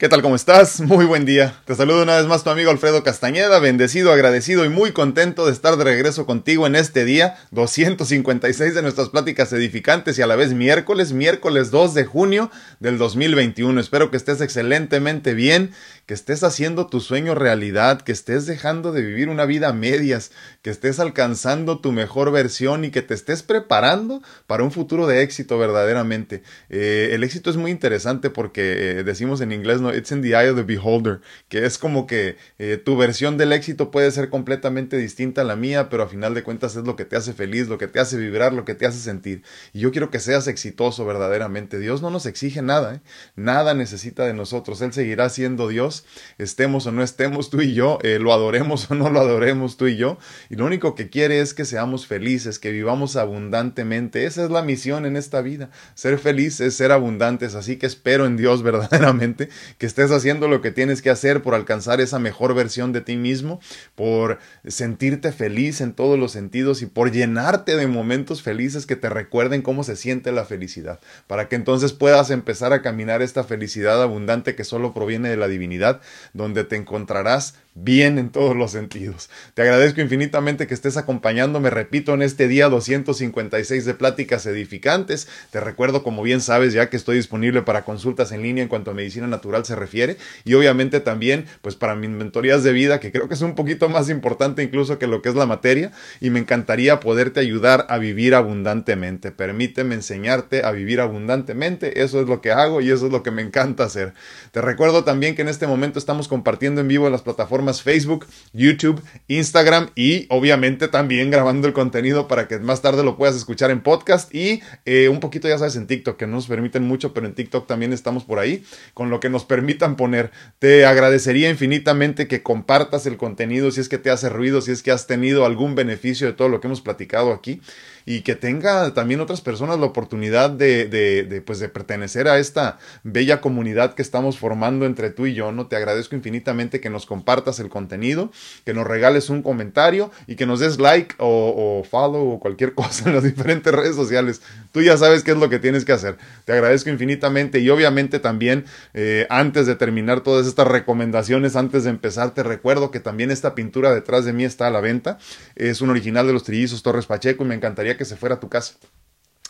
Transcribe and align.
¿Qué 0.00 0.08
tal? 0.08 0.22
¿Cómo 0.22 0.34
estás? 0.34 0.80
Muy 0.80 1.04
buen 1.04 1.26
día. 1.26 1.60
Te 1.66 1.74
saludo 1.74 2.04
una 2.04 2.16
vez 2.16 2.24
más 2.24 2.42
tu 2.42 2.48
amigo 2.48 2.70
Alfredo 2.70 3.04
Castañeda, 3.04 3.58
bendecido, 3.58 4.12
agradecido 4.12 4.64
y 4.64 4.70
muy 4.70 4.92
contento 4.92 5.44
de 5.44 5.52
estar 5.52 5.76
de 5.76 5.84
regreso 5.84 6.24
contigo 6.24 6.66
en 6.66 6.74
este 6.74 7.04
día 7.04 7.36
256 7.50 8.74
de 8.74 8.80
nuestras 8.80 9.10
pláticas 9.10 9.52
edificantes 9.52 10.18
y 10.18 10.22
a 10.22 10.26
la 10.26 10.36
vez 10.36 10.54
miércoles, 10.54 11.12
miércoles 11.12 11.70
2 11.70 11.92
de 11.92 12.06
junio 12.06 12.50
del 12.78 12.96
2021. 12.96 13.78
Espero 13.78 14.10
que 14.10 14.16
estés 14.16 14.40
excelentemente 14.40 15.34
bien, 15.34 15.72
que 16.06 16.14
estés 16.14 16.44
haciendo 16.44 16.86
tu 16.86 17.00
sueño 17.00 17.34
realidad, 17.34 18.00
que 18.00 18.12
estés 18.12 18.46
dejando 18.46 18.92
de 18.92 19.02
vivir 19.02 19.28
una 19.28 19.44
vida 19.44 19.68
a 19.68 19.74
medias, 19.74 20.30
que 20.62 20.70
estés 20.70 20.98
alcanzando 20.98 21.80
tu 21.80 21.92
mejor 21.92 22.32
versión 22.32 22.86
y 22.86 22.90
que 22.90 23.02
te 23.02 23.12
estés 23.12 23.42
preparando 23.42 24.22
para 24.46 24.64
un 24.64 24.72
futuro 24.72 25.06
de 25.06 25.20
éxito 25.20 25.58
verdaderamente. 25.58 26.42
Eh, 26.70 27.10
el 27.12 27.22
éxito 27.22 27.50
es 27.50 27.58
muy 27.58 27.70
interesante 27.70 28.30
porque 28.30 29.00
eh, 29.00 29.04
decimos 29.04 29.42
en 29.42 29.52
inglés, 29.52 29.82
¿no? 29.82 29.89
It's 29.94 30.12
in 30.12 30.22
the 30.22 30.30
eye 30.30 30.48
of 30.48 30.56
the 30.56 30.62
beholder, 30.62 31.20
que 31.48 31.64
es 31.66 31.78
como 31.78 32.06
que 32.06 32.36
eh, 32.58 32.76
tu 32.76 32.96
versión 32.96 33.36
del 33.36 33.52
éxito 33.52 33.90
puede 33.90 34.10
ser 34.10 34.28
completamente 34.28 34.96
distinta 34.96 35.42
a 35.42 35.44
la 35.44 35.56
mía, 35.56 35.88
pero 35.88 36.02
a 36.02 36.08
final 36.08 36.34
de 36.34 36.42
cuentas 36.42 36.76
es 36.76 36.84
lo 36.84 36.96
que 36.96 37.04
te 37.04 37.16
hace 37.16 37.32
feliz, 37.32 37.68
lo 37.68 37.78
que 37.78 37.88
te 37.88 38.00
hace 38.00 38.16
vibrar, 38.16 38.52
lo 38.52 38.64
que 38.64 38.74
te 38.74 38.86
hace 38.86 38.98
sentir. 38.98 39.42
Y 39.72 39.80
yo 39.80 39.90
quiero 39.90 40.10
que 40.10 40.20
seas 40.20 40.46
exitoso 40.46 41.04
verdaderamente. 41.04 41.78
Dios 41.78 42.02
no 42.02 42.10
nos 42.10 42.26
exige 42.26 42.62
nada, 42.62 42.96
¿eh? 42.96 43.00
nada 43.36 43.74
necesita 43.74 44.24
de 44.24 44.34
nosotros. 44.34 44.80
Él 44.82 44.92
seguirá 44.92 45.28
siendo 45.28 45.68
Dios, 45.68 46.04
estemos 46.38 46.86
o 46.86 46.92
no 46.92 47.02
estemos 47.02 47.50
tú 47.50 47.60
y 47.60 47.74
yo, 47.74 47.98
eh, 48.02 48.18
lo 48.20 48.32
adoremos 48.32 48.90
o 48.90 48.94
no 48.94 49.10
lo 49.10 49.20
adoremos 49.20 49.76
tú 49.76 49.86
y 49.86 49.96
yo. 49.96 50.18
Y 50.48 50.56
lo 50.56 50.66
único 50.66 50.94
que 50.94 51.10
quiere 51.10 51.40
es 51.40 51.54
que 51.54 51.64
seamos 51.64 52.06
felices, 52.06 52.58
que 52.58 52.70
vivamos 52.70 53.16
abundantemente. 53.16 54.24
Esa 54.24 54.44
es 54.44 54.50
la 54.50 54.62
misión 54.62 55.06
en 55.06 55.16
esta 55.16 55.40
vida. 55.40 55.70
Ser 55.94 56.18
feliz 56.18 56.60
es 56.60 56.74
ser 56.74 56.92
abundantes. 56.92 57.54
Así 57.54 57.76
que 57.76 57.86
espero 57.86 58.26
en 58.26 58.36
Dios 58.36 58.62
verdaderamente 58.70 59.48
que 59.80 59.86
estés 59.86 60.10
haciendo 60.10 60.46
lo 60.46 60.60
que 60.60 60.72
tienes 60.72 61.00
que 61.00 61.08
hacer 61.08 61.42
por 61.42 61.54
alcanzar 61.54 62.02
esa 62.02 62.18
mejor 62.18 62.54
versión 62.54 62.92
de 62.92 63.00
ti 63.00 63.16
mismo, 63.16 63.60
por 63.94 64.38
sentirte 64.66 65.32
feliz 65.32 65.80
en 65.80 65.94
todos 65.94 66.18
los 66.18 66.32
sentidos 66.32 66.82
y 66.82 66.86
por 66.86 67.10
llenarte 67.10 67.76
de 67.76 67.86
momentos 67.86 68.42
felices 68.42 68.84
que 68.84 68.94
te 68.94 69.08
recuerden 69.08 69.62
cómo 69.62 69.82
se 69.82 69.96
siente 69.96 70.32
la 70.32 70.44
felicidad, 70.44 71.00
para 71.26 71.48
que 71.48 71.56
entonces 71.56 71.94
puedas 71.94 72.30
empezar 72.30 72.74
a 72.74 72.82
caminar 72.82 73.22
esta 73.22 73.42
felicidad 73.42 74.02
abundante 74.02 74.54
que 74.54 74.64
solo 74.64 74.92
proviene 74.92 75.30
de 75.30 75.38
la 75.38 75.48
divinidad, 75.48 76.02
donde 76.34 76.64
te 76.64 76.76
encontrarás 76.76 77.54
bien 77.74 78.18
en 78.18 78.30
todos 78.30 78.56
los 78.56 78.72
sentidos. 78.72 79.30
Te 79.54 79.62
agradezco 79.62 80.00
infinitamente 80.00 80.66
que 80.66 80.74
estés 80.74 80.96
acompañándome, 80.96 81.70
repito, 81.70 82.12
en 82.14 82.22
este 82.22 82.48
día 82.48 82.68
256 82.68 83.84
de 83.84 83.94
pláticas 83.94 84.44
edificantes. 84.44 85.28
Te 85.50 85.60
recuerdo, 85.60 86.02
como 86.02 86.22
bien 86.22 86.40
sabes, 86.40 86.72
ya 86.72 86.90
que 86.90 86.96
estoy 86.96 87.16
disponible 87.16 87.62
para 87.62 87.84
consultas 87.84 88.32
en 88.32 88.42
línea 88.42 88.62
en 88.62 88.68
cuanto 88.68 88.90
a 88.90 88.94
medicina 88.94 89.26
natural 89.26 89.64
se 89.70 89.76
refiere 89.76 90.16
y 90.44 90.54
obviamente 90.54 91.00
también 91.00 91.46
pues 91.62 91.76
para 91.76 91.94
mis 91.94 92.10
mentorías 92.10 92.62
de 92.62 92.72
vida, 92.72 93.00
que 93.00 93.12
creo 93.12 93.28
que 93.28 93.34
es 93.34 93.42
un 93.42 93.54
poquito 93.54 93.88
más 93.88 94.10
importante 94.10 94.62
incluso 94.62 94.98
que 94.98 95.06
lo 95.06 95.22
que 95.22 95.28
es 95.28 95.34
la 95.34 95.46
materia 95.46 95.92
y 96.20 96.30
me 96.30 96.40
encantaría 96.40 97.00
poderte 97.00 97.40
ayudar 97.40 97.86
a 97.88 97.98
vivir 97.98 98.34
abundantemente. 98.34 99.30
Permíteme 99.30 99.94
enseñarte 99.94 100.64
a 100.64 100.72
vivir 100.72 101.00
abundantemente, 101.00 102.02
eso 102.02 102.20
es 102.20 102.28
lo 102.28 102.40
que 102.40 102.50
hago 102.52 102.80
y 102.80 102.90
eso 102.90 103.06
es 103.06 103.12
lo 103.12 103.22
que 103.22 103.30
me 103.30 103.42
encanta 103.42 103.84
hacer. 103.84 104.14
Te 104.52 104.60
recuerdo 104.60 105.04
también 105.04 105.34
que 105.34 105.42
en 105.42 105.48
este 105.48 105.66
momento 105.66 105.98
estamos 105.98 106.28
compartiendo 106.28 106.80
en 106.80 106.88
vivo 106.88 107.06
en 107.06 107.12
las 107.12 107.22
plataformas 107.22 107.82
Facebook, 107.82 108.26
YouTube, 108.52 109.02
Instagram 109.28 109.90
y 109.94 110.26
obviamente 110.28 110.88
también 110.88 111.30
grabando 111.30 111.68
el 111.68 111.74
contenido 111.74 112.28
para 112.28 112.48
que 112.48 112.58
más 112.58 112.82
tarde 112.82 113.04
lo 113.04 113.16
puedas 113.16 113.36
escuchar 113.36 113.70
en 113.70 113.80
podcast 113.80 114.34
y 114.34 114.62
eh, 114.84 115.08
un 115.08 115.20
poquito 115.20 115.48
ya 115.48 115.58
sabes 115.58 115.76
en 115.76 115.86
TikTok 115.86 116.16
que 116.16 116.26
no 116.26 116.34
nos 116.34 116.46
permiten 116.46 116.82
mucho 116.82 117.12
pero 117.12 117.26
en 117.26 117.34
TikTok 117.34 117.66
también 117.66 117.92
estamos 117.92 118.24
por 118.24 118.38
ahí 118.38 118.64
con 118.94 119.10
lo 119.10 119.20
que 119.20 119.28
nos 119.28 119.44
permitan 119.60 119.96
poner. 119.96 120.30
Te 120.58 120.86
agradecería 120.86 121.50
infinitamente 121.50 122.26
que 122.26 122.42
compartas 122.42 123.04
el 123.04 123.18
contenido 123.18 123.70
si 123.70 123.82
es 123.82 123.90
que 123.90 123.98
te 123.98 124.10
hace 124.10 124.30
ruido, 124.30 124.62
si 124.62 124.72
es 124.72 124.82
que 124.82 124.90
has 124.90 125.06
tenido 125.06 125.44
algún 125.44 125.74
beneficio 125.74 126.26
de 126.26 126.32
todo 126.32 126.48
lo 126.48 126.60
que 126.60 126.66
hemos 126.66 126.80
platicado 126.80 127.32
aquí 127.32 127.60
y 128.06 128.22
que 128.22 128.34
tenga 128.34 128.94
también 128.94 129.20
otras 129.20 129.42
personas 129.42 129.78
la 129.78 129.86
oportunidad 129.86 130.50
de, 130.50 131.42
pues 131.44 131.58
de 131.58 131.68
pertenecer 131.68 132.26
a 132.26 132.38
esta 132.38 132.78
bella 133.02 133.40
comunidad 133.40 133.94
que 133.94 134.02
estamos 134.02 134.38
formando 134.38 134.86
entre 134.86 135.10
tú 135.10 135.26
y 135.26 135.34
yo. 135.34 135.52
No 135.52 135.66
te 135.66 135.76
agradezco 135.76 136.16
infinitamente 136.16 136.80
que 136.80 136.90
nos 136.90 137.04
compartas 137.04 137.60
el 137.60 137.68
contenido, 137.68 138.32
que 138.64 138.72
nos 138.72 138.86
regales 138.86 139.28
un 139.28 139.42
comentario 139.42 140.10
y 140.26 140.36
que 140.36 140.46
nos 140.46 140.60
des 140.60 140.78
like 140.78 141.14
o, 141.18 141.80
o 141.80 141.84
follow 141.84 142.32
o 142.32 142.40
cualquier 142.40 142.74
cosa 142.80 143.08
en 143.08 143.14
las 143.14 143.24
diferentes 143.24 143.72
redes 143.72 143.94
sociales. 143.94 144.40
Tú 144.72 144.82
ya 144.82 144.96
sabes 144.96 145.22
qué 145.22 145.32
es 145.32 145.36
lo 145.36 145.50
que 145.50 145.58
tienes 145.58 145.84
que 145.84 145.92
hacer. 145.92 146.16
Te 146.46 146.52
agradezco 146.52 146.90
infinitamente 146.90 147.58
y 147.60 147.68
obviamente 147.68 148.18
también 148.18 148.64
eh, 148.94 149.26
antes 149.28 149.49
de 149.50 149.74
terminar 149.74 150.20
todas 150.20 150.46
estas 150.46 150.66
recomendaciones, 150.66 151.56
antes 151.56 151.84
de 151.84 151.90
empezar, 151.90 152.32
te 152.32 152.42
recuerdo 152.42 152.90
que 152.90 153.00
también 153.00 153.30
esta 153.30 153.54
pintura 153.54 153.92
detrás 153.92 154.24
de 154.24 154.32
mí 154.32 154.44
está 154.44 154.68
a 154.68 154.70
la 154.70 154.80
venta. 154.80 155.18
Es 155.56 155.80
un 155.80 155.90
original 155.90 156.26
de 156.26 156.32
los 156.32 156.44
trillizos 156.44 156.82
Torres 156.82 157.06
Pacheco 157.06 157.44
y 157.44 157.48
me 157.48 157.54
encantaría 157.54 157.96
que 157.96 158.04
se 158.04 158.16
fuera 158.16 158.36
a 158.36 158.40
tu 158.40 158.48
casa. 158.48 158.74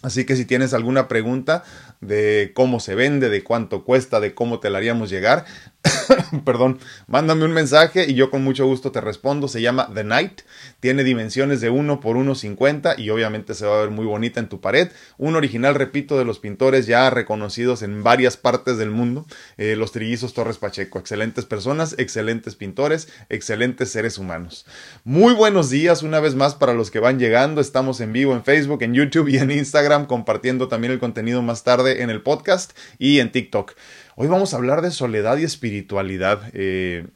Así 0.02 0.24
que 0.24 0.34
si 0.34 0.46
tienes 0.46 0.72
alguna 0.72 1.08
pregunta 1.08 1.62
de 2.00 2.52
cómo 2.54 2.80
se 2.80 2.94
vende, 2.94 3.28
de 3.28 3.44
cuánto 3.44 3.84
cuesta, 3.84 4.18
de 4.18 4.34
cómo 4.34 4.58
te 4.58 4.70
la 4.70 4.78
haríamos 4.78 5.10
llegar, 5.10 5.44
perdón, 6.44 6.78
mándame 7.06 7.44
un 7.44 7.52
mensaje 7.52 8.06
y 8.08 8.14
yo 8.14 8.30
con 8.30 8.44
mucho 8.44 8.66
gusto 8.66 8.92
te 8.92 9.00
respondo. 9.00 9.48
Se 9.48 9.62
llama 9.62 9.90
The 9.94 10.04
Night, 10.04 10.42
tiene 10.80 11.04
dimensiones 11.04 11.60
de 11.60 11.70
1 11.70 12.00
por 12.00 12.16
1,50 12.16 12.98
y 12.98 13.10
obviamente 13.10 13.54
se 13.54 13.66
va 13.66 13.78
a 13.78 13.80
ver 13.80 13.90
muy 13.90 14.04
bonita 14.04 14.40
en 14.40 14.48
tu 14.48 14.60
pared. 14.60 14.90
Un 15.18 15.36
original, 15.36 15.74
repito, 15.74 16.18
de 16.18 16.24
los 16.24 16.38
pintores 16.38 16.86
ya 16.86 17.08
reconocidos 17.10 17.82
en 17.82 18.02
varias 18.02 18.36
partes 18.36 18.78
del 18.78 18.90
mundo, 18.90 19.26
eh, 19.56 19.76
los 19.76 19.92
trillizos 19.92 20.34
Torres 20.34 20.58
Pacheco. 20.58 20.98
Excelentes 20.98 21.46
personas, 21.46 21.94
excelentes 21.98 22.56
pintores, 22.56 23.08
excelentes 23.28 23.90
seres 23.90 24.18
humanos. 24.18 24.66
Muy 25.04 25.34
buenos 25.34 25.70
días 25.70 26.02
una 26.02 26.20
vez 26.20 26.34
más 26.34 26.54
para 26.54 26.74
los 26.74 26.90
que 26.90 27.00
van 27.00 27.18
llegando. 27.18 27.60
Estamos 27.60 28.00
en 28.00 28.12
vivo 28.12 28.34
en 28.34 28.44
Facebook, 28.44 28.82
en 28.82 28.94
YouTube 28.94 29.28
y 29.28 29.38
en 29.38 29.50
Instagram, 29.50 30.06
compartiendo 30.06 30.68
también 30.68 30.92
el 30.92 30.98
contenido 30.98 31.42
más 31.42 31.64
tarde 31.64 32.02
en 32.02 32.10
el 32.10 32.22
podcast 32.22 32.76
y 32.98 33.20
en 33.20 33.32
TikTok. 33.32 33.74
Hoy 34.22 34.28
vamos 34.28 34.52
a 34.52 34.58
hablar 34.58 34.82
de 34.82 34.90
soledad 34.90 35.38
y 35.38 35.44
espiritualidad. 35.44 36.42
Eh, 36.52 37.06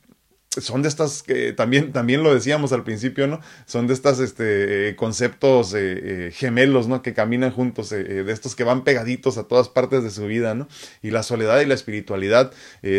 son 0.61 0.83
de 0.83 0.89
estas 0.89 1.23
que 1.23 1.53
también, 1.53 1.93
también 1.93 2.23
lo 2.23 2.35
decíamos 2.35 2.73
al 2.73 2.85
principio, 2.85 3.27
¿no? 3.27 3.41
Son 3.67 3.87
de 3.87 3.95
estas 3.95 4.21
este, 4.21 4.89
eh, 4.89 4.97
conceptos 4.97 5.75
eh, 5.77 6.31
gemelos, 6.35 6.89
¿no? 6.89 7.03
Que 7.03 7.15
caminan 7.15 7.51
juntos, 7.51 7.91
de 7.91 8.25
estos 8.33 8.55
que 8.55 8.65
van 8.65 8.85
pegaditos 8.85 9.39
a 9.39 9.45
todas 9.45 9.69
partes 9.69 10.03
de 10.03 10.11
su 10.11 10.27
vida, 10.27 10.55
¿no? 10.55 10.69
Y 11.03 11.11
la 11.11 11.23
soledad 11.23 11.61
y 11.61 11.67
la 11.67 11.75
espiritualidad 11.75 12.53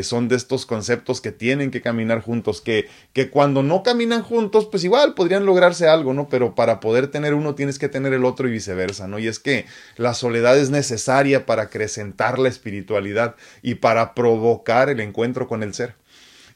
son 0.03 0.27
de 0.27 0.35
estos 0.35 0.65
conceptos 0.65 1.21
que 1.21 1.31
tienen 1.31 1.71
que 1.71 1.81
caminar 1.81 2.21
juntos, 2.21 2.61
que, 2.61 2.87
que 3.13 3.29
cuando 3.29 3.63
no 3.63 3.83
caminan 3.83 4.23
juntos, 4.23 4.67
pues 4.69 4.83
igual 4.83 5.13
podrían 5.13 5.45
lograrse 5.45 5.87
algo, 5.87 6.13
¿no? 6.13 6.29
Pero 6.29 6.55
para 6.55 6.79
poder 6.79 7.07
tener 7.07 7.33
uno 7.33 7.55
tienes 7.55 7.79
que 7.79 7.89
tener 7.89 8.13
el 8.13 8.25
otro 8.25 8.47
y 8.47 8.51
viceversa, 8.51 9.07
¿no? 9.07 9.19
Y 9.19 9.27
es 9.27 9.39
que 9.39 9.65
la 9.97 10.13
soledad 10.13 10.57
es 10.57 10.69
necesaria 10.69 11.45
para 11.45 11.63
acrecentar 11.63 12.39
la 12.39 12.49
espiritualidad 12.49 13.35
y 13.61 13.75
para 13.75 14.13
provocar 14.13 14.89
el 14.89 14.99
encuentro 14.99 15.47
con 15.47 15.63
el 15.63 15.73
ser. 15.73 15.95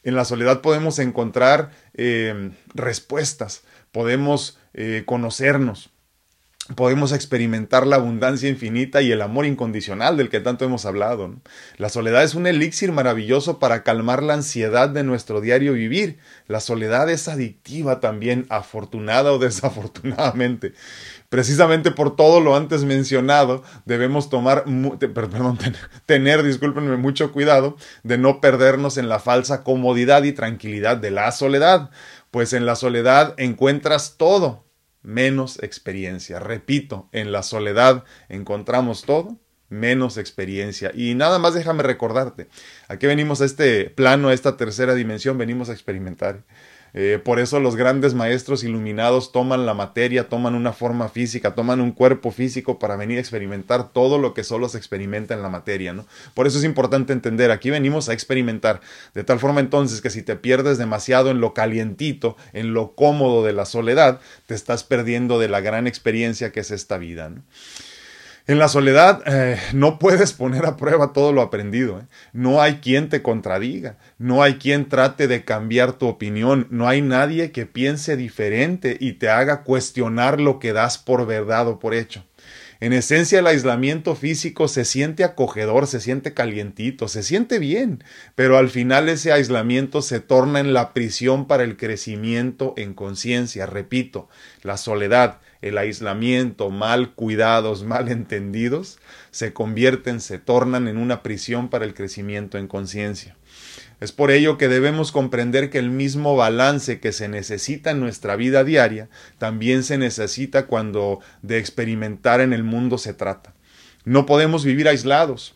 En 0.04 0.16
la 0.16 0.26
soledad 0.26 0.62
podemos 0.62 1.00
encontrar 1.00 1.72
eh, 1.94 2.52
respuestas, 2.74 3.64
podemos 3.92 4.58
eh, 4.74 5.04
conocernos, 5.06 5.90
podemos 6.76 7.12
experimentar 7.12 7.88
la 7.88 7.96
abundancia 7.96 8.50
infinita 8.50 9.02
y 9.02 9.12
el 9.12 9.22
amor 9.22 9.46
incondicional 9.46 10.18
del 10.18 10.30
que 10.30 10.40
tanto 10.40 10.66
hemos 10.66 10.86
hablado. 10.86 11.36
La 11.78 11.90
soledad 11.90 12.24
es 12.24 12.36
un 12.36 12.48
elixir 12.48 12.92
maravilloso 12.92 13.59
para 13.59 13.84
calmar 13.84 14.24
la 14.24 14.36
ansiedad 14.36 14.90
de 14.90 15.04
nuestro 15.04 15.42
diario 15.42 15.74
vivir. 15.74 16.20
La 16.48 16.59
soledad 16.59 17.09
es 17.09 17.28
adictiva 17.28 18.00
también, 18.00 18.46
afortunada 18.50 19.34
o 19.34 19.40
desafortunadamente. 19.40 20.74
Precisamente 21.29 21.91
por 21.91 22.16
todo 22.16 22.40
lo 22.40 22.56
antes 22.56 22.85
mencionado, 22.85 23.63
debemos 23.85 24.29
tomar, 24.31 24.66
perdón, 25.00 25.59
tener, 26.07 26.41
discúlpenme, 26.41 26.97
mucho 26.97 27.31
cuidado 27.31 27.78
de 28.01 28.17
no 28.17 28.41
perdernos 28.41 28.97
en 28.97 29.09
la 29.09 29.20
falsa 29.20 29.64
comodidad 29.64 30.23
y 30.23 30.31
tranquilidad 30.31 30.97
de 30.97 31.11
la 31.11 31.31
soledad, 31.31 31.91
pues 32.31 32.53
en 32.53 32.66
la 32.66 32.76
soledad 32.76 33.35
encuentras 33.37 34.16
todo 34.17 34.66
menos 35.03 35.61
experiencia. 35.61 36.40
Repito, 36.40 37.09
en 37.11 37.32
la 37.32 37.43
soledad 37.43 38.03
encontramos 38.28 39.03
todo 39.03 39.37
menos 39.70 40.17
experiencia. 40.17 40.91
Y 40.96 41.14
nada 41.14 41.40
más 41.40 41.53
déjame 41.53 41.84
recordarte, 41.84 42.47
aquí 42.87 43.05
venimos 43.05 43.41
a 43.41 43.46
este 43.46 43.85
plano, 43.91 44.29
a 44.29 44.34
esta 44.34 44.58
tercera 44.58 44.96
dimensión, 44.96 45.37
venimos 45.37 45.70
a 45.70 45.73
experimentar. 45.73 46.43
Eh, 46.94 47.20
por 47.24 47.40
eso 47.40 47.59
los 47.59 47.76
grandes 47.76 48.14
maestros 48.14 48.64
iluminados 48.64 49.32
toman 49.32 49.66
la 49.66 49.74
materia, 49.74 50.28
toman 50.28 50.56
una 50.56 50.74
forma 50.74 51.09
física, 51.09 51.56
toman 51.56 51.82
un 51.82 51.91
cuerpo 51.91 52.32
físico 52.32 52.80
para 52.80 52.96
venir 52.96 53.18
a 53.18 53.22
experimentar 53.22 53.91
todo 53.91 54.18
lo 54.18 54.34
que 54.34 54.44
solo 54.44 54.70
se 54.70 54.78
experimenta 54.78 55.34
en 55.34 55.41
la 55.41 55.50
materia, 55.50 55.94
¿no? 55.94 56.06
Por 56.34 56.47
eso 56.47 56.58
es 56.58 56.64
importante 56.64 57.14
entender, 57.14 57.52
aquí 57.52 57.70
venimos 57.70 58.09
a 58.09 58.14
experimentar, 58.14 58.82
de 59.14 59.24
tal 59.24 59.40
forma 59.40 59.59
entonces 59.59 60.02
que 60.02 60.09
si 60.09 60.24
te 60.24 60.36
pierdes 60.36 60.78
demasiado 60.78 61.30
en 61.32 61.41
lo 61.41 61.53
calientito, 61.53 62.38
en 62.53 62.74
lo 62.74 62.96
cómodo 62.96 63.44
de 63.44 63.53
la 63.53 63.66
soledad, 63.66 64.20
te 64.47 64.56
estás 64.56 64.84
perdiendo 64.84 65.40
de 65.40 65.50
la 65.50 65.62
gran 65.62 65.88
experiencia 65.88 66.52
que 66.52 66.62
es 66.62 66.72
esta 66.72 66.97
vida, 66.97 67.30
¿no? 67.30 67.44
En 68.49 68.57
la 68.57 68.67
soledad 68.67 69.22
eh, 69.28 69.59
no 69.73 69.99
puedes 69.99 70.34
poner 70.34 70.66
a 70.66 70.75
prueba 70.75 71.13
todo 71.13 71.31
lo 71.31 71.43
aprendido. 71.43 71.99
¿eh? 71.99 72.05
No 72.34 72.63
hay 72.63 72.78
quien 72.78 73.07
te 73.07 73.22
contradiga, 73.22 73.99
no 74.17 74.41
hay 74.41 74.55
quien 74.55 74.90
trate 74.90 75.28
de 75.28 75.46
cambiar 75.46 75.93
tu 75.93 76.07
opinión, 76.07 76.66
no 76.72 76.87
hay 76.87 77.03
nadie 77.03 77.51
que 77.51 77.67
piense 77.67 78.17
diferente 78.17 78.97
y 78.99 79.13
te 79.13 79.29
haga 79.29 79.61
cuestionar 79.61 80.41
lo 80.41 80.57
que 80.57 80.73
das 80.73 80.97
por 80.97 81.28
verdad 81.28 81.67
o 81.67 81.78
por 81.78 81.93
hecho. 81.93 82.25
En 82.79 82.91
esencia 82.91 83.37
el 83.37 83.46
aislamiento 83.46 84.16
físico 84.16 84.67
se 84.67 84.84
siente 84.84 85.23
acogedor, 85.23 85.85
se 85.85 85.99
siente 85.99 86.34
calientito, 86.34 87.07
se 87.07 87.22
siente 87.22 87.59
bien, 87.59 88.03
pero 88.34 88.57
al 88.57 88.72
final 88.72 89.09
ese 89.09 89.31
aislamiento 89.31 90.01
se 90.01 90.22
torna 90.22 90.59
en 90.59 90.73
la 90.73 90.93
prisión 90.93 91.46
para 91.46 91.61
el 91.61 91.78
crecimiento 91.78 92.73
en 92.78 92.96
conciencia. 92.96 93.67
Repito, 93.67 94.28
la 94.63 94.78
soledad 94.78 95.37
el 95.61 95.78
aislamiento, 95.78 96.70
mal 96.70 97.14
cuidados, 97.14 97.84
mal 97.84 98.09
entendidos, 98.09 99.00
se 99.32 99.53
convierten, 99.53 100.22
se 100.22 100.40
tornan 100.40 100.88
en 100.88 100.97
una 100.97 101.22
prisión 101.22 101.70
para 101.70 101.85
el 101.85 101.94
crecimiento 101.94 102.58
en 102.58 102.67
conciencia. 102.67 103.35
Es 104.00 104.14
por 104.14 104.32
ello 104.32 104.58
que 104.58 104.70
debemos 104.70 105.11
comprender 105.11 105.70
que 105.70 105.78
el 105.78 105.90
mismo 105.90 106.35
balance 106.35 107.02
que 107.02 107.11
se 107.11 107.28
necesita 107.28 107.91
en 107.91 108.00
nuestra 108.00 108.38
vida 108.38 108.64
diaria 108.64 109.09
también 109.38 109.84
se 109.84 109.97
necesita 109.97 110.67
cuando 110.67 111.20
de 111.41 111.58
experimentar 111.58 112.40
en 112.40 112.53
el 112.53 112.64
mundo 112.64 112.97
se 112.97 113.14
trata. 113.14 113.53
No 114.06 114.26
podemos 114.26 114.64
vivir 114.64 114.88
aislados 114.88 115.56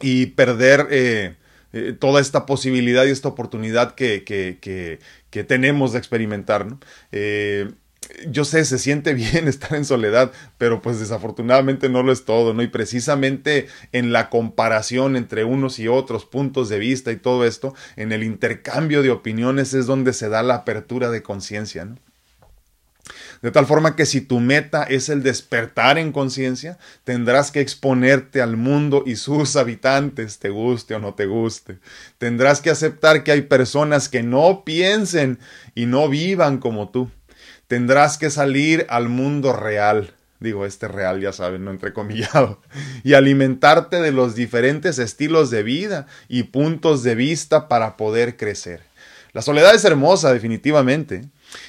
y 0.00 0.26
perder 0.26 0.88
eh, 0.90 1.36
eh, 1.72 1.94
toda 1.98 2.20
esta 2.20 2.46
posibilidad 2.46 3.04
y 3.04 3.10
esta 3.10 3.28
oportunidad 3.28 3.94
que, 3.94 4.24
que, 4.24 4.58
que, 5.30 5.44
tenemos 5.44 5.92
de 5.92 5.98
experimentar. 5.98 6.66
¿no? 6.66 6.80
Eh, 7.12 7.70
yo 8.28 8.44
sé, 8.44 8.64
se 8.64 8.78
siente 8.78 9.14
bien 9.14 9.48
estar 9.48 9.74
en 9.74 9.84
soledad, 9.84 10.32
pero 10.58 10.82
pues 10.82 11.00
desafortunadamente 11.00 11.88
no 11.88 12.02
lo 12.02 12.12
es 12.12 12.24
todo, 12.24 12.54
¿no? 12.54 12.62
Y 12.62 12.68
precisamente 12.68 13.68
en 13.92 14.12
la 14.12 14.30
comparación 14.30 15.16
entre 15.16 15.44
unos 15.44 15.78
y 15.78 15.88
otros 15.88 16.24
puntos 16.24 16.68
de 16.68 16.78
vista 16.78 17.12
y 17.12 17.16
todo 17.16 17.44
esto, 17.44 17.74
en 17.96 18.12
el 18.12 18.22
intercambio 18.22 19.02
de 19.02 19.10
opiniones 19.10 19.74
es 19.74 19.86
donde 19.86 20.12
se 20.12 20.28
da 20.28 20.42
la 20.42 20.56
apertura 20.56 21.10
de 21.10 21.22
conciencia, 21.22 21.84
¿no? 21.84 21.96
De 23.42 23.50
tal 23.50 23.66
forma 23.66 23.96
que 23.96 24.06
si 24.06 24.20
tu 24.20 24.38
meta 24.38 24.84
es 24.84 25.08
el 25.08 25.24
despertar 25.24 25.98
en 25.98 26.12
conciencia, 26.12 26.78
tendrás 27.02 27.50
que 27.50 27.60
exponerte 27.60 28.40
al 28.40 28.56
mundo 28.56 29.02
y 29.04 29.16
sus 29.16 29.56
habitantes, 29.56 30.38
te 30.38 30.48
guste 30.48 30.94
o 30.94 31.00
no 31.00 31.14
te 31.14 31.26
guste. 31.26 31.80
Tendrás 32.18 32.60
que 32.60 32.70
aceptar 32.70 33.24
que 33.24 33.32
hay 33.32 33.42
personas 33.42 34.08
que 34.08 34.22
no 34.22 34.62
piensen 34.64 35.40
y 35.74 35.86
no 35.86 36.08
vivan 36.08 36.58
como 36.58 36.90
tú 36.90 37.10
tendrás 37.72 38.18
que 38.18 38.28
salir 38.28 38.84
al 38.90 39.08
mundo 39.08 39.54
real. 39.54 40.12
Digo, 40.40 40.66
este 40.66 40.88
real, 40.88 41.22
ya 41.22 41.32
saben, 41.32 41.64
no 41.64 41.70
entrecomillado. 41.70 42.60
Y 43.02 43.14
alimentarte 43.14 44.02
de 44.02 44.12
los 44.12 44.34
diferentes 44.34 44.98
estilos 44.98 45.48
de 45.48 45.62
vida 45.62 46.06
y 46.28 46.42
puntos 46.42 47.02
de 47.02 47.14
vista 47.14 47.68
para 47.68 47.96
poder 47.96 48.36
crecer. 48.36 48.82
La 49.32 49.40
soledad 49.40 49.74
es 49.74 49.86
hermosa, 49.86 50.34
definitivamente. 50.34 51.24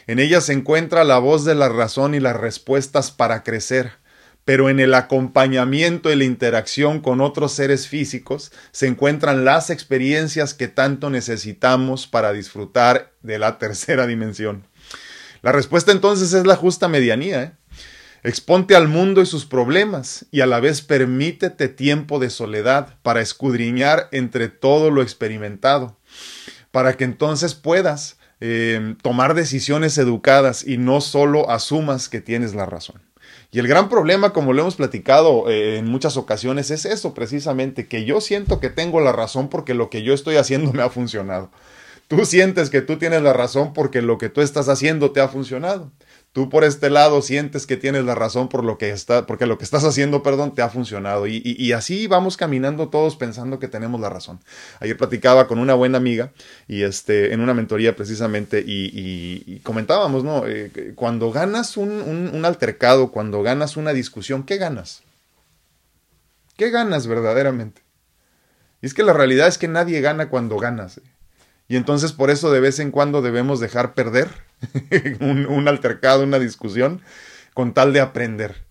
En 0.05 0.19
ella 0.19 0.41
se 0.41 0.51
encuentra 0.51 1.05
la 1.05 1.19
voz 1.19 1.45
de 1.45 1.55
la 1.55 1.69
razón 1.69 2.15
y 2.15 2.19
las 2.19 2.35
respuestas 2.35 3.11
para 3.11 3.43
crecer. 3.43 3.93
Pero 4.43 4.69
en 4.69 4.81
el 4.81 4.95
acompañamiento 4.95 6.11
y 6.11 6.17
la 6.17 6.25
interacción 6.25 6.99
con 6.99 7.21
otros 7.21 7.53
seres 7.53 7.87
físicos 7.87 8.51
se 8.73 8.87
encuentran 8.87 9.45
las 9.45 9.69
experiencias 9.69 10.53
que 10.53 10.67
tanto 10.67 11.09
necesitamos 11.09 12.07
para 12.07 12.33
disfrutar 12.33 13.13
de 13.21 13.39
la 13.39 13.57
tercera 13.57 14.05
dimensión. 14.05 14.65
La 15.43 15.51
respuesta 15.51 15.91
entonces 15.91 16.33
es 16.33 16.47
la 16.47 16.55
justa 16.55 16.87
medianía. 16.87 17.43
¿eh? 17.43 17.51
Exponte 18.23 18.77
al 18.77 18.87
mundo 18.87 19.21
y 19.21 19.25
sus 19.25 19.45
problemas 19.45 20.25
y 20.31 20.39
a 20.39 20.45
la 20.45 20.61
vez 20.61 20.81
permítete 20.81 21.67
tiempo 21.67 22.17
de 22.17 22.29
soledad 22.29 22.97
para 23.03 23.19
escudriñar 23.19 24.07
entre 24.13 24.47
todo 24.47 24.89
lo 24.89 25.01
experimentado, 25.01 25.97
para 26.71 26.93
que 26.95 27.03
entonces 27.03 27.55
puedas 27.55 28.17
eh, 28.39 28.95
tomar 29.01 29.33
decisiones 29.33 29.97
educadas 29.97 30.65
y 30.65 30.77
no 30.77 31.01
solo 31.01 31.49
asumas 31.49 32.07
que 32.07 32.21
tienes 32.21 32.55
la 32.55 32.65
razón. 32.65 33.01
Y 33.51 33.59
el 33.59 33.67
gran 33.67 33.89
problema, 33.89 34.31
como 34.31 34.53
lo 34.53 34.61
hemos 34.61 34.77
platicado 34.77 35.49
eh, 35.49 35.77
en 35.77 35.85
muchas 35.87 36.15
ocasiones, 36.15 36.71
es 36.71 36.85
eso 36.85 37.13
precisamente, 37.13 37.89
que 37.89 38.05
yo 38.05 38.21
siento 38.21 38.61
que 38.61 38.69
tengo 38.69 39.01
la 39.01 39.11
razón 39.11 39.49
porque 39.49 39.73
lo 39.73 39.89
que 39.89 40.03
yo 40.03 40.13
estoy 40.13 40.37
haciendo 40.37 40.71
me 40.73 40.83
ha 40.83 40.89
funcionado. 40.89 41.51
Tú 42.15 42.25
sientes 42.25 42.69
que 42.69 42.81
tú 42.81 42.97
tienes 42.97 43.23
la 43.23 43.33
razón 43.33 43.73
porque 43.73 44.03
lo 44.03 44.19
que 44.19 44.29
tú 44.29 44.41
estás 44.41 44.69
haciendo 44.69 45.11
te 45.11 45.19
ha 45.19 45.27
funcionado. 45.27 45.91
Tú 46.31 46.47
por 46.47 46.63
este 46.63 46.91
lado 46.91 47.23
sientes 47.23 47.65
que 47.65 47.75
tienes 47.75 48.05
la 48.05 48.13
razón 48.13 48.49
por 48.49 48.63
lo 48.63 48.77
que 48.77 48.91
está, 48.91 49.25
porque 49.25 49.47
lo 49.47 49.57
que 49.57 49.63
estás 49.63 49.83
haciendo, 49.83 50.21
perdón, 50.21 50.53
te 50.53 50.61
ha 50.61 50.69
funcionado. 50.69 51.25
Y, 51.25 51.71
así 51.73 52.05
vamos 52.05 52.37
caminando 52.37 52.89
todos 52.89 53.15
pensando 53.15 53.57
que 53.57 53.67
tenemos 53.67 53.99
la 53.99 54.09
razón. 54.09 54.39
Ayer 54.79 54.95
platicaba 54.95 55.47
con 55.47 55.57
una 55.57 55.73
buena 55.73 55.97
amiga 55.97 56.31
y 56.67 56.83
este, 56.83 57.33
en 57.33 57.39
una 57.39 57.55
mentoría 57.55 57.95
precisamente 57.95 58.63
y, 58.65 59.59
comentábamos, 59.63 60.23
¿no? 60.23 60.45
Eh, 60.45 60.93
cuando 60.95 61.31
ganas 61.31 61.77
un, 61.77 61.89
un 61.91 62.45
altercado, 62.45 63.11
cuando 63.11 63.41
ganas 63.41 63.75
una 63.75 63.91
discusión, 63.91 64.43
¿qué 64.43 64.57
ganas? 64.57 65.01
¿Qué 66.57 66.69
ganas 66.69 67.07
verdaderamente? 67.07 67.81
Y 68.83 68.85
es 68.85 68.93
que 68.93 69.01
la 69.01 69.13
realidad 69.13 69.47
es 69.47 69.57
que 69.57 69.67
nadie 69.67 69.99
gana 70.01 70.29
cuando 70.29 70.57
ganas. 70.57 70.97
¿eh? 70.97 71.12
Y 71.67 71.75
entonces 71.75 72.11
por 72.11 72.29
eso 72.29 72.51
de 72.51 72.59
vez 72.59 72.79
en 72.79 72.91
cuando 72.91 73.21
debemos 73.21 73.59
dejar 73.59 73.93
perder 73.93 74.29
un, 75.19 75.67
altercado, 75.67 76.23
una 76.23 76.39
discusión, 76.39 77.01
con 77.53 77.73
tal 77.73 77.93
de 77.93 78.01
aprender. 78.01 78.65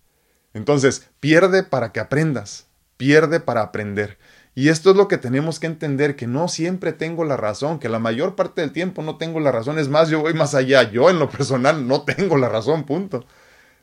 Entonces, 0.55 1.09
pierde 1.21 1.63
para 1.63 1.93
que 1.93 2.01
aprendas, 2.01 2.67
pierde 2.97 3.41
para 3.41 3.63
aprender. 3.63 4.19
Y 4.55 4.69
esto 4.69 4.91
es 4.91 4.97
lo 4.97 5.09
que 5.09 5.17
tenemos 5.17 5.59
que 5.59 5.67
entender, 5.67 6.15
que 6.15 6.27
no 6.27 6.47
siempre 6.49 6.93
tengo 6.93 7.25
la 7.25 7.39
razón, 7.39 7.79
que 7.79 7.89
la 7.89 7.99
mayor 7.99 8.35
parte 8.37 8.61
del 8.61 8.73
tiempo 8.73 9.03
no 9.03 9.17
tengo 9.17 9.41
la 9.41 9.51
razón. 9.51 9.79
Es 9.79 9.89
más, 9.89 10.11
yo 10.11 10.21
voy 10.21 10.35
más 10.35 10.55
allá, 10.55 10.91
yo 10.91 11.09
en 11.09 11.19
lo 11.19 11.31
personal 11.31 11.89
no 11.89 12.03
tengo 12.03 12.37
la 12.37 12.51
razón, 12.51 12.85
punto. 12.85 13.25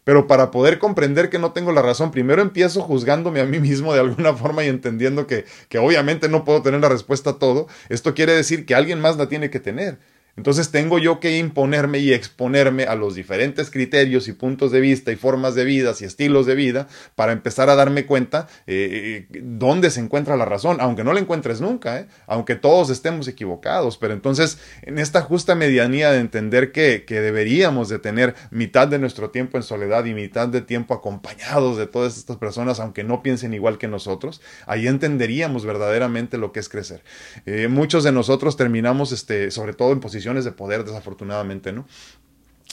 Pero 0.04 0.28
para 0.28 0.52
poder 0.52 0.80
comprender 0.80 1.30
que 1.30 1.40
no 1.40 1.52
tengo 1.52 1.72
la 1.72 1.82
razón, 1.82 2.12
primero 2.12 2.42
empiezo 2.42 2.82
juzgándome 2.82 3.42
a 3.42 3.46
mí 3.46 3.60
mismo 3.60 3.94
de 3.94 4.00
alguna 4.00 4.34
forma 4.36 4.64
y 4.64 4.68
entendiendo 4.68 5.28
que, 5.28 5.46
que 5.68 5.78
obviamente 5.78 6.30
no 6.30 6.46
puedo 6.46 6.62
tener 6.62 6.82
la 6.82 6.90
respuesta 6.90 7.32
a 7.32 7.40
todo. 7.40 7.68
Esto 7.90 8.14
quiere 8.14 8.34
decir 8.34 8.66
que 8.66 8.76
alguien 8.76 9.00
más 9.02 9.18
la 9.18 9.28
tiene 9.30 9.50
que 9.50 9.60
tener. 9.60 10.00
Entonces 10.40 10.72
tengo 10.72 11.00
yo 11.00 11.20
que 11.20 11.38
imponerme 11.38 12.00
y 12.00 12.14
exponerme 12.14 12.86
a 12.86 12.96
los 12.96 13.14
diferentes 13.14 13.70
criterios 13.70 14.30
y 14.30 14.32
puntos 14.32 14.72
de 14.72 14.80
vista 14.80 15.12
y 15.12 15.18
formas 15.18 15.54
de 15.54 15.66
vida 15.66 15.94
y 16.00 16.06
estilos 16.06 16.46
de 16.46 16.56
vida 16.56 16.88
para 17.16 17.34
empezar 17.34 17.70
a 17.70 17.76
darme 17.76 18.06
cuenta 18.06 18.48
eh, 18.66 19.28
dónde 19.30 19.90
se 19.90 20.00
encuentra 20.00 20.38
la 20.38 20.46
razón, 20.46 20.78
aunque 20.80 21.04
no 21.04 21.12
la 21.12 21.20
encuentres 21.20 21.60
nunca, 21.60 22.00
¿eh? 22.00 22.08
aunque 22.26 22.56
todos 22.56 22.90
estemos 22.90 23.28
equivocados, 23.28 23.98
pero 23.98 24.14
entonces 24.14 24.60
en 24.82 24.98
esta 24.98 25.24
justa 25.24 25.56
medianía 25.56 26.10
de 26.12 26.20
entender 26.20 26.72
que, 26.72 27.04
que 27.04 27.20
deberíamos 27.20 27.90
de 27.90 28.00
tener 28.00 28.34
mitad 28.50 28.88
de 28.88 28.98
nuestro 28.98 29.32
tiempo 29.32 29.58
en 29.58 29.64
soledad 29.64 30.06
y 30.06 30.14
mitad 30.14 30.48
de 30.48 30.62
tiempo 30.62 30.94
acompañados 30.94 31.76
de 31.76 31.86
todas 31.86 32.18
estas 32.18 32.38
personas, 32.38 32.80
aunque 32.80 33.04
no 33.04 33.22
piensen 33.22 33.54
igual 33.54 33.78
que 33.78 33.90
nosotros, 33.90 34.40
ahí 34.68 34.88
entenderíamos 34.88 35.66
verdaderamente 35.66 36.38
lo 36.38 36.54
que 36.54 36.62
es 36.62 36.70
crecer. 36.70 37.04
Eh, 37.46 37.68
muchos 37.68 38.06
de 38.06 38.14
nosotros 38.14 38.56
terminamos, 38.56 39.12
este, 39.12 39.52
sobre 39.52 39.74
todo 39.74 39.92
en 39.92 40.00
posición 40.00 40.29
de 40.36 40.52
poder, 40.52 40.86
desafortunadamente, 40.86 41.72
¿no? 41.74 41.86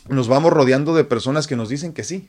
Nos 0.08 0.28
vamos 0.28 0.52
rodeando 0.52 0.94
de 0.94 1.04
personas 1.04 1.46
que 1.46 1.56
nos 1.56 1.68
dicen 1.68 1.92
que 1.92 2.04
sí. 2.04 2.28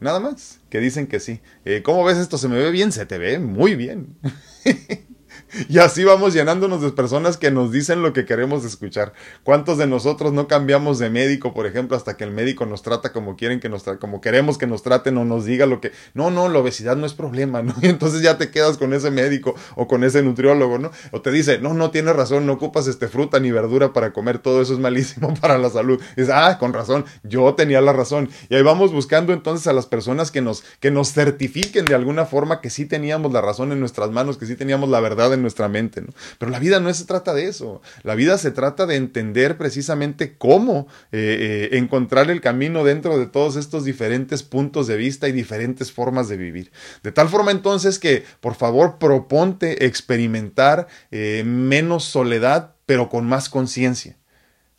Nada 0.00 0.20
más, 0.20 0.60
que 0.70 0.78
dicen 0.78 1.06
que 1.06 1.20
sí. 1.20 1.40
Eh, 1.64 1.82
¿Cómo 1.84 2.04
ves 2.04 2.18
esto? 2.18 2.38
¿Se 2.38 2.48
me 2.48 2.56
ve 2.56 2.70
bien? 2.70 2.92
Se 2.92 3.04
te 3.04 3.18
ve 3.18 3.38
muy 3.38 3.74
bien. 3.74 4.16
Y 5.68 5.78
así 5.78 6.04
vamos 6.04 6.34
llenándonos 6.34 6.82
de 6.82 6.90
personas 6.90 7.36
que 7.36 7.50
nos 7.50 7.72
dicen 7.72 8.02
lo 8.02 8.12
que 8.12 8.24
queremos 8.24 8.64
escuchar. 8.64 9.12
¿Cuántos 9.42 9.78
de 9.78 9.86
nosotros 9.86 10.32
no 10.32 10.48
cambiamos 10.48 10.98
de 10.98 11.10
médico, 11.10 11.54
por 11.54 11.66
ejemplo, 11.66 11.96
hasta 11.96 12.16
que 12.16 12.24
el 12.24 12.30
médico 12.30 12.66
nos 12.66 12.82
trata 12.82 13.12
como 13.12 13.36
quieren 13.36 13.60
que 13.60 13.68
nos 13.68 13.84
como 14.00 14.20
queremos 14.20 14.58
que 14.58 14.66
nos 14.66 14.82
traten 14.82 15.16
o 15.18 15.24
nos 15.24 15.44
diga 15.44 15.66
lo 15.66 15.80
que 15.80 15.92
no, 16.14 16.30
no, 16.30 16.48
la 16.48 16.58
obesidad 16.58 16.96
no 16.96 17.06
es 17.06 17.14
problema, 17.14 17.62
¿no? 17.62 17.74
Y 17.82 17.86
entonces 17.86 18.22
ya 18.22 18.38
te 18.38 18.50
quedas 18.50 18.76
con 18.76 18.92
ese 18.92 19.10
médico 19.10 19.54
o 19.76 19.86
con 19.86 20.04
ese 20.04 20.22
nutriólogo, 20.22 20.78
¿no? 20.78 20.90
O 21.12 21.22
te 21.22 21.30
dice, 21.30 21.58
"No, 21.58 21.74
no 21.74 21.90
tienes 21.90 22.14
razón, 22.14 22.46
no 22.46 22.54
ocupas 22.54 22.86
este 22.86 23.08
fruta 23.08 23.40
ni 23.40 23.50
verdura 23.50 23.92
para 23.92 24.12
comer, 24.12 24.38
todo 24.38 24.60
eso 24.60 24.74
es 24.74 24.78
malísimo 24.78 25.34
para 25.40 25.58
la 25.58 25.70
salud." 25.70 26.00
Dices, 26.16 26.32
"Ah, 26.34 26.58
con 26.58 26.72
razón, 26.72 27.04
yo 27.22 27.54
tenía 27.54 27.80
la 27.80 27.92
razón." 27.92 28.28
Y 28.48 28.56
ahí 28.56 28.62
vamos 28.62 28.92
buscando 28.92 29.32
entonces 29.32 29.66
a 29.66 29.72
las 29.72 29.86
personas 29.86 30.30
que 30.30 30.40
nos 30.40 30.64
que 30.80 30.90
nos 30.90 31.12
certifiquen 31.12 31.84
de 31.86 31.94
alguna 31.94 32.26
forma 32.26 32.60
que 32.60 32.70
sí 32.70 32.84
teníamos 32.86 33.32
la 33.32 33.40
razón 33.40 33.72
en 33.72 33.80
nuestras 33.80 34.10
manos, 34.10 34.36
que 34.36 34.46
sí 34.46 34.56
teníamos 34.56 34.88
la 34.90 35.00
verdad 35.00 35.32
en 35.32 35.37
nuestra 35.42 35.68
mente, 35.68 36.02
¿no? 36.02 36.08
Pero 36.38 36.50
la 36.50 36.58
vida 36.58 36.80
no 36.80 36.92
se 36.92 37.04
trata 37.04 37.34
de 37.34 37.48
eso. 37.48 37.80
La 38.02 38.14
vida 38.14 38.38
se 38.38 38.50
trata 38.50 38.86
de 38.86 38.96
entender 38.96 39.56
precisamente 39.56 40.36
cómo 40.36 40.88
eh, 41.12 41.68
eh, 41.72 41.78
encontrar 41.78 42.30
el 42.30 42.40
camino 42.40 42.84
dentro 42.84 43.18
de 43.18 43.26
todos 43.26 43.56
estos 43.56 43.84
diferentes 43.84 44.42
puntos 44.42 44.86
de 44.86 44.96
vista 44.96 45.28
y 45.28 45.32
diferentes 45.32 45.92
formas 45.92 46.28
de 46.28 46.36
vivir. 46.36 46.72
De 47.02 47.12
tal 47.12 47.28
forma 47.28 47.50
entonces 47.50 47.98
que, 47.98 48.24
por 48.40 48.54
favor, 48.54 48.98
proponte 48.98 49.86
experimentar 49.86 50.88
eh, 51.10 51.42
menos 51.44 52.04
soledad, 52.04 52.74
pero 52.86 53.08
con 53.08 53.26
más 53.26 53.48
conciencia. 53.48 54.16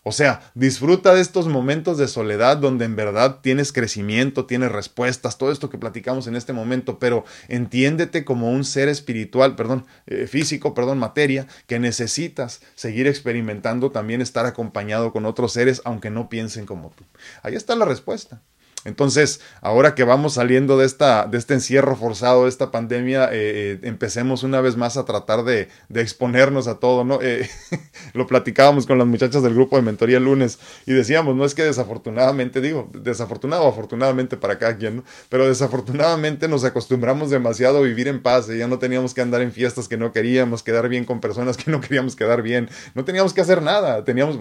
O 0.04 0.14
sea, 0.14 0.52
disfruta 0.56 1.14
de 1.14 1.22
estos 1.22 1.48
momentos 1.48 1.98
de 1.98 2.08
soledad 2.08 2.58
donde 2.58 2.86
en 2.86 2.96
verdad 2.96 3.40
tienes 3.42 3.74
crecimiento, 3.74 4.46
tienes 4.46 4.72
respuestas, 4.72 5.38
todo 5.38 5.52
esto 5.52 5.70
que 5.70 5.78
platicamos 5.78 6.26
en 6.28 6.38
este 6.38 6.54
momento, 6.54 7.00
pero 7.00 7.26
entiéndete 7.50 8.24
como 8.24 8.50
un 8.50 8.64
ser 8.64 8.88
espiritual, 8.88 9.58
perdón, 9.58 9.86
eh, 10.08 10.26
físico, 10.26 10.74
perdón, 10.74 11.00
materia, 11.00 11.48
que 11.68 11.80
necesitas 11.80 12.62
seguir 12.76 13.08
experimentando, 13.08 13.92
también 13.92 14.22
estar 14.22 14.46
acompañado 14.46 15.12
con 15.12 15.26
otros 15.26 15.52
seres, 15.52 15.82
aunque 15.84 16.10
no 16.10 16.30
piensen 16.30 16.66
como 16.66 16.92
tú. 16.92 17.04
Ahí 17.44 17.56
está 17.56 17.76
la 17.76 17.86
respuesta. 17.86 18.42
Entonces, 18.86 19.42
ahora 19.62 19.94
que 19.94 20.06
vamos 20.06 20.36
saliendo 20.36 20.78
de, 20.78 20.86
esta, 20.86 21.26
de 21.28 21.38
este 21.38 21.54
encierro 21.54 21.98
forzado, 21.98 22.44
de 22.44 22.50
esta 22.50 22.72
pandemia, 22.72 23.26
eh, 23.26 23.30
eh, 23.34 23.80
empecemos 23.84 24.44
una 24.44 24.62
vez 24.62 24.78
más 24.78 24.96
a 24.96 25.04
tratar 25.04 25.44
de, 25.44 25.68
exponernos 25.94 26.68
a 26.68 26.80
todo, 26.80 27.04
¿no? 27.04 27.20
Eh, 27.22 27.50
lo 28.14 28.26
platicábamos 28.26 28.88
con 28.88 28.98
las 28.98 29.06
muchachas 29.06 29.44
del 29.44 29.54
grupo 29.54 29.76
de 29.76 29.82
mentoría 29.82 30.18
el 30.18 30.24
lunes 30.24 30.60
y 30.86 30.94
decíamos, 30.94 31.36
no 31.36 31.44
es 31.44 31.56
que 31.56 31.64
desafortunadamente, 31.64 32.62
digo, 32.62 32.90
desafortunado 32.94 33.64
o 33.64 33.70
afortunadamente 33.70 34.38
para 34.38 34.58
cada 34.58 34.78
quien, 34.78 34.98
¿no? 34.98 35.04
Pero 35.28 35.48
desafortunadamente 35.48 36.48
nos 36.48 36.64
acostumbramos 36.64 37.30
demasiado 37.30 37.80
a 37.80 37.82
vivir 37.82 38.08
en 38.08 38.22
paz 38.22 38.50
y 38.50 38.60
ya 38.60 38.68
no 38.68 38.80
teníamos 38.80 39.14
que 39.14 39.22
andar 39.22 39.42
en 39.42 39.52
fiestas 39.52 39.90
que 39.90 39.98
no 39.98 40.14
queríamos, 40.14 40.64
quedar 40.64 40.88
bien 40.88 41.04
con 41.04 41.20
personas 41.20 41.58
que 41.58 41.70
no 41.70 41.82
queríamos 41.82 42.16
quedar 42.16 42.42
bien, 42.42 42.70
no 42.96 43.04
teníamos 43.04 43.34
que 43.34 43.42
hacer 43.42 43.62
nada, 43.62 44.06
teníamos, 44.06 44.40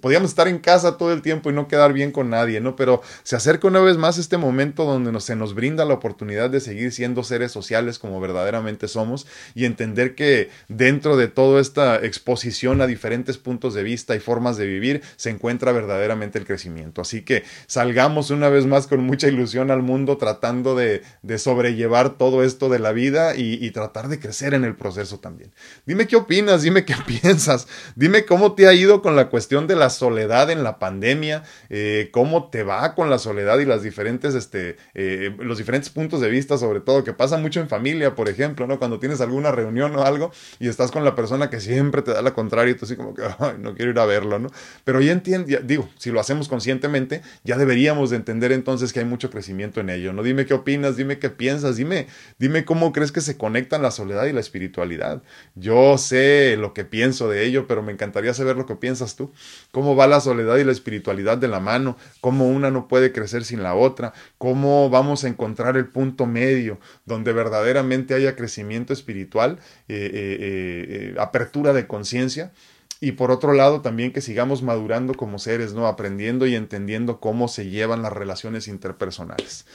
podíamos 0.00 0.30
estar 0.30 0.48
en 0.48 0.58
casa 0.58 0.96
todo 0.96 1.12
el 1.12 1.20
tiempo 1.20 1.50
y 1.50 1.52
no 1.52 1.68
quedar 1.68 1.92
bien 1.92 2.12
con 2.12 2.30
nadie, 2.30 2.62
¿no? 2.62 2.76
Pero 2.76 3.02
se 3.24 3.36
acerca 3.36 3.73
una 3.74 3.82
vez 3.82 3.96
más 3.96 4.18
este 4.18 4.36
momento 4.36 4.84
donde 4.84 5.20
se 5.20 5.34
nos 5.34 5.52
brinda 5.56 5.84
la 5.84 5.94
oportunidad 5.94 6.48
de 6.48 6.60
seguir 6.60 6.92
siendo 6.92 7.24
seres 7.24 7.50
sociales 7.50 7.98
como 7.98 8.20
verdaderamente 8.20 8.86
somos 8.86 9.26
y 9.56 9.64
entender 9.64 10.14
que 10.14 10.48
dentro 10.68 11.16
de 11.16 11.26
toda 11.26 11.60
esta 11.60 11.96
exposición 11.96 12.80
a 12.80 12.86
diferentes 12.86 13.36
puntos 13.36 13.74
de 13.74 13.82
vista 13.82 14.14
y 14.14 14.20
formas 14.20 14.56
de 14.56 14.66
vivir 14.68 15.02
se 15.16 15.30
encuentra 15.30 15.72
verdaderamente 15.72 16.38
el 16.38 16.46
crecimiento. 16.46 17.00
Así 17.00 17.22
que 17.22 17.42
salgamos 17.66 18.30
una 18.30 18.48
vez 18.48 18.64
más 18.64 18.86
con 18.86 19.00
mucha 19.00 19.26
ilusión 19.26 19.72
al 19.72 19.82
mundo 19.82 20.18
tratando 20.18 20.76
de, 20.76 21.02
sobrellevar 21.36 22.16
todo 22.16 22.44
esto 22.44 22.68
de 22.68 22.78
la 22.78 22.92
vida 22.92 23.34
y, 23.34 23.68
tratar 23.72 24.06
de 24.06 24.20
crecer 24.20 24.54
en 24.54 24.62
el 24.62 24.76
proceso 24.76 25.18
también. 25.18 25.50
Dime 25.84 26.06
qué 26.06 26.14
opinas, 26.14 26.62
dime 26.62 26.84
qué 26.84 26.94
piensas, 27.06 27.66
dime 27.96 28.24
cómo 28.24 28.54
te 28.54 28.68
ha 28.68 28.72
ido 28.72 29.02
con 29.02 29.16
la 29.16 29.30
cuestión 29.30 29.66
de 29.66 29.74
la 29.74 29.90
soledad 29.90 30.48
en 30.48 30.62
la 30.62 30.78
pandemia, 30.78 31.42
eh, 31.70 32.10
cómo 32.12 32.50
te 32.50 32.62
va 32.62 32.94
con 32.94 33.10
la 33.10 33.18
soledad 33.18 33.58
y 33.58 33.63
las 33.64 33.82
diferentes, 33.82 34.34
este, 34.34 34.76
eh, 34.94 35.34
los 35.38 35.58
diferentes 35.58 35.90
puntos 35.90 36.20
de 36.20 36.28
vista, 36.28 36.58
sobre 36.58 36.80
todo, 36.80 37.04
que 37.04 37.12
pasa 37.12 37.38
mucho 37.38 37.60
en 37.60 37.68
familia, 37.68 38.14
por 38.14 38.28
ejemplo, 38.28 38.66
¿no? 38.66 38.78
Cuando 38.78 38.98
tienes 38.98 39.20
alguna 39.20 39.50
reunión 39.52 39.94
o 39.96 40.02
algo 40.02 40.32
y 40.58 40.68
estás 40.68 40.90
con 40.90 41.04
la 41.04 41.14
persona 41.14 41.50
que 41.50 41.60
siempre 41.60 42.02
te 42.02 42.12
da 42.12 42.22
la 42.22 42.34
contraria 42.34 42.72
y 42.72 42.74
tú 42.74 42.84
así 42.84 42.96
como 42.96 43.14
que, 43.14 43.22
Ay, 43.38 43.54
no 43.58 43.74
quiero 43.74 43.90
ir 43.90 43.98
a 43.98 44.06
verlo, 44.06 44.38
¿no? 44.38 44.50
Pero 44.84 45.00
ya 45.00 45.12
entiendo, 45.12 45.48
digo, 45.64 45.88
si 45.98 46.10
lo 46.10 46.20
hacemos 46.20 46.48
conscientemente, 46.48 47.22
ya 47.44 47.56
deberíamos 47.56 48.10
de 48.10 48.16
entender 48.16 48.52
entonces 48.52 48.92
que 48.92 49.00
hay 49.00 49.06
mucho 49.06 49.30
crecimiento 49.30 49.80
en 49.80 49.90
ello, 49.90 50.12
¿no? 50.12 50.22
Dime 50.22 50.46
qué 50.46 50.54
opinas, 50.54 50.96
dime 50.96 51.18
qué 51.18 51.30
piensas, 51.30 51.76
dime, 51.76 52.06
dime 52.38 52.64
cómo 52.64 52.92
crees 52.92 53.12
que 53.12 53.20
se 53.20 53.36
conectan 53.36 53.82
la 53.82 53.90
soledad 53.90 54.26
y 54.26 54.32
la 54.32 54.40
espiritualidad. 54.40 55.22
Yo 55.54 55.98
sé 55.98 56.56
lo 56.58 56.74
que 56.74 56.84
pienso 56.84 57.28
de 57.28 57.44
ello, 57.44 57.66
pero 57.66 57.82
me 57.82 57.92
encantaría 57.92 58.34
saber 58.34 58.56
lo 58.56 58.66
que 58.66 58.76
piensas 58.76 59.16
tú. 59.16 59.32
¿Cómo 59.72 59.96
va 59.96 60.06
la 60.06 60.20
soledad 60.20 60.56
y 60.56 60.64
la 60.64 60.72
espiritualidad 60.72 61.38
de 61.38 61.48
la 61.48 61.60
mano? 61.60 61.96
¿Cómo 62.20 62.48
una 62.48 62.70
no 62.70 62.88
puede 62.88 63.12
crecer 63.12 63.44
sin 63.44 63.53
la 63.62 63.74
otra? 63.74 64.12
¿Cómo 64.38 64.90
vamos 64.90 65.24
a 65.24 65.28
encontrar 65.28 65.76
el 65.76 65.86
punto 65.86 66.26
medio 66.26 66.78
donde 67.04 67.32
verdaderamente 67.32 68.14
haya 68.14 68.36
crecimiento 68.36 68.92
espiritual, 68.92 69.58
eh, 69.88 70.10
eh, 70.12 70.86
eh, 70.88 71.14
apertura 71.18 71.72
de 71.72 71.86
conciencia? 71.86 72.52
Y 73.00 73.12
por 73.12 73.30
otro 73.30 73.52
lado, 73.52 73.82
también 73.82 74.12
que 74.12 74.20
sigamos 74.20 74.62
madurando 74.62 75.14
como 75.14 75.38
seres, 75.38 75.74
¿no? 75.74 75.86
Aprendiendo 75.86 76.46
y 76.46 76.54
entendiendo 76.54 77.20
cómo 77.20 77.48
se 77.48 77.68
llevan 77.68 78.02
las 78.02 78.12
relaciones 78.12 78.66
interpersonales. 78.66 79.66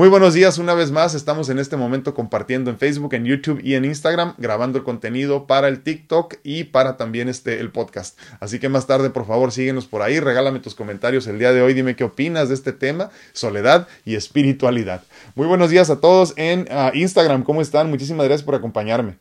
Muy 0.00 0.08
buenos 0.08 0.32
días 0.32 0.56
una 0.56 0.72
vez 0.72 0.92
más. 0.92 1.14
Estamos 1.14 1.50
en 1.50 1.58
este 1.58 1.76
momento 1.76 2.14
compartiendo 2.14 2.70
en 2.70 2.78
Facebook, 2.78 3.12
en 3.12 3.26
YouTube 3.26 3.60
y 3.62 3.74
en 3.74 3.84
Instagram, 3.84 4.32
grabando 4.38 4.78
el 4.78 4.84
contenido 4.84 5.46
para 5.46 5.68
el 5.68 5.82
TikTok 5.82 6.36
y 6.42 6.64
para 6.64 6.96
también 6.96 7.28
este 7.28 7.60
el 7.60 7.70
podcast. 7.70 8.18
Así 8.40 8.58
que 8.58 8.70
más 8.70 8.86
tarde, 8.86 9.10
por 9.10 9.26
favor, 9.26 9.52
síguenos 9.52 9.84
por 9.84 10.00
ahí, 10.00 10.18
regálame 10.18 10.60
tus 10.60 10.74
comentarios 10.74 11.26
el 11.26 11.38
día 11.38 11.52
de 11.52 11.60
hoy, 11.60 11.74
dime 11.74 11.96
qué 11.96 12.04
opinas 12.04 12.48
de 12.48 12.54
este 12.54 12.72
tema, 12.72 13.10
soledad 13.34 13.88
y 14.06 14.14
espiritualidad. 14.14 15.02
Muy 15.34 15.46
buenos 15.46 15.68
días 15.68 15.90
a 15.90 16.00
todos 16.00 16.32
en 16.36 16.66
ah, 16.70 16.92
Instagram, 16.94 17.42
¿cómo 17.42 17.60
están? 17.60 17.90
Muchísimas 17.90 18.24
gracias 18.24 18.46
por 18.46 18.54
acompañarme. 18.54 19.18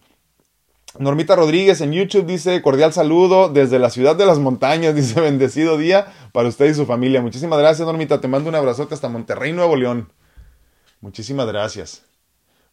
Normita 0.97 1.35
Rodríguez 1.35 1.81
en 1.81 1.91
YouTube 1.91 2.25
dice 2.25 2.61
cordial 2.61 2.93
saludo 2.93 3.49
desde 3.49 3.79
la 3.79 3.89
ciudad 3.89 4.15
de 4.15 4.25
las 4.25 4.39
montañas, 4.39 4.95
dice 4.95 5.19
bendecido 5.19 5.77
día 5.77 6.07
para 6.31 6.47
usted 6.47 6.67
y 6.67 6.73
su 6.73 6.85
familia. 6.85 7.21
Muchísimas 7.21 7.59
gracias 7.59 7.85
Normita, 7.85 8.21
te 8.21 8.29
mando 8.29 8.47
un 8.47 8.55
abrazote 8.55 8.93
hasta 8.93 9.09
Monterrey, 9.09 9.51
Nuevo 9.51 9.75
León. 9.75 10.07
Muchísimas 11.01 11.47
gracias. 11.47 12.03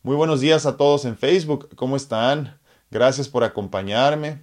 Muy 0.03 0.17
buenos 0.17 0.41
días 0.41 0.67
a 0.67 0.77
todos 0.77 1.05
en 1.05 1.17
Facebook. 1.17 1.69
¿Cómo 1.77 1.97
están? 1.97 2.59
Gracias 2.91 3.29
por 3.29 3.45
acompañarme. 3.45 4.43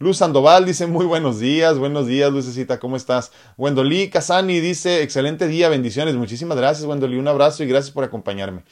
Luz 0.00 0.18
Sandoval 0.18 0.64
dice 0.64 0.86
muy 0.86 1.06
buenos 1.06 1.40
días, 1.40 1.76
buenos 1.76 2.06
días, 2.06 2.30
Lucecita, 2.30 2.78
¿cómo 2.78 2.96
estás? 2.96 3.32
Wendolí 3.56 4.10
Casani 4.10 4.60
dice 4.60 5.02
excelente 5.02 5.48
día, 5.48 5.68
bendiciones. 5.68 6.14
Muchísimas 6.14 6.56
gracias, 6.56 6.86
Wendolí, 6.86 7.18
un 7.18 7.26
abrazo 7.26 7.64
y 7.64 7.66
gracias 7.66 7.92
por 7.92 8.04
acompañarme. 8.04 8.62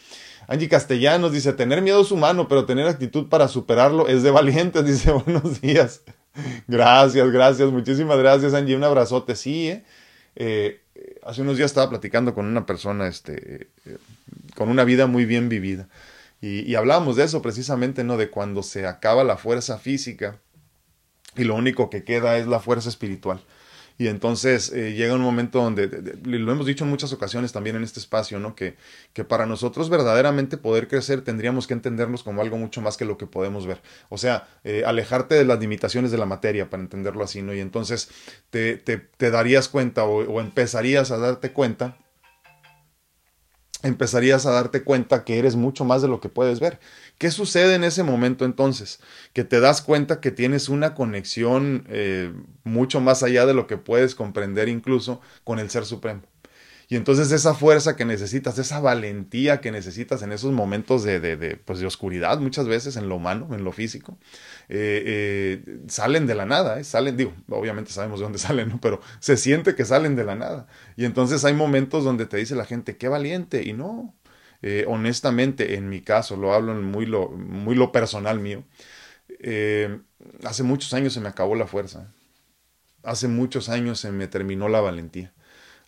Angie 0.47 0.69
Castellanos 0.69 1.33
dice, 1.33 1.53
tener 1.53 1.83
miedo 1.83 2.01
es 2.01 2.13
humano, 2.13 2.47
pero 2.47 2.65
tener 2.65 2.87
actitud 2.87 3.29
para 3.29 3.49
superarlo 3.49 4.07
es 4.07 4.23
de 4.23 4.31
valientes, 4.31 4.85
dice 4.87 5.11
buenos 5.11 5.61
días. 5.61 6.03
Gracias, 6.69 7.29
gracias, 7.33 7.73
muchísimas 7.73 8.19
gracias, 8.19 8.55
Angie, 8.55 8.77
un 8.77 8.85
abrazote. 8.85 9.35
Sí, 9.35 9.69
¿eh? 9.69 9.85
eh 10.37 10.86
hace 11.27 11.43
unos 11.43 11.57
días 11.57 11.71
estaba 11.71 11.91
platicando 11.91 12.35
con 12.35 12.47
una 12.47 12.67
persona, 12.67 13.09
este, 13.09 13.69
con 14.55 14.69
una 14.69 14.85
vida 14.85 15.07
muy 15.07 15.25
bien 15.25 15.49
vivida. 15.49 15.89
Y, 16.41 16.61
y 16.61 16.75
hablábamos 16.75 17.17
de 17.17 17.25
eso 17.25 17.43
precisamente, 17.43 18.05
¿no? 18.05 18.17
De 18.17 18.31
cuando 18.31 18.63
se 18.63 18.87
acaba 18.87 19.25
la 19.25 19.37
fuerza 19.37 19.79
física 19.79 20.39
y 21.37 21.45
lo 21.45 21.55
único 21.55 21.91
que 21.91 22.05
queda 22.05 22.39
es 22.39 22.47
la 22.47 22.61
fuerza 22.61 22.89
espiritual. 22.89 23.41
Y 23.99 24.09
entonces 24.09 24.73
eh, 24.73 24.93
llega 24.93 25.15
un 25.15 25.23
momento 25.23 25.63
donde, 25.63 25.89
lo 26.25 26.53
hemos 26.53 26.67
dicho 26.67 26.85
en 26.85 26.91
muchas 26.91 27.13
ocasiones 27.13 27.53
también 27.53 27.77
en 27.77 27.83
este 27.83 27.99
espacio, 27.99 28.39
¿no? 28.39 28.55
Que, 28.55 28.77
que 29.13 29.25
para 29.25 29.47
nosotros 29.47 29.89
verdaderamente 29.89 30.59
poder 30.59 30.87
crecer 30.89 31.23
tendríamos 31.23 31.67
que 31.67 31.75
entendernos 31.75 32.23
como 32.23 32.43
algo 32.43 32.59
mucho 32.59 32.83
más 32.83 32.97
que 32.97 33.05
lo 33.05 33.17
que 33.17 33.27
podemos 33.27 33.67
ver. 33.67 33.81
O 34.09 34.19
sea, 34.19 34.49
eh, 34.65 34.83
alejarte 34.85 35.35
de 35.35 35.45
las 35.45 35.59
limitaciones 35.61 36.11
de 36.11 36.19
la 36.19 36.27
materia, 36.27 36.69
para 36.69 36.83
entenderlo 36.83 37.25
así, 37.25 37.41
¿no? 37.43 37.55
Y 37.55 37.61
entonces 37.61 38.11
te, 38.51 38.77
te, 38.77 38.99
te 38.99 39.31
darías 39.31 39.69
cuenta 39.69 40.05
o, 40.05 40.19
o 40.25 40.41
empezarías 40.41 41.11
a 41.11 41.19
darte 41.19 41.53
cuenta 41.53 41.97
empezarías 43.83 44.47
a 44.47 44.51
darte 44.51 44.83
cuenta 44.83 45.25
que 45.25 45.39
eres 45.39 45.57
mucho 45.57 45.85
más 45.85 46.03
de 46.03 46.09
lo 46.09 46.21
que 46.21 46.29
puedes 46.29 46.61
ver. 46.61 46.81
¿Qué 47.19 47.31
sucede 47.31 47.75
en 47.75 47.85
ese 47.85 48.03
momento 48.03 48.45
entonces? 48.45 49.01
Que 49.33 49.45
te 49.45 49.61
das 49.61 49.83
cuenta 49.83 50.21
que 50.21 50.31
tienes 50.31 50.69
una 50.69 50.95
conexión 50.95 51.87
eh, 51.89 52.33
mucho 52.65 53.01
más 53.01 53.23
allá 53.23 53.47
de 53.47 53.55
lo 53.55 53.67
que 53.67 53.77
puedes 53.77 54.15
comprender 54.15 54.69
incluso 54.69 55.21
con 55.45 55.59
el 55.59 55.71
Ser 55.71 55.85
Supremo. 55.85 56.23
Y 56.89 56.95
entonces 56.95 57.33
esa 57.33 57.55
fuerza 57.55 57.97
que 57.97 58.05
necesitas, 58.05 58.59
esa 58.59 58.79
valentía 58.79 59.61
que 59.61 59.73
necesitas 59.73 60.23
en 60.23 60.31
esos 60.31 60.53
momentos 60.53 61.03
de, 61.03 61.19
de, 61.19 61.37
de, 61.37 61.57
pues 61.57 61.81
de 61.81 61.87
oscuridad, 61.87 62.39
muchas 62.39 62.69
veces 62.69 62.97
en 62.97 63.09
lo 63.09 63.17
humano, 63.17 63.49
en 63.53 63.65
lo 63.65 63.73
físico, 63.73 64.19
eh, 64.69 65.63
eh, 65.67 65.79
salen 65.89 66.27
de 66.27 66.35
la 66.35 66.47
nada, 66.47 66.83
salen, 66.85 67.17
digo, 67.17 67.35
obviamente 67.49 67.91
sabemos 67.93 68.21
de 68.21 68.25
dónde 68.25 68.39
salen, 68.41 68.79
pero 68.81 69.01
se 69.21 69.37
siente 69.37 69.75
que 69.75 69.85
salen 69.85 70.17
de 70.17 70.25
la 70.25 70.35
nada. 70.35 70.67
Y 70.97 71.05
entonces 71.05 71.45
hay 71.45 71.55
momentos 71.55 72.05
donde 72.05 72.27
te 72.27 72.37
dice 72.37 72.55
la 72.57 72.65
gente, 72.65 72.97
qué 72.97 73.09
valiente, 73.09 73.63
y 73.65 73.73
no, 73.73 74.15
eh, 74.63 74.85
honestamente, 74.89 75.75
en 75.75 75.89
mi 75.89 76.01
caso, 76.01 76.37
lo 76.37 76.53
hablo 76.55 76.73
en 76.73 76.85
muy 76.85 77.07
lo, 77.07 77.29
muy 77.29 77.75
lo 77.75 77.93
personal 77.93 78.41
mío, 78.41 78.65
eh, 79.41 80.01
hace 80.45 80.63
muchos 80.63 80.95
años 80.95 81.13
se 81.13 81.21
me 81.21 81.29
acabó 81.29 81.55
la 81.55 81.67
fuerza. 81.67 82.13
Hace 83.03 83.29
muchos 83.29 83.69
años 83.69 84.01
se 84.01 84.11
me 84.13 84.29
terminó 84.29 84.69
la 84.69 84.81
valentía. 84.81 85.33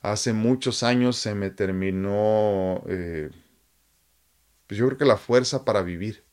Hace 0.02 0.32
muchos 0.32 0.82
años 0.82 1.16
se 1.16 1.34
me 1.34 1.50
terminó, 1.50 2.82
eh, 2.88 3.30
pues 4.66 4.78
yo 4.78 4.86
creo 4.86 4.98
que 4.98 5.04
la 5.04 5.16
fuerza 5.16 5.64
para 5.64 5.82
vivir. 5.82 6.24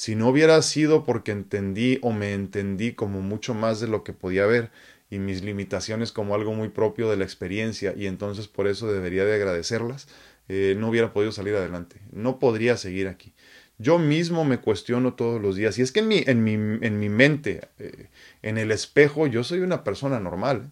Si 0.00 0.14
no 0.14 0.28
hubiera 0.28 0.62
sido 0.62 1.04
porque 1.04 1.30
entendí 1.30 1.98
o 2.00 2.10
me 2.10 2.32
entendí 2.32 2.94
como 2.94 3.20
mucho 3.20 3.52
más 3.52 3.80
de 3.80 3.86
lo 3.86 4.02
que 4.02 4.14
podía 4.14 4.46
ver 4.46 4.70
y 5.10 5.18
mis 5.18 5.42
limitaciones 5.42 6.10
como 6.10 6.34
algo 6.34 6.54
muy 6.54 6.70
propio 6.70 7.10
de 7.10 7.18
la 7.18 7.24
experiencia 7.24 7.92
y 7.94 8.06
entonces 8.06 8.48
por 8.48 8.66
eso 8.66 8.90
debería 8.90 9.26
de 9.26 9.34
agradecerlas, 9.34 10.08
eh, 10.48 10.74
no 10.78 10.88
hubiera 10.88 11.12
podido 11.12 11.32
salir 11.32 11.54
adelante. 11.54 12.00
No 12.12 12.38
podría 12.38 12.78
seguir 12.78 13.08
aquí. 13.08 13.34
Yo 13.76 13.98
mismo 13.98 14.46
me 14.46 14.56
cuestiono 14.56 15.12
todos 15.12 15.38
los 15.38 15.54
días. 15.54 15.78
Y 15.78 15.82
es 15.82 15.92
que 15.92 16.00
en 16.00 16.08
mi, 16.08 16.24
en 16.26 16.44
mi, 16.44 16.54
en 16.54 16.98
mi 16.98 17.10
mente, 17.10 17.68
eh, 17.78 18.06
en 18.40 18.56
el 18.56 18.70
espejo, 18.70 19.26
yo 19.26 19.44
soy 19.44 19.58
una 19.58 19.84
persona 19.84 20.18
normal. 20.18 20.70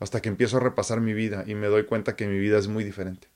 Hasta 0.00 0.20
que 0.20 0.30
empiezo 0.30 0.56
a 0.56 0.60
repasar 0.60 1.00
mi 1.00 1.14
vida 1.14 1.44
y 1.46 1.54
me 1.54 1.68
doy 1.68 1.84
cuenta 1.84 2.16
que 2.16 2.26
mi 2.26 2.40
vida 2.40 2.58
es 2.58 2.66
muy 2.66 2.82
diferente. 2.82 3.28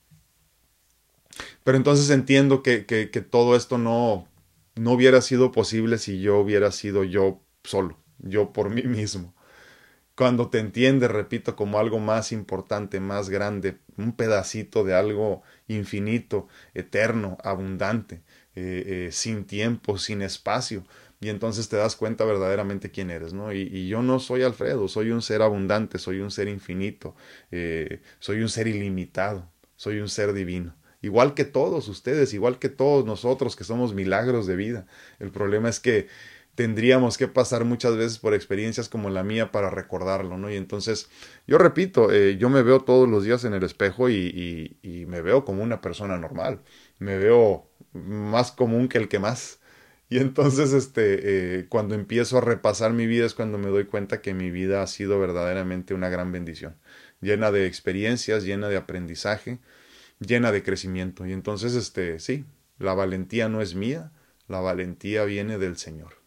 Pero 1.63 1.77
entonces 1.77 2.09
entiendo 2.09 2.61
que, 2.61 2.85
que 2.85 3.21
todo 3.21 3.55
esto 3.55 3.77
no, 3.77 4.27
no 4.75 4.91
hubiera 4.91 5.21
sido 5.21 5.51
posible 5.51 5.97
si 5.97 6.21
yo 6.21 6.39
hubiera 6.39 6.71
sido 6.71 7.03
yo 7.03 7.41
solo, 7.63 7.97
yo 8.19 8.53
por 8.53 8.69
mí 8.69 8.83
mismo. 8.83 9.33
cuando 10.15 10.49
te 10.49 10.59
entiendes, 10.59 11.09
repito, 11.11 11.55
como 11.55 11.79
algo 11.79 11.99
más 11.99 12.31
importante, 12.31 12.99
más 12.99 13.29
grande, 13.29 13.79
un 13.97 14.15
pedacito 14.15 14.83
de 14.83 14.93
algo 14.95 15.41
infinito, 15.67 16.47
eterno, 16.75 17.37
abundante, 17.43 18.21
eh, 18.55 19.07
eh, 19.07 19.11
sin 19.11 19.45
tiempo, 19.45 19.97
sin 19.97 20.21
espacio. 20.21 20.85
Y 21.19 21.29
entonces 21.29 21.69
te 21.69 21.77
das 21.77 21.95
cuenta 21.95 22.25
verdaderamente 22.25 22.91
quién 22.91 23.09
eres, 23.09 23.33
¿no? 23.33 23.53
Y, 23.53 23.87
yo 23.87 24.01
no 24.03 24.19
soy 24.19 24.43
Alfredo, 24.43 24.87
soy 24.89 25.11
un 25.11 25.21
ser 25.21 25.41
abundante, 25.41 25.97
soy 25.97 26.19
un 26.19 26.31
ser 26.31 26.47
infinito, 26.49 27.15
eh, 27.49 28.01
soy 28.19 28.41
un 28.41 28.49
ser 28.49 28.67
ilimitado, 28.67 29.49
soy 29.77 29.99
un 29.99 30.09
ser 30.09 30.33
divino. 30.33 30.75
Igual 31.03 31.33
que 31.33 31.43
todos 31.43 31.89
ustedes, 31.89 32.33
igual 32.33 32.59
que 32.59 32.69
todos 32.69 33.05
nosotros 33.05 33.57
que 33.57 33.65
somos 33.65 33.93
milagros 33.93 34.47
de 34.47 34.55
vida. 34.55 34.87
El 35.19 35.31
problema 35.31 35.67
es 35.67 35.81
que 35.81 36.07
tendríamos 36.55 37.17
que 37.17 37.27
pasar 37.27 37.65
muchas 37.65 37.97
veces 37.97 38.19
por 38.19 38.33
experiencias 38.33 38.87
como 38.87 39.09
la 39.09 39.21
mía 39.21 39.51
para 39.51 39.69
recordarlo, 39.69 40.37
¿no? 40.37 40.49
Y 40.49 40.55
entonces, 40.55 41.09
yo 41.45 41.57
repito, 41.57 42.09
eh, 42.09 42.37
yo 42.37 42.49
me 42.49 42.63
veo 42.63 42.79
todos 42.79 43.09
los 43.09 43.25
días 43.25 43.43
en 43.43 43.53
el 43.53 43.63
espejo 43.63 44.09
y, 44.09 44.77
me 45.09 45.21
veo 45.21 45.43
como 45.43 45.61
una 45.61 45.81
persona 45.81 46.17
normal, 46.17 46.61
me 46.99 47.17
veo 47.17 47.67
más 47.91 48.53
común 48.53 48.87
que 48.87 48.97
el 48.97 49.09
que 49.09 49.19
más. 49.19 49.59
Y 50.09 50.19
entonces, 50.19 50.71
este, 50.71 51.59
eh, 51.59 51.65
cuando 51.67 51.95
empiezo 51.95 52.37
a 52.37 52.41
repasar 52.41 52.93
mi 52.93 53.07
vida 53.07 53.25
es 53.25 53.33
cuando 53.33 53.57
me 53.57 53.67
doy 53.67 53.85
cuenta 53.85 54.21
que 54.21 54.33
mi 54.33 54.51
vida 54.51 54.81
ha 54.83 54.87
sido 54.87 55.19
verdaderamente 55.19 55.93
una 55.93 56.07
gran 56.07 56.31
bendición, 56.31 56.77
llena 57.19 57.51
de 57.51 57.67
experiencias, 57.67 58.45
llena 58.45 58.69
de 58.69 58.77
aprendizaje, 58.77 59.59
llena 60.19 60.51
de 60.51 60.63
crecimiento. 60.63 61.25
Y 61.25 61.33
entonces, 61.33 61.75
este, 61.75 62.19
sí, 62.19 62.45
la 62.79 62.93
valentía 62.93 63.49
no 63.49 63.61
es 63.61 63.75
mía, 63.75 64.11
la 64.47 64.59
valentía 64.59 65.23
viene 65.25 65.57
del 65.57 65.77
Señor. 65.77 66.23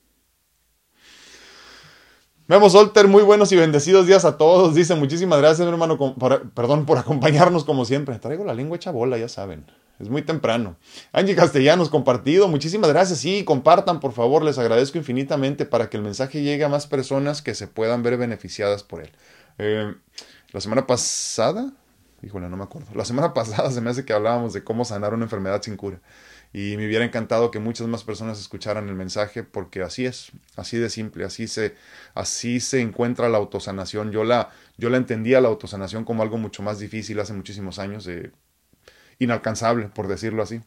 Memo 2.49 2.71
Solter, 2.71 3.09
muy 3.09 3.25
buenos 3.25 3.51
y 3.51 3.57
bendecidos 3.57 4.07
días 4.07 4.25
a 4.25 4.37
todos. 4.37 4.75
Dice, 4.75 4.95
muchísimas 4.95 5.41
gracias, 5.41 5.67
mi 5.67 5.73
hermano, 5.73 5.99
perdón, 6.55 6.87
por 6.87 6.99
acompañarnos 6.99 7.65
como 7.65 7.85
siempre. 7.85 8.19
Traigo 8.21 8.45
la 8.45 8.55
lengua 8.55 8.77
hecha 8.77 8.93
bola, 8.93 9.19
ya 9.19 9.29
saben. 9.29 9.67
Es 9.99 10.11
muy 10.11 10.23
temprano. 10.23 10.77
Angie 11.13 11.35
Castellanos, 11.35 11.89
compartido. 11.89 12.49
Muchísimas 12.49 12.91
gracias. 12.91 13.19
Sí, 13.19 13.45
compartan, 13.45 13.99
por 13.99 14.13
favor. 14.13 14.45
Les 14.45 14.59
agradezco 14.59 14.99
infinitamente 14.99 15.65
para 15.65 15.89
que 15.89 15.97
el 15.97 16.03
mensaje 16.03 16.43
llegue 16.43 16.65
a 16.65 16.69
más 16.69 16.87
personas 16.87 17.43
que 17.43 17.55
se 17.55 17.67
puedan 17.67 18.03
ver 18.03 18.17
beneficiadas 18.17 18.83
por 18.83 19.03
él. 19.03 19.11
Eh, 19.59 19.95
la 20.53 20.61
semana 20.61 20.87
pasada, 20.87 21.73
híjole, 22.27 22.49
no 22.49 22.57
me 22.57 22.65
acuerdo. 22.65 22.89
La 22.95 23.05
semana 23.05 23.33
pasada 23.35 23.71
se 23.71 23.81
me 23.81 23.91
hace 23.91 24.05
que 24.05 24.13
hablábamos 24.13 24.53
de 24.53 24.65
cómo 24.65 24.85
sanar 24.85 25.15
una 25.15 25.25
enfermedad 25.25 25.63
sin 25.63 25.77
cura 25.77 26.01
y 26.53 26.77
me 26.77 26.87
hubiera 26.87 27.05
encantado 27.05 27.51
que 27.51 27.59
muchas 27.59 27.87
más 27.87 28.05
personas 28.05 28.41
escucharan 28.41 28.89
el 28.89 28.95
mensaje 28.95 29.43
porque 29.43 29.83
así 29.83 30.07
es, 30.07 30.33
así 30.57 30.79
de 30.79 30.89
simple, 30.91 31.25
así 31.25 31.49
se, 31.49 31.75
así 32.15 32.61
se 32.61 32.81
encuentra 32.81 33.29
la 33.29 33.39
autosanación. 33.39 34.11
Yo 34.11 34.25
la, 34.25 34.51
yo 34.77 34.89
la 34.91 34.97
entendía 34.97 35.41
la 35.41 35.49
autosanación 35.49 36.05
como 36.05 36.23
algo 36.23 36.39
mucho 36.39 36.63
más 36.63 36.79
difícil 36.79 37.21
hace 37.21 37.33
muchísimos 37.33 37.79
años, 37.79 38.09
inalcanzable, 39.19 39.89
por 39.89 40.09
decirlo 40.09 40.43
así. 40.43 40.61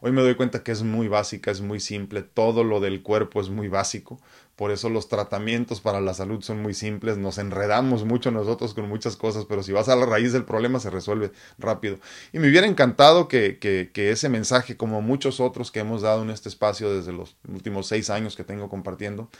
Hoy 0.00 0.12
me 0.12 0.22
doy 0.22 0.34
cuenta 0.34 0.62
que 0.62 0.72
es 0.72 0.82
muy 0.82 1.08
básica, 1.08 1.50
es 1.50 1.60
muy 1.60 1.78
simple, 1.78 2.22
todo 2.22 2.64
lo 2.64 2.80
del 2.80 3.02
cuerpo 3.02 3.40
es 3.40 3.50
muy 3.50 3.68
básico, 3.68 4.20
por 4.58 4.72
eso 4.72 4.90
los 4.90 5.08
tratamientos 5.08 5.80
para 5.80 6.00
la 6.00 6.14
salud 6.14 6.42
son 6.42 6.60
muy 6.60 6.74
simples, 6.74 7.16
nos 7.16 7.38
enredamos 7.38 8.04
mucho 8.04 8.32
nosotros 8.32 8.74
con 8.74 8.88
muchas 8.88 9.16
cosas, 9.16 9.44
pero 9.44 9.62
si 9.62 9.70
vas 9.70 9.88
a 9.88 9.94
la 9.94 10.04
raíz 10.04 10.32
del 10.32 10.44
problema 10.44 10.80
se 10.80 10.90
resuelve 10.90 11.30
rápido. 11.58 12.00
Y 12.32 12.40
me 12.40 12.48
hubiera 12.48 12.66
encantado 12.66 13.28
que, 13.28 13.60
ese 13.94 14.28
mensaje, 14.28 14.76
como 14.76 15.00
muchos 15.00 15.38
otros 15.38 15.70
que 15.70 15.78
hemos 15.78 16.02
dado 16.02 16.24
en 16.24 16.30
este 16.30 16.48
espacio 16.48 16.92
desde 16.92 17.12
los 17.12 17.36
últimos 17.48 17.86
seis 17.86 18.10
años 18.10 18.34
que 18.34 18.42
tengo 18.42 18.68
compartiendo, 18.68 19.30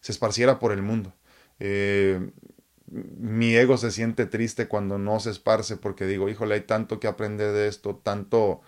se 0.00 0.10
esparciera 0.10 0.58
por 0.58 0.72
el 0.72 0.82
mundo. 0.82 1.12
Eh, 1.60 2.32
mi 2.90 3.54
ego 3.54 3.76
se 3.76 3.92
siente 3.92 4.26
triste 4.26 4.66
cuando 4.66 4.98
no 4.98 5.20
se 5.20 5.30
esparce 5.30 5.76
porque 5.76 6.04
digo, 6.04 6.28
híjole, 6.28 6.56
hay 6.56 6.62
tanto 6.62 6.98
que 6.98 7.06
aprender 7.06 7.52
de 7.52 7.68
esto, 7.68 7.94
tanto 8.02 8.60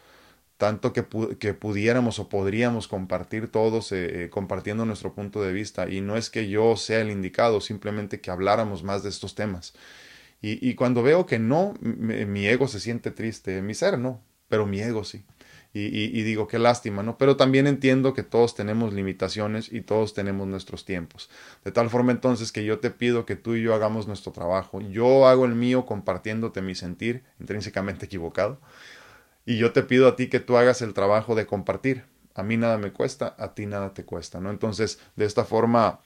tanto 0.57 0.93
que, 0.93 1.05
que, 1.39 1.55
pudiéramos 1.55 2.19
o 2.19 2.29
podríamos 2.29 2.89
compartir 2.89 3.49
todos 3.49 3.93
eh, 3.93 4.25
eh, 4.25 4.31
compartiendo 4.31 4.87
nuestro 4.87 5.15
punto 5.15 5.43
de 5.43 5.53
vista. 5.53 5.89
Y 5.89 6.01
no 6.01 6.17
es 6.17 6.31
que 6.31 6.49
yo 6.49 6.77
sea 6.77 7.01
el 7.01 7.11
indicado, 7.11 7.61
simplemente 7.61 8.21
que 8.21 8.31
habláramos 8.31 8.83
más 8.83 9.03
de 9.03 9.11
estos 9.11 9.35
temas. 9.35 9.75
Y, 10.41 10.67
y 10.67 10.75
cuando 10.75 11.03
veo 11.03 11.27
que 11.27 11.39
no, 11.39 11.75
mi 11.81 12.47
ego 12.47 12.69
se 12.69 12.81
siente 12.81 13.11
triste, 13.11 13.63
mi 13.63 13.75
ser 13.75 13.99
no, 13.99 14.23
pero 14.49 14.67
mi 14.67 14.81
ego 14.81 15.05
sí. 15.05 15.25
Y, 15.75 16.19
y, 16.19 16.23
digo, 16.23 16.49
qué 16.49 16.59
lástima, 16.59 17.03
¿no? 17.03 17.19
Pero 17.19 17.37
también 17.37 17.67
entiendo 17.67 18.15
que 18.15 18.23
todos 18.23 18.55
tenemos 18.55 18.95
limitaciones 18.95 19.71
y 19.71 19.83
todos 19.83 20.15
tenemos 20.15 20.47
nuestros 20.47 20.87
tiempos. 20.87 21.29
De 21.67 21.71
tal 21.71 21.91
forma 21.91 22.13
entonces 22.13 22.51
que 22.51 22.65
yo 22.65 22.79
te 22.79 22.91
pido 22.91 23.27
que 23.27 23.37
tú 23.37 23.57
y 23.57 23.63
yo 23.63 23.75
hagamos 23.75 24.07
nuestro 24.09 24.33
trabajo. 24.33 24.81
Yo 24.81 25.27
hago 25.29 25.45
el 25.45 25.55
mío 25.55 25.85
compartiéndote 25.85 26.63
mi 26.63 26.75
sentir, 26.75 27.25
intrínsecamente 27.39 28.07
equivocado 28.07 28.59
y 29.47 29.57
yo 29.59 29.73
te 29.73 29.85
pido 29.85 30.09
a 30.09 30.17
ti 30.17 30.29
que 30.29 30.41
tú 30.41 30.57
hagas 30.57 30.83
el 30.83 30.93
trabajo 30.93 31.37
de 31.37 31.47
compartir. 31.47 32.05
A 32.35 32.43
mí 32.43 32.57
nada 32.57 32.77
me 32.77 32.93
cuesta, 32.93 33.35
a 33.39 33.55
ti 33.55 33.65
nada 33.65 33.95
te 33.95 34.05
cuesta, 34.05 34.41
¿no? 34.41 34.51
Entonces, 34.51 34.99
de 35.15 35.25
esta 35.25 35.45
forma, 35.45 36.01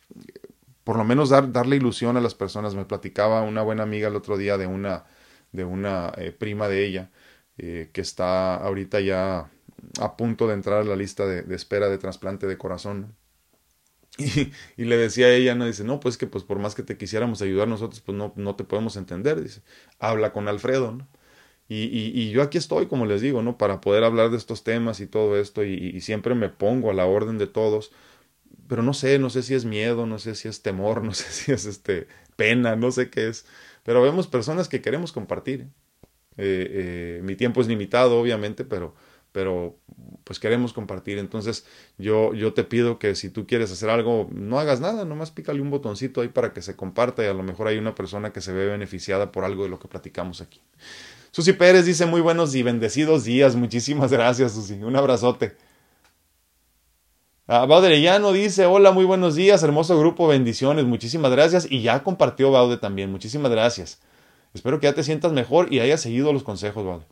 por 0.85 0.96
lo 0.96 1.05
menos 1.05 1.31
dar, 1.31 1.50
darle 1.50 1.76
ilusión 1.76 2.16
a 2.18 2.20
las 2.20 2.35
personas. 2.35 2.74
Me 2.74 2.85
platicaba 2.85 3.42
una 3.42 3.62
buena 3.62 3.83
amiga 3.83 4.09
el 4.09 4.16
otro 4.16 4.37
día 4.37 4.59
de 4.59 4.66
una, 4.66 5.07
de 5.53 5.64
una 5.64 6.12
eh, 6.18 6.33
prima 6.33 6.68
de 6.68 6.85
ella 6.87 7.11
eh, 7.59 7.90
que 7.92 8.03
está 8.03 8.57
ahorita 8.57 9.00
ya 9.00 9.50
a 10.00 10.16
punto 10.16 10.46
de 10.46 10.55
entrar 10.55 10.83
a 10.83 10.85
la 10.85 10.96
lista 10.96 11.26
de, 11.26 11.55
espera 11.55 11.88
de 11.88 11.98
trasplante 11.98 12.46
de 12.46 12.59
corazón. 12.59 13.16
Y, 14.76 14.85
le 14.85 14.96
decía 14.98 15.26
a 15.26 15.31
ella, 15.31 15.55
no 15.55 15.64
dice, 15.66 15.85
no, 15.85 15.98
pues 16.00 16.18
que 16.18 16.26
pues 16.26 16.44
por 16.44 16.59
más 16.59 16.74
que 16.74 16.83
te 16.83 16.98
quisiéramos 16.98 17.40
ayudar 17.42 17.68
nosotros, 17.68 18.00
pues 18.03 18.16
no, 18.18 18.35
no 18.37 18.55
te 18.57 18.64
podemos 18.64 18.96
entender. 18.96 19.42
Dice, 19.42 19.62
habla 19.98 20.33
con 20.33 20.46
Alfredo, 20.48 20.92
¿no? 20.92 21.09
Y, 21.72 22.30
yo 22.30 22.42
aquí 22.42 22.59
estoy, 22.59 22.87
como 22.87 23.06
les 23.06 23.20
digo, 23.20 23.42
¿no? 23.42 23.56
Para 23.56 23.80
poder 23.80 24.02
hablar 24.02 24.30
de 24.30 24.37
estos 24.37 24.64
temas 24.64 24.98
y 24.98 25.06
todo 25.06 25.38
esto, 25.38 25.64
y, 25.64 26.00
siempre 26.00 26.35
me 26.35 26.48
pongo 26.48 26.90
a 26.90 26.94
la 26.94 27.06
orden 27.06 27.38
de 27.38 27.46
todos, 27.46 27.92
pero 28.68 28.83
no 28.83 28.92
sé, 28.92 29.20
no 29.20 29.30
sé 29.30 29.44
si 29.44 29.54
es 29.54 29.64
miedo, 29.64 30.04
no 30.04 30.18
sé 30.18 30.35
si 30.35 30.48
es 30.48 30.62
temor, 30.62 31.02
no 31.04 31.14
sé 31.14 31.30
si 31.30 31.52
es 31.52 31.66
este 31.66 32.09
pena, 32.35 32.74
no 32.74 32.90
sé 32.90 33.09
qué 33.11 33.28
es, 33.28 33.46
pero 33.85 34.02
vemos 34.02 34.26
personas 34.26 34.68
que 34.68 34.80
queremos 34.83 35.12
compartir. 35.12 35.68
Eh, 36.37 37.18
eh, 37.18 37.20
mi 37.22 37.37
tiempo 37.37 37.61
es 37.61 37.68
limitado, 37.68 38.20
obviamente, 38.20 38.64
pero, 38.64 38.94
pero 39.30 39.78
pues 40.24 40.40
queremos 40.40 40.72
compartir. 40.72 41.18
Entonces 41.18 41.66
yo, 41.98 42.35
yo 42.35 42.52
te 42.52 42.64
pido 42.64 42.98
que 42.98 43.14
si 43.14 43.30
tú 43.30 43.46
quieres 43.46 43.70
hacer 43.70 43.90
algo, 43.90 44.28
no 44.33 44.59
hagas 44.59 44.80
nada, 44.80 45.04
nomás 45.04 45.30
pícale 45.30 45.61
un 45.61 45.70
botoncito 45.70 46.20
ahí 46.20 46.28
para 46.28 46.52
que 46.52 46.62
se 46.62 46.74
comparta 46.74 47.22
y 47.22 47.28
a 47.28 47.35
lo 47.35 47.44
mejor 47.44 47.68
hay 47.68 47.78
una 47.78 47.94
persona 47.94 48.33
que 48.33 48.40
se 48.40 48.52
ve 48.52 48.66
beneficiada 48.66 49.30
por 49.30 49.44
algo 49.44 49.64
de 49.64 49.70
lo 49.70 49.78
que 49.78 49.88
platicamos 49.88 50.40
aquí. 50.40 50.61
Susi 51.33 51.53
Pérez 51.53 51.87
dice 51.87 52.07
muy 52.07 52.21
buenos 52.21 52.55
y 52.55 52.62
bendecidos 52.62 53.25
días. 53.25 53.55
Muchísimas 53.55 54.11
gracias, 54.11 54.53
Susi. 54.53 54.75
Un 54.83 54.97
abrazote. 54.97 55.57
Ah, 57.53 57.66
dice, 58.33 58.66
hola, 58.66 58.93
muy 58.93 59.05
buenos 59.05 59.35
días, 59.35 59.64
hermoso 59.64 59.99
grupo, 59.99 60.29
bendiciones, 60.29 60.85
muchísimas 60.85 61.33
gracias. 61.33 61.66
Y 61.69 61.83
ya 61.83 62.05
compartió 62.05 62.53
Baude 62.53 62.77
también, 62.77 63.11
muchísimas 63.11 63.51
gracias. 63.51 64.01
Espero 64.55 64.79
que 64.79 64.87
ya 64.87 64.95
te 64.95 65.03
sientas 65.03 65.33
mejor 65.33 65.73
y 65.73 65.81
hayas 65.81 66.01
seguido 66.01 66.33
los 66.33 66.45
consejos, 66.45 66.85
Baude. 66.85 67.07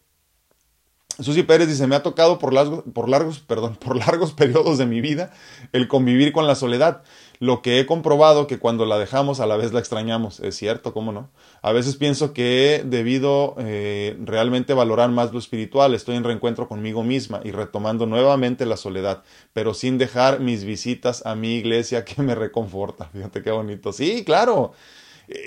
Susi 1.21 1.43
Pérez 1.43 1.67
dice, 1.67 1.89
me 1.89 1.97
ha 1.97 2.05
tocado 2.05 2.39
largos, 2.53 2.85
por 2.95 3.09
largos, 3.09 3.41
perdón, 3.41 3.75
por 3.81 3.97
largos 3.97 4.33
periodos 4.33 4.79
de 4.79 4.87
mi 4.87 5.01
vida 5.01 5.33
el 5.73 5.89
convivir 5.89 6.33
con 6.33 6.47
la 6.47 6.55
soledad 6.55 7.03
lo 7.39 7.63
que 7.63 7.79
he 7.79 7.87
comprobado 7.87 8.47
que 8.47 8.59
cuando 8.59 8.85
la 8.85 8.99
dejamos 8.99 9.41
a 9.41 9.47
la 9.47 9.57
vez 9.57 9.73
la 9.73 9.81
extrañamos. 9.81 10.41
Es 10.41 10.57
cierto, 10.57 10.93
¿cómo 10.93 11.13
no? 11.13 11.31
A 11.63 11.73
veces 11.73 11.97
pienso 11.97 12.33
que 12.33 12.77
he 12.77 12.83
debido 12.83 13.55
eh, 13.59 14.17
realmente 14.25 14.75
valorar 14.75 15.11
más 15.11 15.33
lo 15.33 15.39
espiritual. 15.39 15.95
Estoy 15.95 16.17
en 16.17 16.25
reencuentro 16.25 16.69
conmigo 16.69 17.03
misma 17.03 17.41
y 17.45 17.53
retomando 17.53 18.07
nuevamente 18.07 18.67
la 18.67 18.77
soledad, 18.77 19.23
pero 19.53 19.75
sin 19.75 19.99
dejar 19.99 20.41
mis 20.41 20.65
visitas 20.65 21.25
a 21.27 21.35
mi 21.35 21.55
iglesia 21.57 22.05
que 22.05 22.23
me 22.23 22.35
reconforta. 22.35 23.07
Fíjate 23.13 23.43
qué 23.43 23.51
bonito. 23.51 23.93
Sí, 23.93 24.25
claro. 24.25 24.73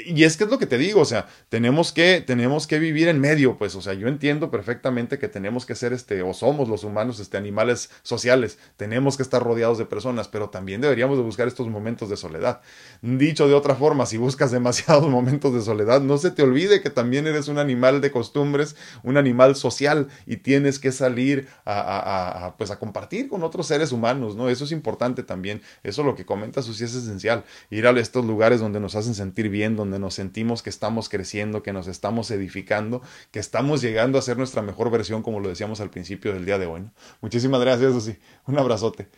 Y 0.06 0.24
es 0.24 0.38
que 0.38 0.44
es 0.44 0.50
lo 0.50 0.60
que 0.60 0.68
te 0.68 0.78
digo, 0.78 1.02
o 1.02 1.06
sea, 1.06 1.28
tenemos 1.50 1.92
que, 1.92 2.24
tenemos 2.26 2.68
que 2.68 2.80
vivir 2.80 3.08
en 3.08 3.20
medio, 3.20 3.58
pues, 3.58 3.76
o 3.76 3.82
sea, 3.82 3.94
yo 3.94 4.08
entiendo 4.08 4.52
perfectamente 4.52 5.18
que 5.18 5.28
tenemos 5.28 5.66
que 5.66 5.76
ser, 5.76 5.94
este, 5.94 6.22
o 6.22 6.34
somos 6.34 6.70
los 6.70 6.84
humanos, 6.84 7.20
este, 7.20 7.38
animales 7.38 7.90
sociales, 8.04 8.60
tenemos 8.78 9.18
que 9.18 9.24
estar 9.24 9.42
rodeados 9.44 9.78
de 9.78 9.86
personas, 9.86 10.28
pero 10.28 10.50
también 10.50 10.82
deberíamos 10.82 11.18
de 11.18 11.24
buscar 11.24 11.48
estos 11.48 11.68
momentos 11.68 12.10
de 12.10 12.18
soledad. 12.18 12.62
Dicho 13.02 13.48
de 13.48 13.54
otra 13.54 13.76
forma, 13.76 14.06
si 14.06 14.18
buscas 14.18 14.52
demasiados 14.52 15.08
momentos 15.10 15.54
de 15.54 15.62
soledad, 15.62 16.02
no 16.02 16.18
se 16.18 16.32
te 16.32 16.44
olvide 16.44 16.82
que 16.82 16.90
también 16.90 17.26
eres 17.26 17.48
un 17.48 17.58
animal 17.58 18.02
de 18.02 18.12
costumbres, 18.12 18.76
un 19.04 19.18
animal 19.18 19.56
social, 19.56 20.08
y 20.26 20.38
tienes 20.38 20.80
que 20.80 20.92
salir 20.92 21.48
a, 21.66 22.56
pues, 22.58 22.72
a 22.72 22.80
compartir 22.80 23.30
con 23.30 23.44
otros 23.44 23.68
seres 23.68 23.92
humanos, 23.92 24.36
¿no? 24.36 24.50
Eso 24.50 24.66
es 24.66 24.72
importante 24.72 25.24
también, 25.24 25.62
eso 25.84 26.04
lo 26.04 26.16
que 26.16 26.26
comenta 26.26 26.62
Susi 26.62 26.84
es 26.84 26.94
esencial, 26.94 27.44
ir 27.70 27.88
a 27.88 27.92
estos 28.00 28.26
lugares 28.26 28.60
donde 28.60 28.80
nos 28.80 28.96
hacen 28.96 29.16
sentir 29.16 29.50
bien, 29.50 29.71
donde 29.76 30.00
nos 30.00 30.14
sentimos 30.14 30.62
que 30.62 30.70
estamos 30.70 31.10
creciendo, 31.10 31.64
que 31.64 31.74
nos 31.74 31.88
estamos 31.88 32.32
edificando, 32.32 33.02
que 33.32 33.40
estamos 33.40 33.82
llegando 33.82 34.18
a 34.18 34.22
ser 34.22 34.38
nuestra 34.38 34.62
mejor 34.62 34.92
versión, 34.92 35.24
como 35.24 35.40
lo 35.40 35.50
decíamos 35.50 35.82
al 35.82 35.90
principio 35.90 36.34
del 36.34 36.46
día 36.46 36.58
de 36.58 36.66
hoy. 36.66 36.84
Muchísimas 37.22 37.62
gracias, 37.62 37.94
Susi. 37.94 38.18
Un 38.48 38.58
abrazote. 38.58 39.10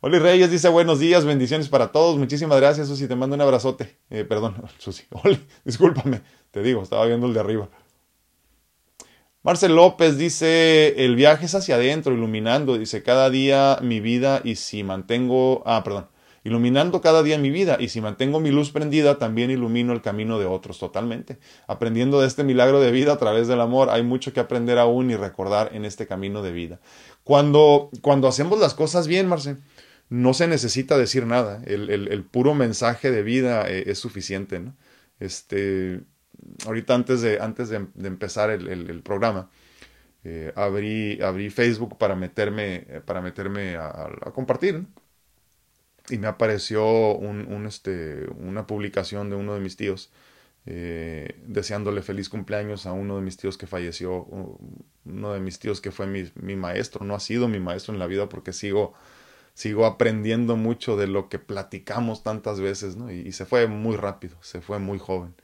Oli 0.00 0.18
Reyes 0.18 0.50
dice 0.50 0.68
buenos 0.68 0.98
días, 0.98 1.24
bendiciones 1.24 1.68
para 1.68 1.92
todos. 1.92 2.18
Muchísimas 2.18 2.58
gracias, 2.60 2.88
Susi. 2.88 3.06
Te 3.06 3.14
mando 3.14 3.36
un 3.36 3.40
abrazote. 3.40 3.96
Eh, 4.10 4.24
perdón, 4.24 4.56
Susi. 4.78 5.04
Oli, 5.24 5.40
discúlpame. 5.64 6.22
Te 6.50 6.62
digo, 6.62 6.82
estaba 6.82 7.06
viendo 7.06 7.26
el 7.26 7.34
de 7.34 7.40
arriba. 7.40 7.68
Marcel 9.44 9.74
López 9.74 10.18
dice, 10.18 11.04
el 11.04 11.16
viaje 11.16 11.46
es 11.46 11.54
hacia 11.56 11.74
adentro, 11.74 12.14
iluminando, 12.14 12.78
dice, 12.78 13.02
cada 13.02 13.28
día 13.28 13.78
mi 13.82 13.98
vida 13.98 14.40
y 14.44 14.54
si 14.54 14.84
mantengo, 14.84 15.64
ah, 15.66 15.82
perdón, 15.82 16.06
iluminando 16.44 17.00
cada 17.00 17.22
día 17.22 17.38
mi 17.38 17.50
vida 17.50 17.76
y 17.80 17.88
si 17.88 18.00
mantengo 18.00 18.40
mi 18.40 18.50
luz 18.50 18.70
prendida, 18.70 19.18
también 19.18 19.50
ilumino 19.50 19.92
el 19.92 20.02
camino 20.02 20.38
de 20.38 20.46
otros 20.46 20.78
totalmente. 20.78 21.38
Aprendiendo 21.66 22.20
de 22.20 22.26
este 22.26 22.44
milagro 22.44 22.80
de 22.80 22.90
vida 22.90 23.12
a 23.12 23.18
través 23.18 23.48
del 23.48 23.60
amor, 23.60 23.90
hay 23.90 24.02
mucho 24.02 24.32
que 24.32 24.40
aprender 24.40 24.78
aún 24.78 25.10
y 25.10 25.16
recordar 25.16 25.70
en 25.74 25.84
este 25.84 26.06
camino 26.06 26.42
de 26.42 26.52
vida. 26.52 26.80
Cuando, 27.24 27.90
cuando 28.00 28.28
hacemos 28.28 28.58
las 28.58 28.74
cosas 28.74 29.06
bien, 29.06 29.28
Marcel, 29.28 29.58
no 30.08 30.34
se 30.34 30.46
necesita 30.46 30.98
decir 30.98 31.26
nada, 31.26 31.62
el, 31.64 31.88
el, 31.88 32.24
puro 32.24 32.54
mensaje 32.54 33.10
de 33.10 33.22
vida 33.22 33.66
eh, 33.70 33.84
es 33.86 33.98
suficiente, 33.98 34.60
¿no? 34.60 34.74
Este, 35.20 36.02
ahorita 36.66 36.94
antes 36.94 37.22
de, 37.22 37.40
antes 37.40 37.68
de, 37.68 37.86
empezar 38.02 38.50
el, 38.50 38.68
el, 38.68 39.02
programa, 39.02 39.48
eh, 40.24 40.52
abrí, 40.54 41.20
abrí 41.22 41.50
Facebook 41.50 41.96
para 41.96 42.14
meterme, 42.14 42.86
para 43.06 43.20
meterme 43.20 43.76
a, 43.76 44.10
compartir. 44.34 44.84
Y 46.10 46.18
me 46.18 46.26
apareció 46.26 47.14
un, 47.14 47.52
un, 47.52 47.66
este, 47.66 48.26
una 48.38 48.66
publicación 48.66 49.30
de 49.30 49.36
uno 49.36 49.54
de 49.54 49.60
mis 49.60 49.76
tíos 49.76 50.10
eh, 50.66 51.40
deseándole 51.46 52.02
feliz 52.02 52.28
cumpleaños 52.28 52.86
a 52.86 52.92
uno 52.92 53.16
de 53.16 53.22
mis 53.22 53.36
tíos 53.36 53.58
que 53.58 53.66
falleció, 53.66 54.26
uno 55.04 55.32
de 55.32 55.40
mis 55.40 55.58
tíos 55.58 55.80
que 55.80 55.90
fue 55.90 56.06
mi, 56.06 56.30
mi, 56.34 56.56
maestro, 56.56 57.04
no 57.04 57.14
ha 57.14 57.20
sido 57.20 57.48
mi 57.48 57.60
maestro 57.60 57.92
en 57.92 57.98
la 57.98 58.06
vida 58.06 58.28
porque 58.28 58.52
sigo, 58.52 58.94
sigo 59.54 59.86
aprendiendo 59.86 60.56
mucho 60.56 60.96
de 60.96 61.08
lo 61.08 61.28
que 61.28 61.38
platicamos 61.38 62.22
tantas 62.22 62.60
veces, 62.60 62.96
¿no? 62.96 63.10
y 63.10 63.32
se 63.32 63.44
fue 63.44 63.66
muy 63.66 63.96
rápido, 63.96 64.36
se 64.40 64.60
fue 64.60 64.78
muy 64.78 64.98
joven. 64.98 65.34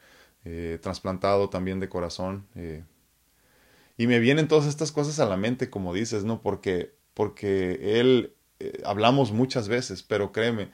Eh, 0.50 0.78
trasplantado 0.80 1.50
también 1.50 1.78
de 1.78 1.90
corazón. 1.90 2.46
Eh, 2.54 2.82
y 3.98 4.06
me 4.06 4.18
vienen 4.18 4.48
todas 4.48 4.66
estas 4.66 4.92
cosas 4.92 5.18
a 5.20 5.26
la 5.26 5.36
mente, 5.36 5.68
como 5.68 5.92
dices, 5.92 6.24
¿no? 6.24 6.40
Porque, 6.40 6.94
porque 7.12 8.00
él, 8.00 8.34
eh, 8.60 8.82
hablamos 8.84 9.32
muchas 9.32 9.68
veces, 9.68 10.02
pero 10.02 10.32
créeme, 10.32 10.70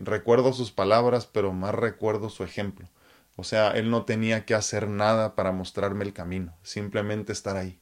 recuerdo 0.00 0.52
sus 0.52 0.70
palabras, 0.70 1.26
pero 1.26 1.52
más 1.52 1.74
recuerdo 1.74 2.28
su 2.28 2.44
ejemplo. 2.44 2.88
O 3.36 3.44
sea, 3.44 3.70
él 3.72 3.90
no 3.90 4.04
tenía 4.04 4.44
que 4.46 4.54
hacer 4.54 4.88
nada 4.88 5.34
para 5.34 5.52
mostrarme 5.52 6.04
el 6.04 6.12
camino, 6.12 6.56
simplemente 6.62 7.32
estar 7.32 7.56
ahí. 7.56 7.80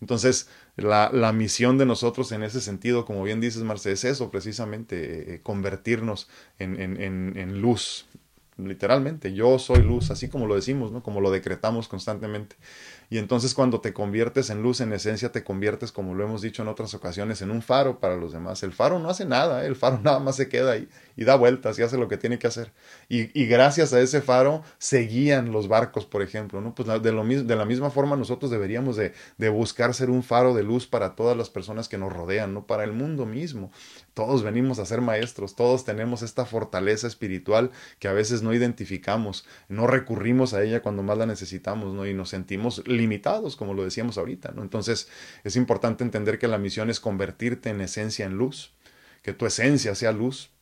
Entonces, 0.00 0.48
la, 0.76 1.10
la, 1.12 1.32
misión 1.32 1.78
de 1.78 1.86
nosotros 1.86 2.32
en 2.32 2.42
ese 2.42 2.60
sentido, 2.60 3.04
como 3.04 3.22
bien 3.22 3.40
dices, 3.40 3.62
Marce, 3.62 3.92
es 3.92 4.04
eso, 4.04 4.30
precisamente, 4.30 5.40
convertirnos 5.42 6.28
en, 6.58 6.80
en, 6.80 7.00
en, 7.36 7.60
luz, 7.60 8.06
literalmente, 8.56 9.32
yo 9.32 9.58
soy 9.58 9.82
luz, 9.82 10.10
así 10.10 10.28
como 10.28 10.46
lo 10.46 10.56
decimos, 10.56 10.92
¿no? 10.92 11.02
Como 11.02 11.20
lo 11.20 11.30
decretamos 11.30 11.88
constantemente. 11.88 12.56
Y 13.10 13.18
entonces 13.18 13.54
cuando 13.54 13.80
te 13.80 13.92
conviertes 13.92 14.50
en 14.50 14.62
luz, 14.62 14.80
en 14.80 14.92
esencia 14.92 15.32
te 15.32 15.44
conviertes, 15.44 15.92
como 15.92 16.14
lo 16.14 16.24
hemos 16.24 16.42
dicho 16.42 16.62
en 16.62 16.68
otras 16.68 16.94
ocasiones, 16.94 17.42
en 17.42 17.50
un 17.50 17.62
faro 17.62 18.00
para 18.00 18.16
los 18.16 18.32
demás. 18.32 18.62
El 18.62 18.72
faro 18.72 18.98
no 18.98 19.08
hace 19.10 19.24
nada, 19.24 19.64
¿eh? 19.64 19.66
el 19.66 19.76
faro 19.76 19.98
nada 20.02 20.18
más 20.18 20.36
se 20.36 20.48
queda 20.48 20.72
ahí 20.72 20.88
y 21.16 21.24
da 21.24 21.36
vueltas 21.36 21.78
y 21.78 21.82
hace 21.82 21.98
lo 21.98 22.08
que 22.08 22.16
tiene 22.16 22.38
que 22.38 22.46
hacer. 22.46 22.72
Y, 23.08 23.38
y 23.38 23.46
gracias 23.46 23.92
a 23.92 24.00
ese 24.00 24.20
faro 24.20 24.62
se 24.78 25.00
guían 25.00 25.52
los 25.52 25.68
barcos, 25.68 26.06
por 26.06 26.22
ejemplo, 26.22 26.60
¿no? 26.60 26.74
Pues 26.74 26.88
de, 27.02 27.12
lo, 27.12 27.24
de 27.24 27.56
la 27.56 27.64
misma 27.64 27.90
forma 27.90 28.16
nosotros 28.16 28.50
deberíamos 28.50 28.96
de, 28.96 29.12
de 29.38 29.48
buscar 29.48 29.94
ser 29.94 30.10
un 30.10 30.22
faro 30.22 30.54
de 30.54 30.62
luz 30.62 30.86
para 30.86 31.14
todas 31.14 31.36
las 31.36 31.50
personas 31.50 31.88
que 31.88 31.98
nos 31.98 32.12
rodean, 32.12 32.54
¿no? 32.54 32.66
Para 32.66 32.84
el 32.84 32.92
mundo 32.92 33.26
mismo. 33.26 33.70
Todos 34.14 34.42
venimos 34.42 34.78
a 34.78 34.86
ser 34.86 35.00
maestros, 35.00 35.56
todos 35.56 35.84
tenemos 35.84 36.22
esta 36.22 36.46
fortaleza 36.46 37.06
espiritual 37.06 37.70
que 37.98 38.08
a 38.08 38.12
veces 38.12 38.42
no 38.42 38.54
identificamos, 38.54 39.44
no 39.68 39.86
recurrimos 39.86 40.54
a 40.54 40.62
ella 40.62 40.82
cuando 40.82 41.02
más 41.02 41.18
la 41.18 41.26
necesitamos, 41.26 41.94
¿no? 41.94 42.06
Y 42.06 42.14
nos 42.14 42.28
sentimos 42.28 42.86
limitados, 42.86 43.56
como 43.56 43.74
lo 43.74 43.84
decíamos 43.84 44.18
ahorita, 44.18 44.52
¿no? 44.54 44.62
Entonces 44.62 45.08
es 45.42 45.56
importante 45.56 46.04
entender 46.04 46.38
que 46.38 46.48
la 46.48 46.58
misión 46.58 46.90
es 46.90 47.00
convertirte 47.00 47.70
en 47.70 47.80
esencia 47.80 48.24
en 48.26 48.34
luz, 48.34 48.72
que 49.22 49.32
tu 49.32 49.46
esencia 49.46 49.94
sea 49.94 50.12
luz, 50.12 50.53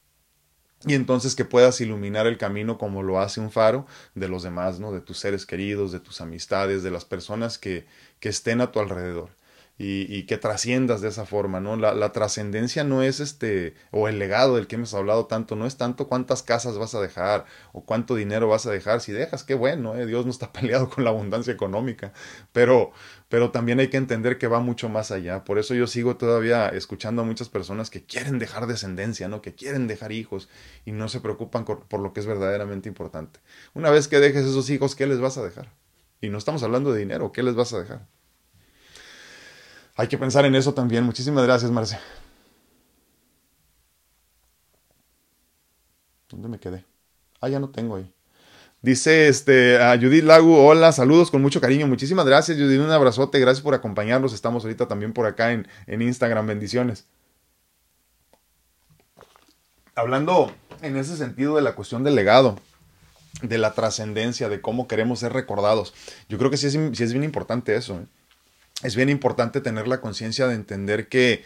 y 0.87 0.95
entonces 0.95 1.35
que 1.35 1.45
puedas 1.45 1.81
iluminar 1.81 2.27
el 2.27 2.39
camino 2.39 2.79
como 2.79 3.03
lo 3.03 3.21
hace 3.21 3.41
un 3.41 3.51
faro 3.51 3.87
de 4.15 4.29
los 4.29 4.43
demás, 4.43 4.81
¿no? 4.81 4.93
De 4.93 5.01
tus 5.01 5.19
seres 5.19 5.47
queridos, 5.47 5.93
de 5.93 6.01
tus 6.01 6.21
amistades, 6.21 6.83
de 6.83 6.91
las 6.91 7.05
personas 7.05 7.59
que, 7.59 7.87
que 8.21 8.29
estén 8.29 8.61
a 8.61 8.73
tu 8.73 8.81
alrededor 8.81 9.31
y, 9.79 10.25
que 10.25 10.37
trasciendas 10.39 11.01
de 11.01 11.09
esa 11.09 11.27
forma, 11.27 11.59
¿no? 11.59 11.77
La, 11.77 12.13
trascendencia 12.13 12.85
no 12.85 13.03
es 13.03 13.19
este, 13.21 13.75
o 13.91 14.07
el 14.07 14.19
legado 14.19 14.57
del 14.57 14.67
que 14.67 14.77
hemos 14.77 14.95
hablado 14.95 15.27
tanto, 15.27 15.57
no 15.57 15.67
es 15.67 15.77
tanto 15.77 16.07
cuántas 16.07 16.43
casas 16.43 16.79
vas 16.79 16.95
a 16.95 17.01
dejar 17.01 17.47
o 17.73 17.85
cuánto 17.85 18.15
dinero 18.15 18.47
vas 18.49 18.67
a 18.67 18.71
dejar. 18.71 19.01
Si 19.01 19.11
dejas, 19.13 19.43
qué 19.43 19.55
bueno, 19.55 19.97
¿eh? 19.97 20.07
Dios 20.07 20.25
no 20.25 20.31
está 20.31 20.53
peleado 20.53 20.89
con 20.89 21.05
la 21.05 21.11
abundancia 21.11 21.53
económica, 21.53 22.13
pero, 22.53 22.93
pero 23.29 23.51
también 23.51 23.81
hay 23.81 23.89
que 23.89 23.97
entender 23.97 24.39
que 24.39 24.47
va 24.47 24.61
mucho 24.61 24.89
más 24.89 25.11
allá. 25.11 25.43
Por 25.45 25.59
eso 25.59 25.75
yo 25.75 25.87
sigo 25.87 26.17
todavía 26.17 26.69
escuchando 26.69 27.23
a 27.23 27.25
muchas 27.25 27.49
personas 27.49 27.91
que 27.91 28.05
quieren 28.05 28.39
dejar 28.39 28.67
descendencia, 28.67 29.29
¿no? 29.29 29.43
Que 29.43 29.55
quieren 29.55 29.89
dejar 29.89 30.13
hijos 30.13 30.49
y 30.85 30.93
no 30.93 31.09
se 31.09 31.21
preocupan 31.21 31.65
por 31.65 32.01
lo 32.01 32.13
que 32.13 32.21
es 32.21 32.27
verdaderamente 32.27 32.89
importante. 32.89 33.41
Una 33.75 33.91
vez 33.91 34.07
que 34.07 34.21
dejes 34.21 34.45
esos 34.45 34.71
hijos, 34.71 34.95
¿qué 34.95 35.07
les 35.07 35.21
vas 35.21 35.39
a 35.39 35.43
dejar? 35.43 35.73
Y 36.21 36.29
no 36.29 36.39
estamos 36.39 36.63
hablando 36.63 36.93
de 36.93 37.01
dinero, 37.01 37.33
¿qué 37.33 37.43
les 37.43 37.57
vas 37.57 37.73
a 37.73 37.81
dejar? 37.81 38.07
Hay 40.03 40.09
que 40.09 40.19
pensar 40.19 40.45
en 40.45 40.57
eso 40.57 40.75
también. 40.75 41.05
Muchísimas 41.05 41.45
gracias, 41.45 41.71
Marce. 41.71 41.97
¿Dónde 46.29 46.49
me 46.49 46.59
quedé? 46.59 46.85
Ah, 47.41 47.49
ya 47.49 47.61
no 47.61 47.69
tengo 47.69 47.95
ahí. 47.95 48.13
Dice 48.81 49.29
este, 49.29 49.79
Judith 50.01 50.25
Lagu, 50.25 50.57
hola, 50.57 50.91
saludos 50.91 51.31
con 51.31 51.41
mucho 51.41 51.61
cariño. 51.61 51.87
Muchísimas 51.87 52.27
gracias, 52.27 52.59
Judith. 52.59 52.81
Un 52.81 52.91
abrazote, 52.91 53.39
gracias 53.39 53.63
por 53.63 53.75
acompañarnos. 53.75 54.33
Estamos 54.33 54.65
ahorita 54.65 54.89
también 54.89 55.13
por 55.13 55.25
acá 55.27 55.53
en, 55.53 55.69
en 55.87 56.03
Instagram. 56.03 56.49
Bendiciones. 56.49 57.07
Hablando 59.95 60.53
en 60.81 60.97
ese 60.97 61.17
sentido 61.17 61.55
de 61.55 61.63
la 61.63 61.77
cuestión 61.77 62.03
del 62.03 62.17
legado, 62.17 62.59
de 63.41 63.59
la 63.59 63.73
trascendencia, 63.75 64.49
de 64.49 64.61
cómo 64.61 64.89
queremos 64.89 65.21
ser 65.21 65.33
recordados. 65.33 65.95
Yo 66.29 66.39
creo 66.39 66.51
que 66.51 66.57
sí 66.57 66.67
es, 66.67 66.73
sí 66.73 67.05
es 67.05 67.13
bien 67.13 67.23
importante 67.23 67.77
eso. 67.77 68.01
¿eh? 68.01 68.07
Es 68.83 68.97
bien 68.97 69.09
importante 69.09 69.61
tener 69.61 69.89
la 69.89 70.01
conciencia 70.01 70.47
de 70.47 70.55
entender 70.55 71.09
que, 71.09 71.45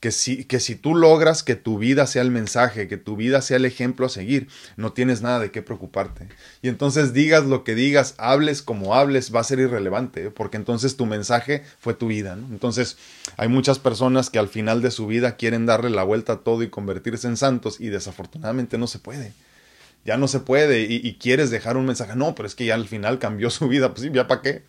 que, 0.00 0.12
si, 0.12 0.44
que 0.44 0.60
si 0.60 0.76
tú 0.76 0.94
logras 0.94 1.42
que 1.42 1.56
tu 1.56 1.78
vida 1.78 2.06
sea 2.06 2.22
el 2.22 2.30
mensaje, 2.30 2.86
que 2.88 2.96
tu 2.96 3.16
vida 3.16 3.42
sea 3.42 3.56
el 3.56 3.64
ejemplo 3.64 4.06
a 4.06 4.08
seguir, 4.08 4.48
no 4.76 4.92
tienes 4.92 5.22
nada 5.22 5.40
de 5.40 5.50
qué 5.50 5.62
preocuparte. 5.62 6.28
Y 6.62 6.68
entonces 6.68 7.12
digas 7.12 7.44
lo 7.44 7.64
que 7.64 7.74
digas, 7.74 8.14
hables 8.18 8.62
como 8.62 8.94
hables, 8.94 9.34
va 9.34 9.40
a 9.40 9.44
ser 9.44 9.58
irrelevante, 9.58 10.26
¿eh? 10.26 10.30
porque 10.30 10.56
entonces 10.56 10.96
tu 10.96 11.06
mensaje 11.06 11.64
fue 11.80 11.94
tu 11.94 12.08
vida. 12.08 12.38
Entonces 12.50 12.98
hay 13.36 13.48
muchas 13.48 13.78
personas 13.78 14.30
que 14.30 14.38
al 14.38 14.48
final 14.48 14.82
de 14.82 14.90
su 14.90 15.06
vida 15.06 15.36
quieren 15.36 15.66
darle 15.66 15.90
la 15.90 16.04
vuelta 16.04 16.34
a 16.34 16.40
todo 16.40 16.62
y 16.62 16.68
convertirse 16.68 17.26
en 17.26 17.36
santos 17.36 17.80
y 17.80 17.88
desafortunadamente 17.88 18.78
no 18.78 18.86
se 18.86 18.98
puede 18.98 19.32
ya 20.04 20.16
no 20.16 20.28
se 20.28 20.38
puede 20.38 20.82
y, 20.82 21.00
y, 21.02 21.14
quieres 21.14 21.50
dejar 21.50 21.76
un 21.76 21.84
mensaje. 21.84 22.14
No, 22.14 22.36
pero 22.36 22.46
es 22.46 22.54
que 22.54 22.64
ya 22.64 22.74
al 22.74 22.86
final 22.86 23.18
cambió 23.18 23.50
su 23.50 23.66
vida. 23.66 23.90
Pues 23.92 24.02
sí, 24.02 24.10
ya 24.14 24.28
para 24.28 24.40
qué. 24.40 24.62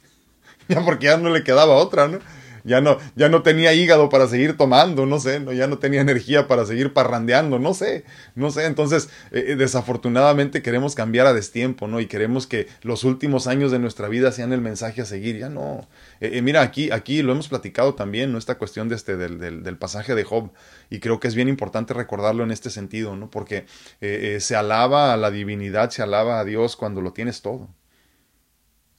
ya 0.69 0.83
porque 0.83 1.05
ya 1.05 1.17
no 1.17 1.29
le 1.29 1.43
quedaba 1.43 1.75
otra, 1.75 2.07
¿no? 2.07 2.19
Ya 2.67 2.81
no, 2.81 2.97
ya 3.15 3.29
no 3.29 3.43
tenía 3.43 3.73
hígado 3.73 4.09
para 4.09 4.27
seguir 4.27 4.57
tomando, 4.57 5.05
no 5.05 5.21
sé, 5.21 5.39
¿no? 5.39 5.53
ya 5.53 5.67
no 5.67 5.77
tenía 5.79 6.01
energía 6.01 6.47
para 6.49 6.65
seguir 6.65 6.91
parrandeando, 6.91 7.59
no 7.59 7.73
sé, 7.73 8.03
no 8.35 8.51
sé. 8.51 8.65
Entonces, 8.65 9.07
eh, 9.31 9.45
eh, 9.47 9.55
desafortunadamente 9.55 10.61
queremos 10.61 10.93
cambiar 10.93 11.27
a 11.27 11.33
destiempo, 11.33 11.87
¿no? 11.87 12.01
Y 12.01 12.07
queremos 12.07 12.45
que 12.45 12.67
los 12.81 13.05
últimos 13.05 13.47
años 13.47 13.71
de 13.71 13.79
nuestra 13.79 14.09
vida 14.09 14.33
sean 14.33 14.51
el 14.51 14.59
mensaje 14.59 15.01
a 15.01 15.05
seguir. 15.05 15.37
Ya 15.37 15.47
no. 15.47 15.87
Eh, 16.19 16.41
mira, 16.41 16.61
aquí, 16.61 16.91
aquí 16.91 17.21
lo 17.21 17.31
hemos 17.31 17.47
platicado 17.47 17.95
también, 17.95 18.33
¿no? 18.33 18.37
Esta 18.37 18.57
cuestión 18.57 18.89
de 18.89 18.95
este, 18.95 19.15
del, 19.15 19.39
del, 19.39 19.63
del, 19.63 19.77
pasaje 19.77 20.13
de 20.13 20.25
Job. 20.25 20.51
Y 20.89 20.99
creo 20.99 21.21
que 21.21 21.29
es 21.29 21.35
bien 21.35 21.47
importante 21.47 21.93
recordarlo 21.93 22.43
en 22.43 22.51
este 22.51 22.69
sentido, 22.69 23.15
¿no? 23.15 23.29
Porque 23.29 23.65
se 24.39 24.55
alaba 24.57 25.13
a 25.13 25.17
la 25.17 25.31
divinidad, 25.31 25.89
se 25.89 26.01
alaba 26.01 26.39
a 26.39 26.43
Dios 26.43 26.75
cuando 26.75 26.99
lo 27.01 27.13
tienes 27.13 27.41
todo. 27.41 27.69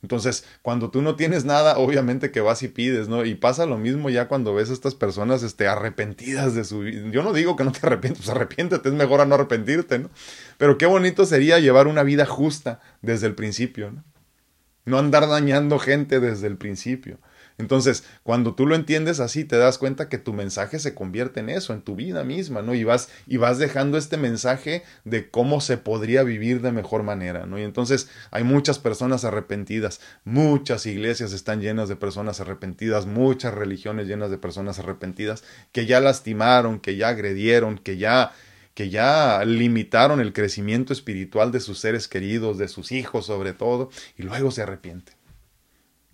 Entonces, 0.02 0.44
cuando 0.62 0.90
tú 0.90 1.02
no 1.02 1.16
tienes 1.16 1.44
nada, 1.44 1.76
obviamente 1.78 2.30
que 2.30 2.40
vas 2.40 2.62
y 2.62 2.68
pides, 2.68 3.08
¿no? 3.08 3.24
Y 3.24 3.34
pasa 3.34 3.66
lo 3.66 3.78
mismo 3.78 4.10
ya 4.10 4.28
cuando 4.28 4.54
ves 4.54 4.70
a 4.70 4.72
estas 4.72 4.94
personas 4.94 5.42
este, 5.42 5.66
arrepentidas 5.66 6.54
de 6.54 6.64
su 6.64 6.80
vida. 6.80 7.10
Yo 7.10 7.22
no 7.24 7.32
digo 7.32 7.56
que 7.56 7.64
no 7.64 7.72
te 7.72 7.80
arrepientes, 7.82 8.24
pues 8.24 8.34
arrepiéntete, 8.34 8.88
es 8.88 8.94
mejor 8.94 9.20
a 9.20 9.26
no 9.26 9.34
arrepentirte, 9.34 9.98
¿no? 9.98 10.10
Pero 10.56 10.78
qué 10.78 10.86
bonito 10.86 11.26
sería 11.26 11.58
llevar 11.58 11.88
una 11.88 12.04
vida 12.04 12.26
justa 12.26 12.80
desde 13.02 13.26
el 13.26 13.34
principio, 13.34 13.90
¿no? 13.90 14.04
No 14.84 14.98
andar 14.98 15.28
dañando 15.28 15.78
gente 15.78 16.20
desde 16.20 16.46
el 16.46 16.56
principio. 16.56 17.18
Entonces, 17.58 18.04
cuando 18.22 18.54
tú 18.54 18.66
lo 18.66 18.76
entiendes 18.76 19.18
así, 19.18 19.44
te 19.44 19.56
das 19.56 19.78
cuenta 19.78 20.08
que 20.08 20.18
tu 20.18 20.32
mensaje 20.32 20.78
se 20.78 20.94
convierte 20.94 21.40
en 21.40 21.50
eso, 21.50 21.72
en 21.72 21.82
tu 21.82 21.96
vida 21.96 22.22
misma, 22.22 22.62
¿no? 22.62 22.74
Y 22.74 22.84
vas, 22.84 23.08
y 23.26 23.36
vas 23.36 23.58
dejando 23.58 23.98
este 23.98 24.16
mensaje 24.16 24.84
de 25.04 25.28
cómo 25.28 25.60
se 25.60 25.76
podría 25.76 26.22
vivir 26.22 26.62
de 26.62 26.70
mejor 26.70 27.02
manera, 27.02 27.46
¿no? 27.46 27.58
Y 27.58 27.62
entonces 27.62 28.08
hay 28.30 28.44
muchas 28.44 28.78
personas 28.78 29.24
arrepentidas, 29.24 30.00
muchas 30.24 30.86
iglesias 30.86 31.32
están 31.32 31.60
llenas 31.60 31.88
de 31.88 31.96
personas 31.96 32.40
arrepentidas, 32.40 33.06
muchas 33.06 33.52
religiones 33.52 34.06
llenas 34.06 34.30
de 34.30 34.38
personas 34.38 34.78
arrepentidas, 34.78 35.42
que 35.72 35.84
ya 35.86 36.00
lastimaron, 36.00 36.78
que 36.78 36.96
ya 36.96 37.08
agredieron, 37.08 37.78
que 37.78 37.96
ya 37.96 38.32
que 38.74 38.90
ya 38.90 39.44
limitaron 39.44 40.20
el 40.20 40.32
crecimiento 40.32 40.92
espiritual 40.92 41.50
de 41.50 41.58
sus 41.58 41.80
seres 41.80 42.06
queridos, 42.06 42.58
de 42.58 42.68
sus 42.68 42.92
hijos 42.92 43.26
sobre 43.26 43.52
todo, 43.52 43.90
y 44.16 44.22
luego 44.22 44.52
se 44.52 44.62
arrepienten. 44.62 45.17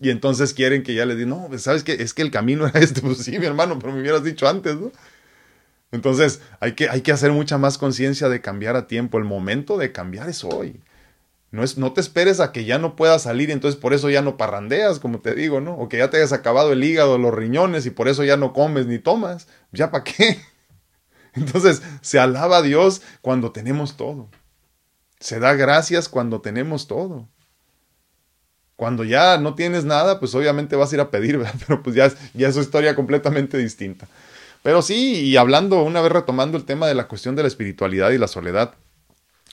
Y 0.05 0.11
entonces 0.11 0.53
quieren 0.53 0.83
que 0.83 0.93
ya 0.93 1.07
les 1.07 1.17
diga, 1.17 1.31
no, 1.31 1.49
¿sabes 1.57 1.83
qué? 1.83 1.95
Es 1.95 2.12
que 2.12 2.21
el 2.21 2.31
camino 2.31 2.67
era 2.67 2.79
este. 2.79 3.01
Pues 3.01 3.19
sí, 3.19 3.38
mi 3.38 3.47
hermano, 3.47 3.79
pero 3.79 3.90
me 3.90 4.03
hubieras 4.03 4.23
dicho 4.23 4.47
antes, 4.47 4.77
¿no? 4.77 4.93
Entonces 5.93 6.43
hay 6.61 6.73
que, 6.73 6.90
hay 6.90 7.01
que 7.01 7.11
hacer 7.11 7.33
mucha 7.33 7.57
más 7.57 7.79
conciencia 7.79 8.29
de 8.29 8.43
cambiar 8.43 8.77
a 8.77 8.87
tiempo. 8.87 9.17
El 9.17 9.25
momento 9.25 9.79
de 9.79 9.93
cambiar 9.93 10.29
es 10.29 10.45
hoy. 10.45 10.83
No, 11.53 11.64
es, 11.64 11.79
no 11.79 11.95
te 11.95 12.03
esperes 12.03 12.38
a 12.40 12.53
que 12.53 12.67
ya 12.67 12.79
no 12.79 12.97
puedas 12.97 13.23
salir, 13.23 13.51
entonces 13.51 13.81
por 13.81 13.95
eso 13.95 14.11
ya 14.11 14.21
no 14.21 14.37
parrandeas, 14.37 14.99
como 14.99 15.21
te 15.21 15.35
digo, 15.35 15.62
¿no? 15.62 15.75
O 15.77 15.88
que 15.88 15.97
ya 15.97 16.11
te 16.11 16.19
hayas 16.19 16.35
acabado 16.35 16.73
el 16.73 16.85
hígado, 16.85 17.17
los 17.17 17.33
riñones 17.33 17.87
y 17.87 17.90
por 17.90 18.09
eso 18.09 18.25
ya 18.25 18.37
no 18.37 18.53
comes 18.53 18.85
ni 18.87 18.99
tomas. 18.99 19.49
¿Ya 19.73 19.90
para 19.90 20.05
qué? 20.05 20.38
Entonces 21.33 21.81
se 22.03 22.19
alaba 22.19 22.59
a 22.59 22.62
Dios 22.62 23.01
cuando 23.23 23.53
tenemos 23.53 23.97
todo. 23.97 24.29
Se 25.19 25.38
da 25.38 25.55
gracias 25.55 26.11
cuando 26.11 26.43
tenemos 26.43 26.88
todo. 26.88 27.27
Cuando 28.77 29.05
ya 29.05 29.39
no 29.39 29.55
tienes 29.55 29.85
nada, 29.85 30.19
pues 30.19 30.35
obviamente 30.35 30.77
vas 30.77 30.93
a 30.93 30.97
ir 30.97 31.01
a 31.01 31.11
pedir, 31.11 31.39
¿verdad? 31.39 31.55
pero 31.67 31.83
pues 31.83 31.95
ya, 31.97 32.13
ya 32.35 32.49
es 32.49 32.55
una 32.57 32.65
historia 32.65 32.95
completamente 32.95 33.59
distinta. 33.59 34.09
Pero 34.63 34.81
sí, 34.83 35.21
y 35.21 35.37
hablando, 35.37 35.83
una 35.83 36.01
vez 36.01 36.11
retomando 36.11 36.57
el 36.57 36.65
tema 36.65 36.87
de 36.87 36.95
la 36.95 37.07
cuestión 37.07 37.37
de 37.37 37.43
la 37.43 37.49
espiritualidad 37.49 38.11
y 38.11 38.19
la 38.19 38.29
soledad, 38.29 38.75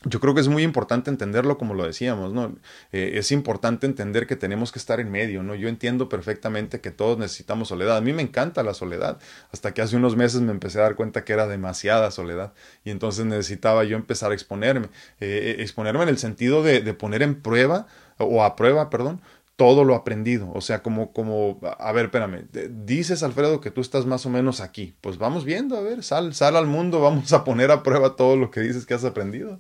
yo 0.04 0.20
creo 0.20 0.34
que 0.34 0.42
es 0.42 0.48
muy 0.48 0.64
importante 0.64 1.12
entenderlo 1.12 1.60
como 1.60 1.76
lo 1.76 1.86
decíamos, 1.86 2.34
¿no? 2.34 2.56
Eh, 2.92 3.12
es 3.16 3.32
importante 3.32 3.86
entender 3.86 4.26
que 4.26 4.36
tenemos 4.36 4.72
que 4.72 4.80
estar 4.80 5.00
en 5.00 5.12
medio, 5.12 5.44
¿no? 5.44 5.54
Yo 5.54 5.70
entiendo 5.70 6.10
perfectamente 6.10 6.82
que 6.82 6.90
todos 6.90 7.20
necesitamos 7.20 7.68
soledad. 7.68 7.98
A 7.98 8.02
mí 8.02 8.12
me 8.12 8.24
encanta 8.24 8.64
la 8.64 8.74
soledad, 8.74 9.20
hasta 9.52 9.76
que 9.76 9.84
hace 9.84 9.96
unos 9.96 10.16
meses 10.16 10.42
me 10.42 10.52
empecé 10.52 10.80
a 10.80 10.84
dar 10.84 10.96
cuenta 10.96 11.24
que 11.24 11.34
era 11.34 11.46
demasiada 11.46 12.10
soledad 12.10 12.54
y 12.84 12.90
entonces 12.90 13.26
necesitaba 13.26 13.84
yo 13.84 13.96
empezar 13.96 14.32
a 14.32 14.34
exponerme, 14.34 14.88
eh, 15.20 15.56
eh, 15.60 15.62
exponerme 15.62 16.02
en 16.04 16.10
el 16.10 16.18
sentido 16.18 16.64
de, 16.64 16.82
de 16.82 16.94
poner 16.96 17.22
en 17.22 17.40
prueba 17.40 17.86
o 18.24 18.44
a 18.44 18.56
prueba, 18.56 18.90
perdón, 18.90 19.22
todo 19.56 19.84
lo 19.84 19.96
aprendido. 19.96 20.52
O 20.54 20.62
sea, 20.62 20.82
como, 20.82 21.14
como, 21.14 21.60
a 21.80 21.92
ver, 21.92 22.06
espérame, 22.06 22.48
dices, 22.86 23.22
Alfredo, 23.24 23.62
que 23.62 23.72
tú 23.72 23.82
estás 23.82 24.06
más 24.06 24.26
o 24.26 24.30
menos 24.30 24.60
aquí. 24.60 24.96
Pues 25.02 25.18
vamos 25.18 25.46
viendo, 25.46 25.78
a 25.78 25.82
ver, 25.82 26.04
sal, 26.04 26.34
sal 26.34 26.56
al 26.56 26.66
mundo, 26.66 27.00
vamos 27.00 27.32
a 27.34 27.44
poner 27.44 27.72
a 27.72 27.84
prueba 27.84 28.16
todo 28.16 28.36
lo 28.36 28.50
que 28.50 28.62
dices 28.62 28.86
que 28.86 28.94
has 28.94 29.06
aprendido. 29.06 29.60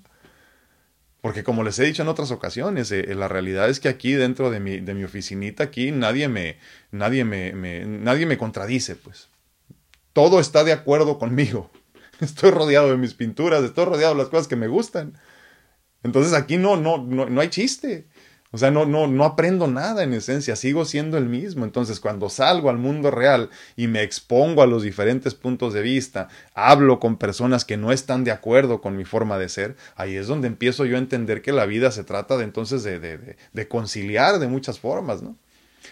Porque 1.21 1.43
como 1.43 1.63
les 1.63 1.77
he 1.77 1.85
dicho 1.85 2.01
en 2.01 2.07
otras 2.07 2.31
ocasiones, 2.31 2.91
eh, 2.91 3.13
la 3.13 3.27
realidad 3.27 3.69
es 3.69 3.79
que 3.79 3.89
aquí 3.89 4.13
dentro 4.13 4.49
de 4.49 4.59
mi, 4.59 4.79
de 4.79 4.95
mi 4.95 5.03
oficinita, 5.03 5.65
aquí 5.65 5.91
nadie 5.91 6.27
me, 6.27 6.57
nadie 6.89 7.23
me, 7.23 7.53
me, 7.53 7.85
nadie 7.85 8.25
me 8.25 8.39
contradice, 8.39 8.95
pues. 8.95 9.29
Todo 10.13 10.39
está 10.39 10.63
de 10.63 10.73
acuerdo 10.73 11.19
conmigo. 11.19 11.69
Estoy 12.19 12.49
rodeado 12.49 12.89
de 12.89 12.97
mis 12.97 13.13
pinturas, 13.13 13.63
estoy 13.63 13.85
rodeado 13.85 14.15
de 14.15 14.19
las 14.21 14.29
cosas 14.29 14.47
que 14.47 14.55
me 14.55 14.67
gustan. 14.67 15.13
Entonces 16.03 16.33
aquí 16.33 16.57
no, 16.57 16.75
no, 16.75 16.97
no, 16.97 17.27
no 17.27 17.41
hay 17.41 17.49
chiste. 17.49 18.07
O 18.53 18.57
sea, 18.57 18.69
no, 18.69 18.85
no, 18.85 19.07
no 19.07 19.23
aprendo 19.23 19.67
nada 19.67 20.03
en 20.03 20.13
esencia, 20.13 20.57
sigo 20.57 20.83
siendo 20.83 21.17
el 21.17 21.25
mismo. 21.25 21.63
Entonces, 21.63 22.01
cuando 22.01 22.29
salgo 22.29 22.69
al 22.69 22.77
mundo 22.77 23.09
real 23.09 23.49
y 23.77 23.87
me 23.87 24.03
expongo 24.03 24.61
a 24.61 24.67
los 24.67 24.83
diferentes 24.83 25.35
puntos 25.35 25.73
de 25.73 25.81
vista, 25.81 26.27
hablo 26.53 26.99
con 26.99 27.15
personas 27.15 27.63
que 27.63 27.77
no 27.77 27.93
están 27.93 28.25
de 28.25 28.31
acuerdo 28.31 28.81
con 28.81 28.97
mi 28.97 29.05
forma 29.05 29.37
de 29.37 29.47
ser, 29.47 29.77
ahí 29.95 30.17
es 30.17 30.27
donde 30.27 30.49
empiezo 30.49 30.85
yo 30.85 30.97
a 30.97 30.99
entender 30.99 31.41
que 31.41 31.53
la 31.53 31.65
vida 31.65 31.91
se 31.91 32.03
trata 32.03 32.35
de 32.35 32.43
entonces 32.43 32.83
de, 32.83 32.99
de, 32.99 33.37
de 33.53 33.67
conciliar 33.69 34.39
de 34.39 34.47
muchas 34.47 34.79
formas, 34.79 35.21
¿no? 35.21 35.37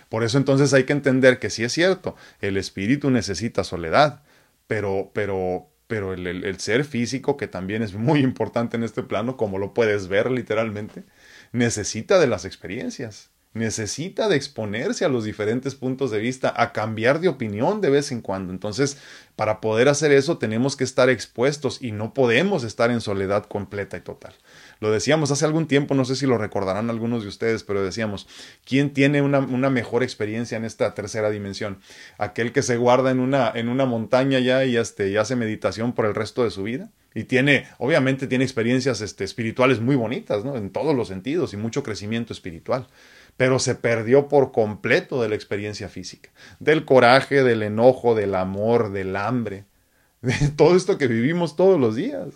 Por 0.10 0.24
eso 0.24 0.38
entonces 0.38 0.74
hay 0.74 0.84
que 0.84 0.94
entender 0.94 1.40
que 1.40 1.50
sí 1.50 1.64
es 1.64 1.72
cierto, 1.72 2.16
el 2.42 2.58
espíritu 2.58 3.10
necesita 3.10 3.64
soledad, 3.64 4.22
pero, 4.68 5.12
pero, 5.14 5.68
pero 5.88 6.14
el, 6.14 6.28
el, 6.28 6.44
el 6.44 6.60
ser 6.60 6.84
físico, 6.84 7.38
que 7.38 7.48
también 7.48 7.84
es 7.84 7.94
muy 7.94 8.20
importante 8.24 8.76
en 8.76 8.84
este 8.84 9.02
plano, 9.04 9.38
como 9.38 9.58
lo 9.60 9.74
puedes 9.74 10.08
ver 10.10 10.30
literalmente, 10.30 11.04
necesita 11.52 12.20
de 12.20 12.28
las 12.28 12.46
experiencias, 12.46 13.32
necesita 13.54 14.30
de 14.30 14.36
exponerse 14.36 15.06
a 15.06 15.10
los 15.10 15.24
diferentes 15.24 15.76
puntos 15.76 16.12
de 16.12 16.20
vista, 16.20 16.54
a 16.56 16.72
cambiar 16.72 17.20
de 17.20 17.30
opinión 17.30 17.82
de 17.82 17.90
vez 17.90 18.12
en 18.12 18.22
cuando. 18.22 18.54
Entonces, 18.54 18.98
para 19.36 19.60
poder 19.60 19.90
hacer 19.90 20.12
eso 20.12 20.38
tenemos 20.38 20.76
que 20.76 20.84
estar 20.84 21.10
expuestos 21.10 21.82
y 21.82 21.92
no 21.92 22.14
podemos 22.14 22.64
estar 22.64 22.92
en 22.92 23.02
soledad 23.02 23.46
completa 23.46 23.98
y 23.98 24.02
total. 24.02 24.34
Lo 24.80 24.92
decíamos 24.92 25.32
hace 25.32 25.46
algún 25.46 25.68
tiempo, 25.68 25.94
no 25.94 26.06
sé 26.06 26.16
si 26.16 26.26
lo 26.26 26.38
recordarán 26.38 26.90
algunos 26.90 27.24
de 27.24 27.30
ustedes, 27.30 27.64
pero 27.64 27.84
decíamos, 27.84 28.28
¿quién 28.66 28.94
tiene 28.94 29.22
una, 29.22 29.40
una 29.40 29.70
mejor 29.70 30.04
experiencia 30.04 30.58
en 30.58 30.66
esta 30.66 30.94
tercera 30.94 31.30
dimensión? 31.30 31.80
Aquel 32.18 32.54
que 32.54 32.62
se 32.62 32.78
guarda 32.78 33.12
en 33.12 33.20
una, 33.20 33.52
en 33.54 33.68
una 33.68 33.86
montaña 33.86 34.40
ya 34.40 34.64
y, 34.64 34.78
este, 34.78 35.10
y 35.10 35.18
hace 35.18 35.36
meditación 35.36 35.94
por 35.94 36.06
el 36.06 36.16
resto 36.16 36.44
de 36.44 36.52
su 36.52 36.64
vida 36.64 36.92
y 37.14 37.24
tiene, 37.24 37.68
obviamente 37.78 38.28
tiene 38.28 38.44
experiencias 38.44 39.02
este, 39.02 39.24
espirituales 39.24 39.80
muy 39.80 39.96
bonitas, 39.96 40.46
¿no? 40.46 40.56
En 40.56 40.70
todos 40.70 40.96
los 40.96 41.08
sentidos 41.08 41.54
y 41.54 41.58
mucho 41.58 41.84
crecimiento 41.84 42.34
espiritual. 42.34 42.88
Pero 43.36 43.60
se 43.60 43.76
perdió 43.76 44.28
por 44.28 44.52
completo 44.52 45.22
de 45.22 45.30
la 45.30 45.36
experiencia 45.36 45.90
física, 45.90 46.30
del 46.60 46.86
coraje, 46.86 47.44
del 47.44 47.64
enojo, 47.64 48.14
del 48.14 48.36
amor, 48.36 48.92
del 48.92 49.16
hambre, 49.16 49.66
de 50.22 50.50
todo 50.56 50.76
esto 50.76 50.98
que 50.98 51.08
vivimos 51.08 51.56
todos 51.56 51.80
los 51.80 51.96
días, 51.96 52.28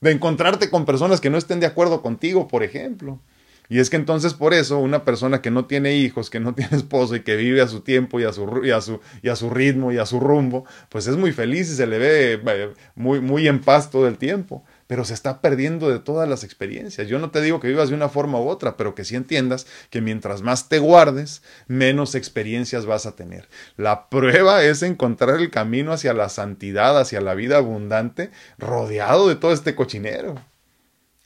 de 0.00 0.12
encontrarte 0.12 0.70
con 0.70 0.84
personas 0.84 1.20
que 1.20 1.30
no 1.30 1.38
estén 1.38 1.60
de 1.60 1.66
acuerdo 1.66 2.02
contigo, 2.02 2.48
por 2.48 2.62
ejemplo, 2.62 3.20
y 3.68 3.80
es 3.80 3.90
que 3.90 3.96
entonces 3.96 4.34
por 4.34 4.54
eso 4.54 4.78
una 4.78 5.04
persona 5.04 5.42
que 5.42 5.50
no 5.50 5.64
tiene 5.64 5.96
hijos, 5.96 6.30
que 6.30 6.40
no 6.40 6.54
tiene 6.54 6.76
esposo 6.76 7.16
y 7.16 7.20
que 7.20 7.36
vive 7.36 7.60
a 7.60 7.68
su 7.68 7.80
tiempo 7.80 8.20
y 8.20 8.24
a 8.24 8.32
su, 8.32 8.62
y 8.64 8.70
a 8.70 8.80
su, 8.80 9.00
y 9.22 9.28
a 9.28 9.36
su 9.36 9.50
ritmo 9.50 9.92
y 9.92 9.98
a 9.98 10.06
su 10.06 10.20
rumbo, 10.20 10.64
pues 10.88 11.06
es 11.06 11.16
muy 11.16 11.32
feliz 11.32 11.70
y 11.70 11.76
se 11.76 11.86
le 11.86 11.98
ve 11.98 12.74
muy, 12.94 13.20
muy 13.20 13.48
en 13.48 13.60
paz 13.60 13.90
todo 13.90 14.06
el 14.08 14.18
tiempo, 14.18 14.64
pero 14.86 15.04
se 15.04 15.14
está 15.14 15.40
perdiendo 15.40 15.88
de 15.88 15.98
todas 15.98 16.28
las 16.28 16.44
experiencias. 16.44 17.08
Yo 17.08 17.18
no 17.18 17.30
te 17.30 17.40
digo 17.40 17.60
que 17.60 17.68
vivas 17.68 17.88
de 17.88 17.94
una 17.94 18.08
forma 18.08 18.40
u 18.40 18.48
otra, 18.48 18.76
pero 18.76 18.94
que 18.94 19.04
sí 19.04 19.16
entiendas 19.16 19.66
que 19.90 20.00
mientras 20.00 20.42
más 20.42 20.68
te 20.68 20.78
guardes, 20.78 21.42
menos 21.66 22.14
experiencias 22.14 22.86
vas 22.86 23.06
a 23.06 23.16
tener. 23.16 23.48
La 23.76 24.08
prueba 24.10 24.62
es 24.62 24.82
encontrar 24.82 25.40
el 25.40 25.50
camino 25.50 25.92
hacia 25.92 26.14
la 26.14 26.28
santidad, 26.28 26.98
hacia 26.98 27.20
la 27.20 27.34
vida 27.34 27.58
abundante, 27.58 28.30
rodeado 28.58 29.28
de 29.28 29.36
todo 29.36 29.52
este 29.52 29.74
cochinero 29.74 30.36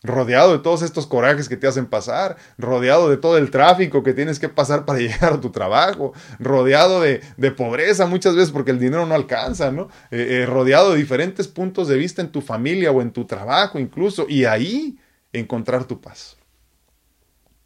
rodeado 0.02 0.52
de 0.52 0.60
todos 0.60 0.82
estos 0.82 1.06
corajes 1.06 1.48
que 1.48 1.56
te 1.56 1.66
hacen 1.66 1.86
pasar, 1.86 2.36
rodeado 2.56 3.10
de 3.10 3.16
todo 3.16 3.36
el 3.36 3.50
tráfico 3.50 4.02
que 4.02 4.14
tienes 4.14 4.38
que 4.38 4.48
pasar 4.48 4.84
para 4.84 4.98
llegar 5.00 5.34
a 5.34 5.40
tu 5.40 5.50
trabajo, 5.50 6.12
rodeado 6.38 7.00
de, 7.00 7.20
de 7.36 7.50
pobreza 7.50 8.06
muchas 8.06 8.34
veces 8.34 8.50
porque 8.50 8.70
el 8.70 8.78
dinero 8.78 9.06
no 9.06 9.14
alcanza, 9.14 9.70
¿no? 9.70 9.88
Eh, 10.10 10.42
eh, 10.42 10.46
rodeado 10.46 10.92
de 10.92 10.98
diferentes 10.98 11.48
puntos 11.48 11.88
de 11.88 11.96
vista 11.96 12.22
en 12.22 12.32
tu 12.32 12.40
familia 12.40 12.90
o 12.90 13.02
en 13.02 13.12
tu 13.12 13.24
trabajo 13.26 13.78
incluso, 13.78 14.26
y 14.28 14.44
ahí 14.44 14.98
encontrar 15.32 15.84
tu 15.84 16.00
paz. 16.00 16.36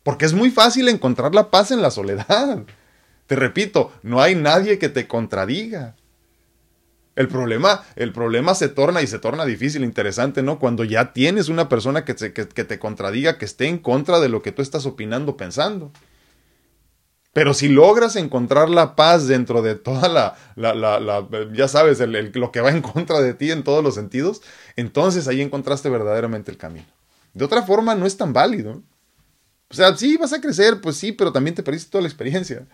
Porque 0.03 0.27
es 0.27 0.35
muy 0.35 0.51
fácil 0.51 0.89
encontrar 0.89 1.35
la 1.35 1.51
paz 1.51 1.71
en 1.71 1.81
la 1.81 1.91
soledad. 1.91 2.65
Te 3.27 3.37
repito, 3.37 3.91
no 4.03 4.21
hay 4.21 4.35
nadie 4.35 4.79
que 4.79 4.91
te 4.91 5.09
contradiga. 5.09 5.97
El 7.17 7.29
problema, 7.29 7.85
el 7.95 8.13
problema 8.13 8.55
se 8.55 8.69
torna 8.69 9.01
y 9.01 9.07
se 9.07 9.21
torna 9.21 9.45
difícil, 9.45 9.85
interesante, 9.85 10.43
¿no? 10.43 10.59
Cuando 10.59 10.83
ya 10.83 11.13
tienes 11.13 11.49
una 11.49 11.69
persona 11.69 12.05
que 12.05 12.15
te, 12.15 12.33
que, 12.33 12.45
te 12.45 12.79
contradiga, 12.79 13.39
que 13.39 13.45
esté 13.45 13.69
en 13.69 13.79
contra 13.79 14.19
de 14.19 14.29
lo 14.29 14.43
que 14.43 14.51
tú 14.51 14.63
estás 14.63 14.85
opinando, 14.85 15.37
pensando. 15.37 15.93
Pero 17.33 17.55
si 17.55 17.69
logras 17.69 18.17
encontrar 18.17 18.69
la 18.69 18.97
paz 18.97 19.27
dentro 19.29 19.63
de 19.63 19.75
toda 19.75 20.09
la, 20.09 20.37
la, 20.57 20.75
la, 20.75 21.29
ya 21.53 21.69
sabes, 21.69 22.01
el, 22.01 22.33
lo 22.35 22.51
que 22.51 22.61
va 22.61 22.71
en 22.71 22.83
contra 22.83 23.21
de 23.21 23.35
ti 23.35 23.51
en 23.51 23.63
todos 23.63 23.83
los 23.83 23.95
sentidos, 23.95 24.43
entonces 24.77 25.29
ahí 25.29 25.41
encontraste 25.41 25.89
verdaderamente 25.89 26.51
el 26.51 26.57
camino. 26.57 26.87
De 27.33 27.45
otra 27.45 27.63
forma, 27.63 27.95
no 27.95 28.07
es 28.07 28.17
tan 28.17 28.33
válido. 28.33 28.83
O 29.69 29.75
sea, 29.75 29.97
sí, 29.97 30.17
vas 30.17 30.33
a 30.33 30.41
crecer, 30.41 30.81
pues 30.81 30.97
sí, 30.97 31.13
pero 31.13 31.33
también 31.33 31.55
te 31.55 31.63
perdiste 31.63 31.91
toda 31.91 32.03
la 32.03 32.09
experiencia. 32.09 32.67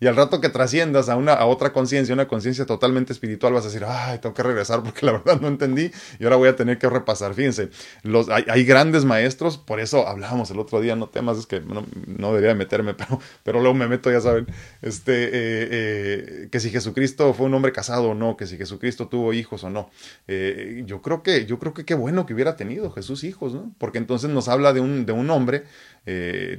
Y 0.00 0.06
al 0.06 0.14
rato 0.14 0.40
que 0.40 0.48
trasciendas 0.48 1.08
a, 1.08 1.16
una, 1.16 1.32
a 1.32 1.46
otra 1.46 1.72
conciencia, 1.72 2.14
una 2.14 2.28
conciencia 2.28 2.66
totalmente 2.66 3.12
espiritual, 3.12 3.52
vas 3.52 3.64
a 3.64 3.68
decir, 3.68 3.84
ay, 3.86 4.18
tengo 4.18 4.34
que 4.34 4.42
regresar 4.42 4.82
porque 4.82 5.04
la 5.04 5.12
verdad 5.12 5.40
no 5.40 5.48
entendí 5.48 5.90
y 6.18 6.24
ahora 6.24 6.36
voy 6.36 6.48
a 6.48 6.56
tener 6.56 6.78
que 6.78 6.88
repasar. 6.88 7.34
Fíjense, 7.34 7.70
los, 8.02 8.28
hay, 8.28 8.44
hay 8.48 8.64
grandes 8.64 9.04
maestros, 9.04 9.58
por 9.58 9.80
eso 9.80 10.06
hablábamos 10.06 10.50
el 10.50 10.58
otro 10.60 10.80
día, 10.80 10.94
no 10.94 11.08
temas, 11.08 11.38
es 11.38 11.46
que 11.46 11.60
no, 11.60 11.84
no 12.06 12.32
debería 12.32 12.54
meterme, 12.54 12.94
pero, 12.94 13.20
pero 13.42 13.60
luego 13.60 13.74
me 13.74 13.88
meto, 13.88 14.10
ya 14.10 14.20
saben, 14.20 14.46
este, 14.82 15.24
eh, 15.24 15.30
eh, 15.32 16.48
que 16.50 16.60
si 16.60 16.70
Jesucristo 16.70 17.34
fue 17.34 17.46
un 17.46 17.54
hombre 17.54 17.72
casado 17.72 18.10
o 18.10 18.14
no, 18.14 18.36
que 18.36 18.46
si 18.46 18.56
Jesucristo 18.56 19.08
tuvo 19.08 19.32
hijos 19.32 19.64
o 19.64 19.70
no. 19.70 19.90
Eh, 20.28 20.82
yo 20.86 21.02
creo 21.02 21.22
que, 21.22 21.46
yo 21.46 21.58
creo 21.58 21.74
que 21.74 21.84
qué 21.84 21.94
bueno 21.94 22.26
que 22.26 22.34
hubiera 22.34 22.56
tenido 22.56 22.90
Jesús 22.90 23.24
hijos, 23.24 23.54
¿no? 23.54 23.72
Porque 23.78 23.98
entonces 23.98 24.30
nos 24.30 24.48
habla 24.48 24.72
de 24.72 24.80
un, 24.80 25.06
de 25.06 25.12
un 25.12 25.30
hombre 25.30 25.64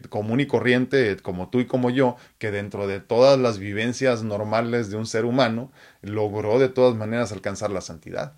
común 0.10 0.40
y 0.40 0.48
corriente, 0.48 1.16
como 1.18 1.50
tú 1.50 1.60
y 1.60 1.66
como 1.66 1.90
yo, 1.90 2.18
que 2.38 2.52
dentro 2.52 2.88
de 2.88 3.00
toda 3.00 3.20
todas 3.20 3.38
las 3.38 3.60
vivencias 3.60 4.24
normales 4.24 4.90
de 4.90 4.96
un 4.96 5.06
ser 5.06 5.26
humano, 5.26 5.74
logró 6.02 6.58
de 6.58 6.70
todas 6.70 6.96
maneras 6.96 7.34
alcanzar 7.34 7.70
la 7.70 7.82
santidad, 7.82 8.34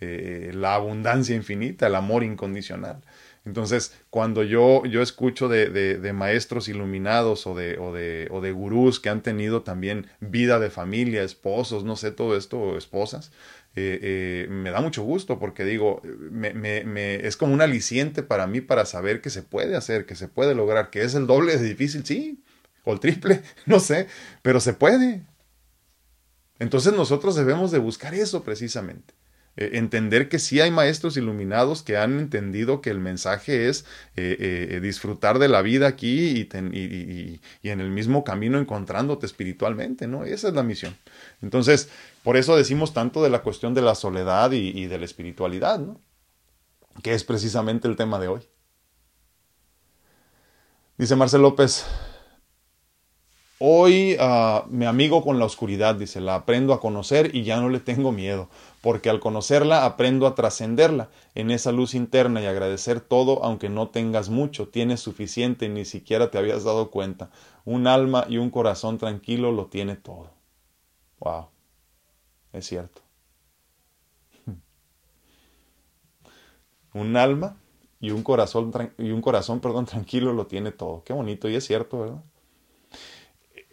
eh, 0.00 0.50
la 0.54 0.74
abundancia 0.74 1.36
infinita, 1.36 1.88
el 1.88 1.94
amor 1.94 2.24
incondicional. 2.24 3.02
Entonces, 3.44 3.94
cuando 4.08 4.42
yo, 4.42 4.86
yo 4.86 5.02
escucho 5.02 5.48
de, 5.48 5.68
de, 5.68 6.12
maestros 6.14 6.68
iluminados 6.68 7.46
o 7.46 7.54
de, 7.54 7.76
o, 7.78 7.92
de, 7.92 8.28
o 8.30 8.40
de 8.40 8.52
gurús 8.52 8.98
que 8.98 9.10
han 9.10 9.22
tenido 9.22 9.60
también 9.60 10.06
vida 10.20 10.58
de 10.58 10.70
familia, 10.70 11.22
esposos, 11.22 11.84
no 11.84 11.96
sé, 11.96 12.10
todo 12.10 12.38
esto, 12.38 12.78
esposas, 12.78 13.30
eh, 13.76 13.98
eh, 14.02 14.46
me 14.50 14.70
da 14.70 14.80
mucho 14.80 15.02
gusto 15.02 15.38
porque 15.38 15.64
digo, 15.64 16.00
me, 16.04 16.54
me, 16.54 16.84
me, 16.84 17.26
es 17.26 17.36
como 17.36 17.52
un 17.52 17.60
aliciente 17.60 18.22
para 18.22 18.46
mí 18.46 18.60
para 18.60 18.86
saber 18.86 19.20
que 19.20 19.30
se 19.30 19.42
puede 19.42 19.76
hacer, 19.76 20.06
que 20.06 20.14
se 20.14 20.28
puede 20.28 20.54
lograr, 20.54 20.90
que 20.90 21.02
es 21.02 21.14
el 21.14 21.26
doble 21.26 21.56
de 21.56 21.64
difícil, 21.64 22.06
sí, 22.06 22.44
o 22.84 22.92
el 22.92 23.00
triple, 23.00 23.42
no 23.66 23.80
sé, 23.80 24.06
pero 24.42 24.60
se 24.60 24.74
puede. 24.74 25.22
Entonces 26.60 26.92
nosotros 26.92 27.34
debemos 27.34 27.72
de 27.72 27.78
buscar 27.78 28.14
eso 28.14 28.44
precisamente. 28.44 29.14
Eh, 29.56 29.70
entender 29.74 30.28
que 30.28 30.40
sí 30.40 30.60
hay 30.60 30.70
maestros 30.70 31.16
iluminados 31.16 31.82
que 31.82 31.96
han 31.96 32.18
entendido 32.18 32.80
que 32.80 32.90
el 32.90 32.98
mensaje 32.98 33.68
es 33.68 33.84
eh, 34.16 34.36
eh, 34.70 34.80
disfrutar 34.80 35.38
de 35.38 35.48
la 35.48 35.62
vida 35.62 35.86
aquí 35.86 36.48
y, 36.50 37.38
en 37.62 37.80
el 37.80 37.90
mismo 37.90 38.24
camino 38.24 38.58
encontrándote 38.58 39.26
espiritualmente, 39.26 40.08
¿no? 40.08 40.24
Esa 40.24 40.48
es 40.48 40.54
la 40.54 40.64
misión. 40.64 40.96
Entonces, 41.40 41.88
por 42.24 42.36
eso 42.36 42.56
decimos 42.56 42.92
tanto 42.92 43.22
de 43.22 43.30
la 43.30 43.42
cuestión 43.42 43.74
de 43.74 43.82
la 43.82 43.94
soledad 43.94 44.50
y, 44.50 44.86
de 44.86 44.98
la 44.98 45.04
espiritualidad, 45.04 45.78
¿no? 45.78 46.00
Que 47.02 47.14
es 47.14 47.22
precisamente 47.22 47.86
el 47.86 47.96
tema 47.96 48.18
de 48.18 48.28
hoy. 48.28 48.40
Dice 50.96 51.16
Marcel 51.16 51.42
López, 51.42 51.84
Hoy 53.58 54.16
uh, 54.20 54.68
me 54.68 54.86
amigo 54.86 55.22
con 55.22 55.38
la 55.38 55.44
oscuridad, 55.44 55.94
dice, 55.94 56.20
la 56.20 56.34
aprendo 56.34 56.74
a 56.74 56.80
conocer 56.80 57.34
y 57.34 57.44
ya 57.44 57.60
no 57.60 57.68
le 57.68 57.78
tengo 57.80 58.10
miedo, 58.10 58.50
porque 58.84 59.08
al 59.08 59.18
conocerla 59.18 59.86
aprendo 59.86 60.26
a 60.26 60.34
trascenderla 60.34 61.08
en 61.34 61.50
esa 61.50 61.72
luz 61.72 61.94
interna 61.94 62.42
y 62.42 62.44
agradecer 62.44 63.00
todo, 63.00 63.42
aunque 63.42 63.70
no 63.70 63.88
tengas 63.88 64.28
mucho, 64.28 64.68
tienes 64.68 65.00
suficiente 65.00 65.64
y 65.64 65.68
ni 65.70 65.86
siquiera 65.86 66.30
te 66.30 66.36
habías 66.36 66.64
dado 66.64 66.90
cuenta. 66.90 67.30
Un 67.64 67.86
alma 67.86 68.26
y 68.28 68.36
un 68.36 68.50
corazón 68.50 68.98
tranquilo 68.98 69.52
lo 69.52 69.68
tiene 69.68 69.96
todo. 69.96 70.34
Wow, 71.18 71.48
es 72.52 72.66
cierto. 72.66 73.00
un 76.92 77.16
alma 77.16 77.56
y 78.00 78.10
un 78.10 78.22
corazón 78.22 78.70
y 78.98 79.12
un 79.12 79.22
corazón, 79.22 79.60
perdón, 79.60 79.86
tranquilo 79.86 80.34
lo 80.34 80.46
tiene 80.46 80.72
todo. 80.72 81.04
Qué 81.04 81.14
bonito 81.14 81.48
y 81.48 81.54
es 81.54 81.64
cierto, 81.64 82.00
¿verdad? 82.00 82.22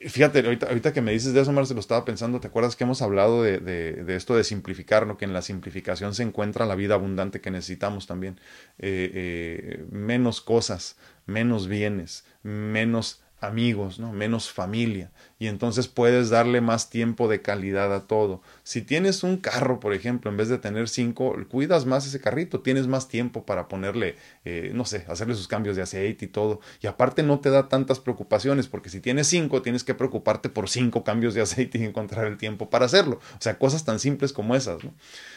Fíjate, 0.08 0.40
ahorita, 0.40 0.68
ahorita, 0.68 0.94
que 0.94 1.02
me 1.02 1.12
dices 1.12 1.34
de 1.34 1.42
eso, 1.42 1.52
Marcelo, 1.52 1.80
estaba 1.80 2.06
pensando, 2.06 2.40
¿te 2.40 2.48
acuerdas 2.48 2.76
que 2.76 2.84
hemos 2.84 3.02
hablado 3.02 3.44
de, 3.44 3.60
de, 3.60 4.04
de, 4.04 4.16
esto 4.16 4.36
de 4.36 4.44
simplificar, 4.44 5.06
¿no? 5.06 5.18
que 5.18 5.26
en 5.26 5.34
la 5.34 5.42
simplificación 5.42 6.16
se 6.16 6.24
encuentra 6.24 6.66
la 6.66 6.76
vida 6.76 6.96
abundante 6.96 7.40
que 7.40 7.52
necesitamos 7.52 8.08
también? 8.08 8.40
Eh, 8.80 9.12
eh, 9.14 9.86
menos 9.92 10.42
cosas, 10.42 10.98
menos 11.26 11.68
bienes, 11.68 12.26
menos 12.42 13.22
amigos, 13.40 14.00
¿no? 14.00 14.12
menos 14.12 14.52
familia, 14.52 15.12
y 15.41 15.47
entonces 15.47 15.88
puedes 15.88 16.30
darle 16.30 16.62
más 16.62 16.91
tiempo 16.91 17.27
de 17.27 17.41
calidad 17.41 17.91
a 17.95 18.06
todo. 18.06 18.43
Si 18.62 18.84
tienes 18.84 19.23
un 19.23 19.38
carro, 19.38 19.80
por 19.80 19.95
ejemplo, 19.95 20.30
en 20.30 20.38
vez 20.38 20.49
de 20.49 20.60
tener 20.60 20.88
cinco, 20.88 21.36
cuidas 21.49 21.88
más 21.88 22.06
ese 22.06 22.19
carrito, 22.21 22.60
tienes 22.60 22.86
más 22.86 23.08
tiempo 23.08 23.43
para 23.43 23.67
ponerle, 23.67 24.17
eh, 24.45 24.69
no 24.75 24.86
sé, 24.86 25.04
hacerle 25.08 25.34
sus 25.34 25.47
cambios 25.47 25.75
de 25.75 25.82
aceite 25.82 26.25
y 26.25 26.27
todo, 26.27 26.60
y 26.80 26.86
aparte 26.86 27.23
no 27.23 27.39
te 27.39 27.49
da 27.49 27.69
tantas 27.69 27.99
preocupaciones, 27.99 28.67
porque 28.67 28.89
si 28.89 28.99
tienes 28.99 29.25
cinco, 29.25 29.63
tienes 29.63 29.84
que 29.84 29.95
preocuparte 29.95 30.47
por 30.47 30.69
cinco 30.69 31.04
cambios 31.04 31.34
de 31.34 31.41
aceite 31.41 31.80
y 31.80 31.86
encontrar 31.86 32.27
el 32.27 32.38
tiempo 32.38 32.69
para 32.69 32.86
hacerlo. 32.86 33.15
O 33.15 33.41
sea, 33.41 33.58
cosas 33.58 33.84
tan 33.84 33.97
simples 33.97 34.34
como 34.34 34.56
esas, 34.56 34.84
¿no? 34.84 34.93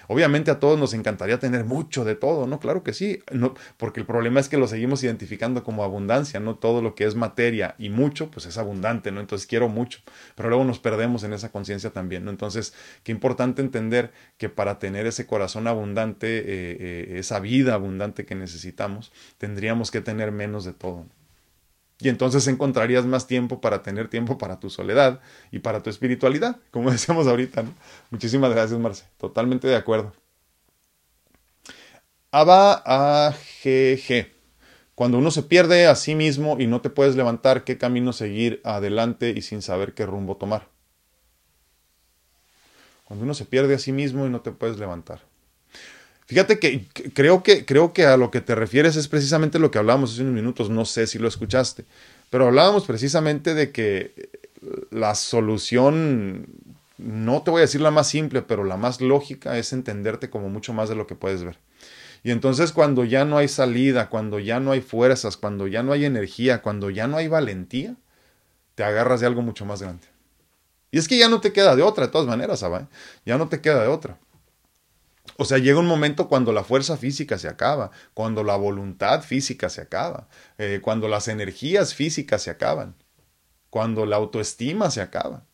Obviamente 0.08 0.50
a 0.50 0.60
todos 0.60 0.78
nos 0.78 0.92
encantaría 0.92 1.38
tener 1.38 1.64
mucho 1.64 2.04
de 2.04 2.14
todo, 2.14 2.46
¿no? 2.46 2.60
Claro 2.60 2.82
que 2.82 2.92
sí, 2.92 3.20
no, 3.32 3.54
porque 3.78 4.00
el 4.00 4.06
problema 4.06 4.38
es 4.38 4.50
que 4.50 4.58
lo 4.58 4.66
seguimos 4.66 5.02
identificando 5.02 5.64
como 5.64 5.82
abundancia, 5.82 6.40
no 6.40 6.56
todo 6.56 6.82
lo 6.82 6.94
que 6.94 7.04
es 7.04 7.14
materia 7.14 7.74
y 7.78 7.88
mucho, 7.88 8.30
pues 8.30 8.44
es 8.44 8.58
abundante, 8.58 9.10
¿no? 9.12 9.20
Entonces 9.20 9.46
quiero 9.46 9.68
mucho, 9.68 9.93
pero 10.34 10.48
luego 10.48 10.64
nos 10.64 10.78
perdemos 10.78 11.24
en 11.24 11.32
esa 11.32 11.50
conciencia 11.50 11.90
también, 11.90 12.24
¿no? 12.24 12.30
Entonces, 12.30 12.74
qué 13.02 13.12
importante 13.12 13.62
entender 13.62 14.12
que 14.38 14.48
para 14.48 14.78
tener 14.78 15.06
ese 15.06 15.26
corazón 15.26 15.66
abundante, 15.66 16.38
eh, 16.38 16.44
eh, 16.46 17.18
esa 17.18 17.40
vida 17.40 17.74
abundante 17.74 18.26
que 18.26 18.34
necesitamos, 18.34 19.12
tendríamos 19.38 19.90
que 19.90 20.00
tener 20.00 20.32
menos 20.32 20.64
de 20.64 20.72
todo. 20.72 21.06
Y 22.00 22.08
entonces 22.08 22.46
encontrarías 22.48 23.06
más 23.06 23.26
tiempo 23.26 23.60
para 23.60 23.82
tener 23.82 24.08
tiempo 24.08 24.36
para 24.36 24.58
tu 24.58 24.68
soledad 24.68 25.20
y 25.50 25.60
para 25.60 25.82
tu 25.82 25.90
espiritualidad, 25.90 26.58
como 26.70 26.90
decíamos 26.92 27.26
ahorita. 27.26 27.64
Muchísimas 28.10 28.50
gracias, 28.50 28.78
Marce. 28.78 29.04
Totalmente 29.18 29.68
de 29.68 29.76
acuerdo. 29.76 30.12
Aba 32.30 32.82
AGG. 32.84 34.33
Cuando 34.94 35.18
uno 35.18 35.30
se 35.30 35.42
pierde 35.42 35.86
a 35.86 35.96
sí 35.96 36.14
mismo 36.14 36.56
y 36.60 36.66
no 36.66 36.80
te 36.80 36.90
puedes 36.90 37.16
levantar, 37.16 37.64
¿qué 37.64 37.78
camino 37.78 38.12
seguir 38.12 38.60
adelante 38.64 39.30
y 39.36 39.42
sin 39.42 39.60
saber 39.60 39.94
qué 39.94 40.06
rumbo 40.06 40.36
tomar? 40.36 40.68
Cuando 43.04 43.24
uno 43.24 43.34
se 43.34 43.44
pierde 43.44 43.74
a 43.74 43.78
sí 43.78 43.92
mismo 43.92 44.24
y 44.26 44.30
no 44.30 44.40
te 44.40 44.52
puedes 44.52 44.78
levantar. 44.78 45.20
Fíjate 46.26 46.58
que 46.58 46.86
creo 47.12 47.42
que 47.42 47.66
creo 47.66 47.92
que 47.92 48.06
a 48.06 48.16
lo 48.16 48.30
que 48.30 48.40
te 48.40 48.54
refieres 48.54 48.96
es 48.96 49.08
precisamente 49.08 49.58
lo 49.58 49.70
que 49.70 49.78
hablábamos 49.78 50.12
hace 50.12 50.22
unos 50.22 50.34
minutos, 50.34 50.70
no 50.70 50.86
sé 50.86 51.06
si 51.06 51.18
lo 51.18 51.28
escuchaste, 51.28 51.84
pero 52.30 52.46
hablábamos 52.46 52.86
precisamente 52.86 53.52
de 53.52 53.72
que 53.72 54.30
la 54.90 55.14
solución 55.14 56.46
no 56.96 57.42
te 57.42 57.50
voy 57.50 57.58
a 57.58 57.62
decir 57.62 57.82
la 57.82 57.90
más 57.90 58.08
simple, 58.08 58.40
pero 58.40 58.64
la 58.64 58.78
más 58.78 59.02
lógica 59.02 59.58
es 59.58 59.74
entenderte 59.74 60.30
como 60.30 60.48
mucho 60.48 60.72
más 60.72 60.88
de 60.88 60.94
lo 60.94 61.06
que 61.06 61.14
puedes 61.14 61.44
ver. 61.44 61.58
Y 62.24 62.30
entonces 62.30 62.72
cuando 62.72 63.04
ya 63.04 63.26
no 63.26 63.36
hay 63.36 63.48
salida, 63.48 64.08
cuando 64.08 64.38
ya 64.38 64.58
no 64.58 64.72
hay 64.72 64.80
fuerzas, 64.80 65.36
cuando 65.36 65.66
ya 65.66 65.82
no 65.82 65.92
hay 65.92 66.06
energía, 66.06 66.62
cuando 66.62 66.88
ya 66.88 67.06
no 67.06 67.18
hay 67.18 67.28
valentía, 67.28 67.96
te 68.74 68.82
agarras 68.82 69.20
de 69.20 69.26
algo 69.26 69.42
mucho 69.42 69.66
más 69.66 69.82
grande. 69.82 70.06
Y 70.90 70.96
es 70.96 71.06
que 71.06 71.18
ya 71.18 71.28
no 71.28 71.42
te 71.42 71.52
queda 71.52 71.76
de 71.76 71.82
otra, 71.82 72.06
de 72.06 72.12
todas 72.12 72.26
maneras, 72.26 72.60
¿sabes? 72.60 72.86
Ya 73.26 73.36
no 73.36 73.50
te 73.50 73.60
queda 73.60 73.82
de 73.82 73.88
otra. 73.88 74.18
O 75.36 75.44
sea, 75.44 75.58
llega 75.58 75.78
un 75.78 75.86
momento 75.86 76.26
cuando 76.28 76.52
la 76.52 76.64
fuerza 76.64 76.96
física 76.96 77.36
se 77.36 77.46
acaba, 77.46 77.90
cuando 78.14 78.42
la 78.42 78.56
voluntad 78.56 79.22
física 79.22 79.68
se 79.68 79.82
acaba, 79.82 80.28
eh, 80.56 80.80
cuando 80.82 81.08
las 81.08 81.28
energías 81.28 81.92
físicas 81.92 82.40
se 82.40 82.50
acaban, 82.50 82.94
cuando 83.68 84.06
la 84.06 84.16
autoestima 84.16 84.90
se 84.90 85.02
acaba. 85.02 85.44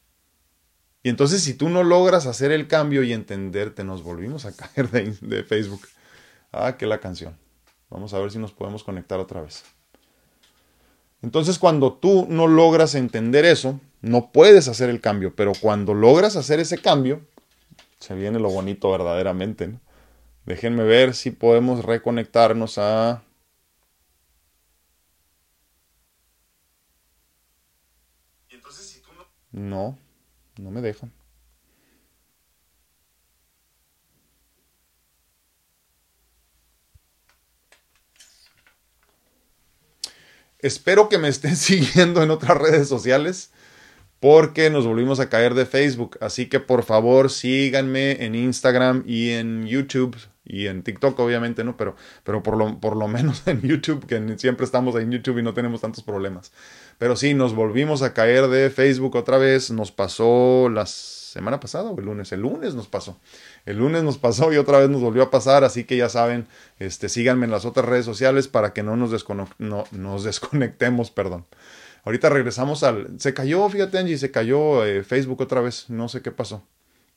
Y 1.03 1.09
entonces 1.09 1.43
si 1.43 1.55
tú 1.55 1.69
no 1.69 1.83
logras 1.83 2.27
hacer 2.27 2.53
el 2.53 2.69
cambio 2.69 3.03
y 3.03 3.13
entenderte, 3.13 3.83
nos 3.83 4.05
volvimos 4.05 4.45
a 4.45 4.53
caer 4.57 4.89
de 4.89 5.43
Facebook. 5.43 5.81
Ah, 6.53 6.77
que 6.77 6.87
la 6.87 7.01
canción. 7.01 7.37
Vamos 7.91 8.15
a 8.15 8.19
ver 8.19 8.31
si 8.31 8.39
nos 8.39 8.53
podemos 8.53 8.85
conectar 8.85 9.19
otra 9.21 9.41
vez. 9.41 9.65
Entonces 11.23 11.59
cuando 11.59 11.93
tú 11.95 12.27
no 12.29 12.47
logras 12.47 12.95
entender 12.95 13.45
eso, 13.45 13.81
no 14.01 14.31
puedes 14.33 14.69
hacer 14.69 14.89
el 14.89 15.01
cambio, 15.01 15.35
pero 15.37 15.53
cuando 15.61 15.93
logras 15.95 16.37
hacer 16.37 16.61
ese 16.61 16.79
cambio, 16.79 17.21
se 17.99 18.15
viene 18.15 18.39
lo 18.39 18.51
bonito 18.51 18.91
verdaderamente. 18.91 19.79
Déjenme 20.47 20.85
ver 20.85 21.15
si 21.15 21.31
podemos 21.31 21.85
reconectarnos 21.85 22.79
a... 22.79 23.23
No, 29.53 29.99
no 30.59 30.71
me 30.71 30.81
dejan. 30.81 31.13
Espero 40.63 41.09
que 41.09 41.19
me 41.19 41.29
estén 41.29 41.57
siguiendo 41.57 42.23
en 42.23 42.31
otras 42.31 42.57
redes 42.59 42.89
sociales 42.89 43.51
porque 44.21 44.69
nos 44.69 44.87
volvimos 44.87 45.19
a 45.19 45.29
caer 45.29 45.55
de 45.55 45.67
Facebook. 45.67 46.19
Así 46.21 46.47
que 46.47 46.61
por 46.61 46.83
favor 46.83 47.31
síganme 47.31 48.25
en 48.25 48.35
Instagram 48.35 49.03
y 49.07 49.31
en 49.31 49.67
YouTube 49.67 50.17
y 50.45 50.67
en 50.67 50.83
TikTok 50.83 51.19
obviamente, 51.19 51.65
¿no? 51.65 51.77
Pero, 51.77 51.97
pero 52.25 52.43
por, 52.43 52.57
lo, 52.57 52.81
por 52.81 52.97
lo 52.97 53.09
menos 53.17 53.47
en 53.47 53.63
YouTube, 53.63 54.07
que 54.07 54.39
siempre 54.39 54.65
estamos 54.65 54.95
en 54.97 55.11
YouTube 55.11 55.39
y 55.39 55.43
no 55.43 55.55
tenemos 55.55 55.81
tantos 55.81 56.05
problemas. 56.05 56.53
Pero 56.99 57.17
sí, 57.17 57.35
nos 57.35 57.55
volvimos 57.55 58.03
a 58.03 58.13
caer 58.13 58.49
de 58.49 58.69
Facebook 58.69 59.17
otra 59.17 59.39
vez. 59.39 59.71
Nos 59.71 59.91
pasó 59.91 60.69
la 60.69 60.85
semana 60.87 61.61
pasada 61.61 61.91
o 61.91 61.99
el 61.99 62.05
lunes. 62.05 62.33
El 62.33 62.41
lunes 62.41 62.75
nos 62.75 62.89
pasó. 62.89 63.19
El 63.67 63.79
lunes 63.79 64.03
nos 64.03 64.19
pasó 64.19 64.53
y 64.53 64.57
otra 64.57 64.79
vez 64.79 64.89
nos 64.89 65.01
volvió 65.01 65.23
a 65.23 65.31
pasar. 65.31 65.65
Así 65.65 65.85
que 65.85 65.97
ya 65.97 66.09
saben, 66.09 66.47
este, 66.79 67.09
síganme 67.09 67.45
en 67.45 67.51
las 67.51 67.65
otras 67.65 67.87
redes 67.87 68.05
sociales 68.05 68.49
para 68.49 68.73
que 68.73 68.83
no 68.83 68.97
nos, 68.97 69.27
no, 69.59 69.85
nos 69.91 70.25
desconectemos, 70.25 71.11
perdón. 71.11 71.47
Ahorita 72.05 72.31
regresamos 72.31 72.83
al... 72.83 73.21
Se 73.21 73.35
cayó, 73.35 73.69
fíjate 73.69 73.99
Angie, 73.99 74.19
se 74.19 74.31
cayó 74.31 74.85
eh, 74.85 75.05
Facebook 75.05 75.41
otra 75.41 75.61
vez. 75.61 75.91
No 75.91 76.09
sé 76.09 76.23
qué 76.23 76.31
pasó. 76.31 76.63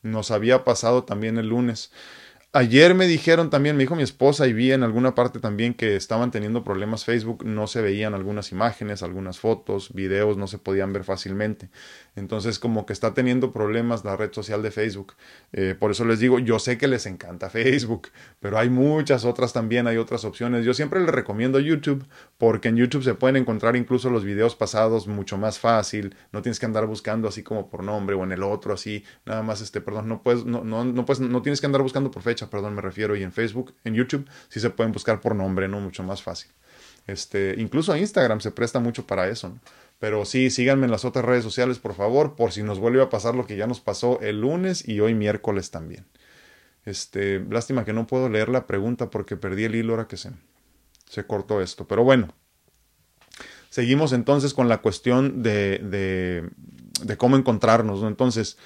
Nos 0.02 0.32
había 0.32 0.66
pasado 0.66 1.04
también 1.04 1.38
el 1.38 1.48
lunes. 1.48 1.92
Ayer 2.56 2.94
me 2.94 3.08
dijeron 3.08 3.50
también, 3.50 3.76
me 3.76 3.82
dijo 3.82 3.96
mi 3.96 4.04
esposa 4.04 4.46
y 4.46 4.54
vi 4.54 4.72
en 4.72 4.84
alguna 4.84 5.16
parte 5.16 5.40
también 5.40 5.74
que 5.74 5.96
estaban 5.96 6.30
teniendo 6.30 6.64
problemas 6.64 7.04
Facebook, 7.04 7.44
no 7.44 7.66
se 7.66 7.82
veían 7.82 8.14
algunas 8.14 8.52
imágenes, 8.52 9.02
algunas 9.02 9.40
fotos, 9.40 9.92
videos, 9.92 10.38
no 10.38 10.46
se 10.46 10.60
podían 10.60 10.94
ver 10.94 11.04
fácilmente. 11.04 11.70
Entonces 12.16 12.60
como 12.60 12.86
que 12.86 12.94
está 12.94 13.14
teniendo 13.14 13.52
problemas 13.52 14.06
la 14.06 14.16
red 14.16 14.32
social 14.32 14.62
de 14.62 14.72
Facebook. 14.72 15.14
Eh, 15.52 15.76
por 15.78 15.92
eso 15.92 16.06
les 16.06 16.20
digo, 16.20 16.40
yo 16.40 16.60
sé 16.60 16.78
que 16.78 16.88
les 16.88 17.06
encanta 17.06 17.50
Facebook, 17.50 18.10
pero 18.40 18.58
hay 18.58 18.70
muchas 18.70 19.26
otras 19.26 19.54
también, 19.54 19.88
hay 19.88 19.98
otras 19.98 20.24
opciones. 20.24 20.66
Yo 20.66 20.74
siempre 20.74 21.00
les 21.00 21.10
recomiendo 21.10 21.60
YouTube 21.60 22.06
porque 22.38 22.70
en 22.70 22.78
YouTube 22.78 23.04
se 23.04 23.16
pueden 23.16 23.38
encontrar 23.38 23.76
incluso 23.76 24.10
los 24.10 24.24
videos 24.24 24.56
pasados 24.56 25.08
mucho 25.08 25.38
más 25.38 25.60
fácil. 25.60 26.16
No 26.32 26.42
tienes 26.42 26.60
que 26.60 26.66
andar 26.66 26.86
buscando 26.86 27.28
así 27.28 27.42
como 27.42 27.70
por 27.70 27.84
nombre 27.84 28.16
o 28.16 28.24
en 28.24 28.32
el 28.32 28.44
otro 28.44 28.74
así. 28.74 29.04
Nada 29.26 29.42
más, 29.42 29.62
este, 29.62 29.82
perdón, 29.82 30.08
no 30.08 30.22
puedes, 30.22 30.46
no, 30.46 30.64
no, 30.64 30.86
no, 30.86 31.06
puedes, 31.06 31.20
no 31.20 31.42
tienes 31.42 31.62
que 31.62 31.66
andar 31.66 31.82
buscando 31.82 32.12
por 32.12 32.22
fecha, 32.22 32.50
perdón, 32.50 32.76
me 32.76 32.82
refiero. 32.82 33.16
Y 33.16 33.24
en 33.24 33.32
Facebook, 33.32 33.74
en 33.84 33.96
YouTube, 33.96 34.30
sí 34.50 34.60
se 34.60 34.70
pueden 34.70 34.92
buscar 34.92 35.20
por 35.20 35.36
nombre, 35.36 35.68
¿no? 35.68 35.80
Mucho 35.80 36.04
más 36.04 36.22
fácil. 36.22 36.52
Este, 37.08 37.56
incluso 37.58 37.96
Instagram 37.96 38.40
se 38.40 38.52
presta 38.52 38.80
mucho 38.80 39.06
para 39.06 39.28
eso, 39.28 39.50
¿no? 39.50 39.60
Pero 40.04 40.26
sí, 40.26 40.50
síganme 40.50 40.84
en 40.84 40.92
las 40.92 41.06
otras 41.06 41.24
redes 41.24 41.46
sociales, 41.46 41.80
por 41.80 41.94
favor, 41.94 42.36
por 42.36 42.52
si 42.52 42.62
nos 42.62 42.78
vuelve 42.78 43.02
a 43.02 43.10
pasar 43.10 43.36
lo 43.36 43.48
que 43.48 43.56
ya 43.56 43.68
nos 43.68 43.80
pasó 43.80 44.20
el 44.20 44.42
lunes 44.42 44.86
y 44.86 45.00
hoy 45.00 45.14
miércoles 45.14 45.72
también. 45.72 46.06
Este, 46.84 47.40
lástima 47.40 47.86
que 47.86 47.94
no 47.94 48.06
puedo 48.06 48.28
leer 48.28 48.50
la 48.50 48.68
pregunta 48.68 49.10
porque 49.10 49.38
perdí 49.38 49.64
el 49.64 49.76
hilo 49.76 49.94
ahora 49.94 50.10
que 50.10 50.18
se, 50.18 50.32
se 51.10 51.26
cortó 51.26 51.62
esto. 51.62 51.88
Pero 51.88 52.04
bueno, 52.04 52.36
seguimos 53.70 54.12
entonces 54.12 54.54
con 54.54 54.68
la 54.68 54.82
cuestión 54.82 55.42
de, 55.42 55.78
de, 55.78 56.50
de 57.02 57.16
cómo 57.16 57.38
encontrarnos. 57.38 58.02
¿no? 58.02 58.10
Entonces, 58.10 58.58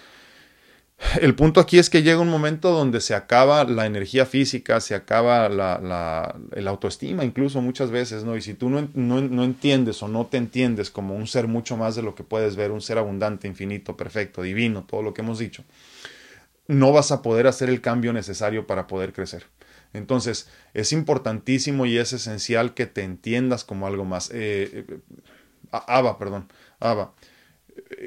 el 1.21 1.35
punto 1.35 1.59
aquí 1.59 1.77
es 1.77 1.89
que 1.89 2.01
llega 2.01 2.19
un 2.19 2.29
momento 2.29 2.71
donde 2.71 3.01
se 3.01 3.13
acaba 3.13 3.63
la 3.65 3.85
energía 3.85 4.25
física, 4.25 4.81
se 4.81 4.95
acaba 4.95 5.47
la, 5.47 6.35
el 6.53 6.67
autoestima 6.67 7.23
incluso 7.23 7.61
muchas 7.61 7.91
veces, 7.91 8.23
¿no? 8.23 8.35
Y 8.35 8.41
si 8.41 8.55
tú 8.55 8.69
no, 8.69 8.89
no, 8.95 9.21
no, 9.21 9.43
entiendes 9.43 10.01
o 10.01 10.07
no 10.07 10.25
te 10.25 10.37
entiendes 10.37 10.89
como 10.89 11.15
un 11.15 11.27
ser 11.27 11.47
mucho 11.47 11.77
más 11.77 11.95
de 11.95 12.01
lo 12.01 12.15
que 12.15 12.23
puedes 12.23 12.55
ver, 12.55 12.71
un 12.71 12.81
ser 12.81 12.97
abundante, 12.97 13.47
infinito, 13.47 13.95
perfecto, 13.95 14.41
divino, 14.41 14.85
todo 14.85 15.03
lo 15.03 15.13
que 15.13 15.21
hemos 15.21 15.37
dicho, 15.37 15.63
no 16.67 16.91
vas 16.91 17.11
a 17.11 17.21
poder 17.21 17.45
hacer 17.45 17.69
el 17.69 17.79
cambio 17.79 18.11
necesario 18.11 18.65
para 18.65 18.87
poder 18.87 19.13
crecer. 19.13 19.45
Entonces, 19.93 20.49
es 20.73 20.91
importantísimo 20.91 21.85
y 21.85 21.97
es 21.97 22.11
esencial 22.11 22.73
que 22.73 22.87
te 22.87 23.03
entiendas 23.03 23.63
como 23.63 23.87
algo 23.87 24.03
más. 24.03 24.31
Eh, 24.33 24.85
eh, 24.89 24.99
Ava, 25.71 26.17
perdón, 26.17 26.47
Ava 26.79 27.13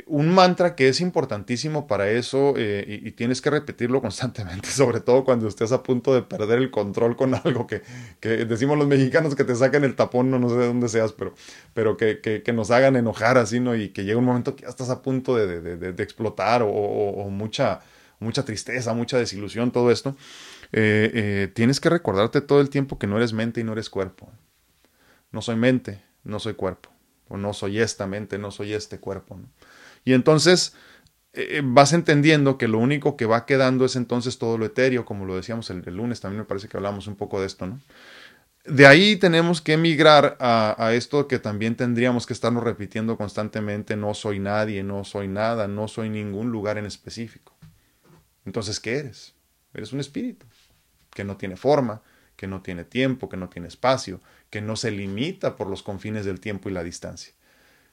un 0.06 0.28
mantra 0.28 0.74
que 0.74 0.88
es 0.88 1.00
importantísimo 1.00 1.86
para 1.86 2.10
eso 2.10 2.54
eh, 2.56 3.00
y, 3.04 3.10
tienes 3.12 3.40
que 3.40 3.50
repetirlo 3.50 4.00
constantemente, 4.02 4.68
sobre 4.68 5.00
todo 5.00 5.24
cuando 5.24 5.48
estés 5.48 5.72
a 5.72 5.82
punto 5.82 6.14
de 6.14 6.22
perder 6.22 6.58
el 6.58 6.70
control 6.70 7.16
con 7.16 7.34
algo 7.34 7.66
que, 7.66 7.82
decimos 8.20 8.78
los 8.78 8.86
mexicanos 8.86 9.34
que 9.34 9.44
te 9.44 9.54
saquen 9.54 9.84
el 9.84 9.96
tapón, 9.96 10.30
no, 10.30 10.38
no 10.38 10.48
sé 10.48 10.56
de 10.56 10.66
dónde 10.66 10.88
seas, 10.88 11.12
pero, 11.12 11.34
pero 11.74 11.96
que, 11.96 12.20
que, 12.20 12.52
nos 12.52 12.70
hagan 12.70 12.96
enojar 12.96 13.38
así, 13.38 13.60
¿no? 13.60 13.76
Y 13.76 13.90
que 13.90 14.02
llegue 14.02 14.16
un 14.16 14.24
momento 14.24 14.56
que 14.56 14.62
ya 14.62 14.68
estás 14.68 14.90
a 14.90 15.02
punto 15.02 15.36
de, 15.36 15.60
de, 15.60 15.92
de, 15.92 16.02
explotar 16.02 16.62
o, 16.62 16.68
o, 16.68 17.30
mucha, 17.30 17.80
mucha 18.18 18.44
tristeza, 18.44 18.92
mucha 18.92 19.18
desilusión, 19.18 19.70
todo 19.70 19.90
esto. 19.90 20.16
Eh, 20.72 21.10
eh, 21.14 21.52
tienes 21.54 21.80
que 21.80 21.88
recordarte 21.88 22.40
todo 22.40 22.60
el 22.60 22.70
tiempo 22.70 22.98
que 22.98 23.06
no 23.06 23.16
eres 23.16 23.32
mente 23.32 23.60
y 23.60 23.64
no 23.64 23.72
eres 23.72 23.88
cuerpo. 23.88 24.30
No 25.30 25.42
soy 25.42 25.56
mente, 25.56 26.02
no 26.24 26.40
soy 26.40 26.54
cuerpo. 26.54 26.90
O 27.30 27.38
no 27.38 27.54
soy 27.54 27.80
esta 27.80 28.06
mente, 28.06 28.36
no 28.36 28.50
soy 28.50 28.74
este 28.74 29.00
cuerpo. 29.00 29.40
Y 30.04 30.12
entonces 30.12 30.74
eh, 31.32 31.58
eh, 31.58 31.62
vas 31.64 31.92
entendiendo 31.92 32.58
que 32.58 32.68
lo 32.68 32.78
único 32.78 33.16
que 33.16 33.24
va 33.24 33.46
quedando 33.46 33.84
es 33.84 33.96
entonces 33.96 34.38
todo 34.38 34.58
lo 34.58 34.66
etéreo, 34.66 35.04
como 35.04 35.24
lo 35.24 35.36
decíamos 35.36 35.70
el, 35.70 35.82
lunes, 35.94 36.20
también 36.20 36.40
me 36.40 36.44
parece 36.44 36.68
que 36.68 36.76
hablamos 36.76 37.06
un 37.06 37.16
poco 37.16 37.40
de 37.40 37.46
esto, 37.46 37.66
¿no? 37.66 37.80
De 38.66 38.86
ahí 38.86 39.16
tenemos 39.16 39.62
que 39.62 39.72
emigrar 39.72 40.36
a, 40.38 40.74
a, 40.78 40.92
esto 40.94 41.26
que 41.26 41.38
también 41.38 41.76
tendríamos 41.76 42.26
que 42.26 42.34
estarnos 42.34 42.62
repitiendo 42.62 43.16
constantemente, 43.16 43.96
no 43.96 44.12
soy 44.12 44.38
nadie, 44.38 44.82
no 44.82 45.02
soy 45.04 45.28
nada, 45.28 45.66
no 45.66 45.88
soy 45.88 46.10
ningún 46.10 46.50
lugar 46.50 46.76
en 46.76 46.84
específico. 46.84 47.56
Entonces, 48.44 48.78
¿qué 48.78 48.98
eres? 48.98 49.34
Eres 49.72 49.92
un 49.92 50.00
espíritu 50.00 50.46
que 51.14 51.24
no 51.24 51.36
tiene 51.36 51.56
forma, 51.56 52.02
que 52.36 52.46
no 52.46 52.62
tiene 52.62 52.84
tiempo, 52.84 53.28
que 53.28 53.36
no 53.36 53.48
tiene 53.48 53.68
espacio, 53.68 54.20
que 54.50 54.60
no 54.60 54.76
se 54.76 54.90
limita 54.90 55.56
por 55.56 55.68
los 55.68 55.82
confines 55.82 56.24
del 56.24 56.40
tiempo 56.40 56.68
y 56.68 56.72
la 56.72 56.84
distancia. 56.84 57.32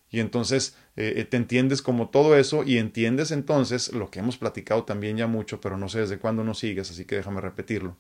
Y 0.09 0.19
entonces 0.19 0.75
eh, 0.95 1.25
te 1.29 1.37
entiendes 1.37 1.81
como 1.81 2.09
todo 2.09 2.37
eso 2.37 2.63
y 2.63 2.77
entiendes 2.77 3.31
entonces 3.31 3.91
lo 3.93 4.09
que 4.09 4.19
hemos 4.19 4.37
platicado 4.37 4.83
también 4.83 5.17
ya 5.17 5.27
mucho, 5.27 5.59
pero 5.59 5.77
no 5.77 5.89
sé 5.89 5.99
desde 5.99 6.17
cuándo 6.17 6.43
nos 6.43 6.59
sigues, 6.59 6.89
así 6.89 7.05
que 7.05 7.17
déjame 7.17 7.41
repetirlo. 7.41 7.97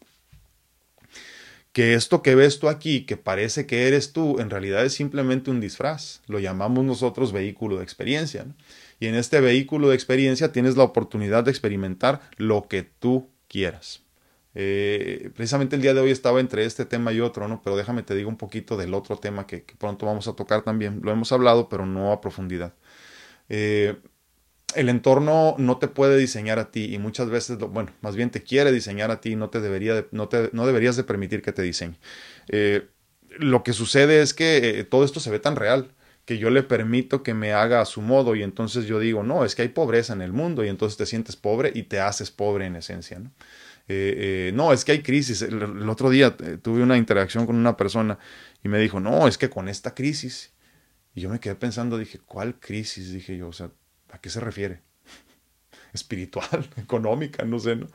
Que 1.73 1.93
esto 1.93 2.23
que 2.23 2.33
ves 2.33 2.59
tú 2.59 2.69
aquí, 2.69 3.05
que 3.05 3.17
parece 3.17 3.67
que 3.67 3.87
eres 3.87 4.13
tú, 4.13 4.39
en 4.39 4.49
realidad 4.49 4.83
es 4.83 4.93
simplemente 4.93 5.51
un 5.51 5.59
disfraz. 5.59 6.21
Lo 6.25 6.39
llamamos 6.39 6.83
nosotros 6.85 7.31
vehículo 7.31 7.77
de 7.77 7.83
experiencia. 7.83 8.47
Y 8.99 9.05
en 9.05 9.13
este 9.13 9.41
vehículo 9.41 9.89
de 9.89 9.95
experiencia 9.95 10.51
tienes 10.51 10.75
la 10.75 10.83
oportunidad 10.83 11.43
de 11.43 11.51
experimentar 11.51 12.21
lo 12.37 12.67
que 12.67 12.81
tú 12.81 13.29
quieras. 13.47 14.06
Eh, 14.59 15.29
precisamente 15.35 15.75
el 15.75 15.83
día 15.83 15.93
de 15.93 15.99
hoy 15.99 16.09
estaba 16.09 16.39
entre 16.39 16.65
este 16.65 16.83
tema 16.83 17.13
y 17.13 17.19
otro, 17.19 17.47
¿no? 17.47 17.61
Pero 17.63 17.77
déjame 17.77 18.01
te 18.01 18.15
digo 18.15 18.27
un 18.27 18.37
poquito 18.37 18.75
del 18.75 18.95
otro 18.95 19.17
tema 19.17 19.45
que, 19.45 19.63
pronto 19.77 20.07
vamos 20.07 20.27
a 20.27 20.33
tocar 20.33 20.63
también. 20.63 20.99
Lo 21.03 21.11
hemos 21.11 21.31
hablado, 21.31 21.69
pero 21.69 21.85
no 21.85 22.11
a 22.11 22.21
profundidad. 22.21 22.73
Eh, 23.49 23.97
el 24.73 24.89
entorno 24.89 25.53
no 25.59 25.77
te 25.77 25.87
puede 25.87 26.17
diseñar 26.17 26.57
a 26.57 26.71
ti 26.71 26.91
y 26.91 26.97
muchas 26.97 27.29
veces, 27.29 27.59
bueno, 27.59 27.91
más 28.01 28.15
bien 28.15 28.31
te 28.31 28.41
quiere 28.41 28.71
diseñar 28.71 29.11
a 29.11 29.21
ti 29.21 29.33
y 29.33 29.35
no, 29.35 29.51
te 29.51 29.61
debería 29.61 29.93
de, 29.93 30.07
no, 30.09 30.27
te, 30.27 30.49
no 30.53 30.65
deberías 30.65 30.95
de 30.95 31.03
permitir 31.03 31.43
que 31.43 31.51
te 31.51 31.61
diseñe. 31.61 31.99
Eh, 32.47 32.87
lo 33.37 33.63
que 33.63 33.73
sucede 33.73 34.23
es 34.23 34.33
que 34.33 34.87
todo 34.89 35.05
esto 35.05 35.19
se 35.19 35.29
ve 35.29 35.37
tan 35.37 35.55
real 35.55 35.91
que 36.25 36.39
yo 36.39 36.49
le 36.49 36.63
permito 36.63 37.21
que 37.21 37.35
me 37.35 37.53
haga 37.53 37.79
a 37.79 37.85
su 37.85 38.01
modo 38.01 38.35
y 38.35 38.41
entonces 38.41 38.85
yo 38.85 38.99
digo, 38.99 39.21
no, 39.21 39.45
es 39.45 39.53
que 39.53 39.61
hay 39.61 39.67
pobreza 39.67 40.13
en 40.13 40.23
el 40.23 40.33
mundo 40.33 40.65
y 40.65 40.69
entonces 40.69 40.97
te 40.97 41.05
sientes 41.05 41.35
pobre 41.35 41.71
y 41.75 41.83
te 41.83 41.99
haces 41.99 42.31
pobre 42.31 42.65
en 42.65 42.75
esencia. 42.75 43.19
¿no? 43.19 43.31
Eh, 43.89 44.49
eh, 44.49 44.51
no, 44.53 44.73
es 44.73 44.83
que 44.83 44.91
hay 44.91 45.01
crisis. 45.01 45.41
El, 45.41 45.89
otro 45.89 46.09
día 46.09 46.35
eh, 46.43 46.57
tuve 46.61 46.83
una 46.83 46.97
interacción 46.97 47.45
con 47.45 47.55
una 47.55 47.77
persona 47.77 48.19
y 48.63 48.67
me 48.67 48.79
dijo, 48.79 48.99
no, 48.99 49.27
es 49.27 49.37
que 49.37 49.49
con 49.49 49.69
esta 49.69 49.95
crisis. 49.95 50.53
Y 51.15 51.21
yo 51.21 51.29
me 51.29 51.39
quedé 51.39 51.55
pensando, 51.55 51.97
dije, 51.97 52.19
¿cuál 52.19 52.59
crisis? 52.59 53.11
Dije 53.11 53.37
yo, 53.37 53.47
o 53.47 53.53
sea, 53.53 53.71
¿a 54.11 54.19
qué 54.19 54.29
se 54.29 54.39
refiere? 54.39 54.81
Espiritual, 55.93 56.69
económica, 56.77 57.45
no 57.45 57.59
sé, 57.59 57.75
¿no? 57.75 57.87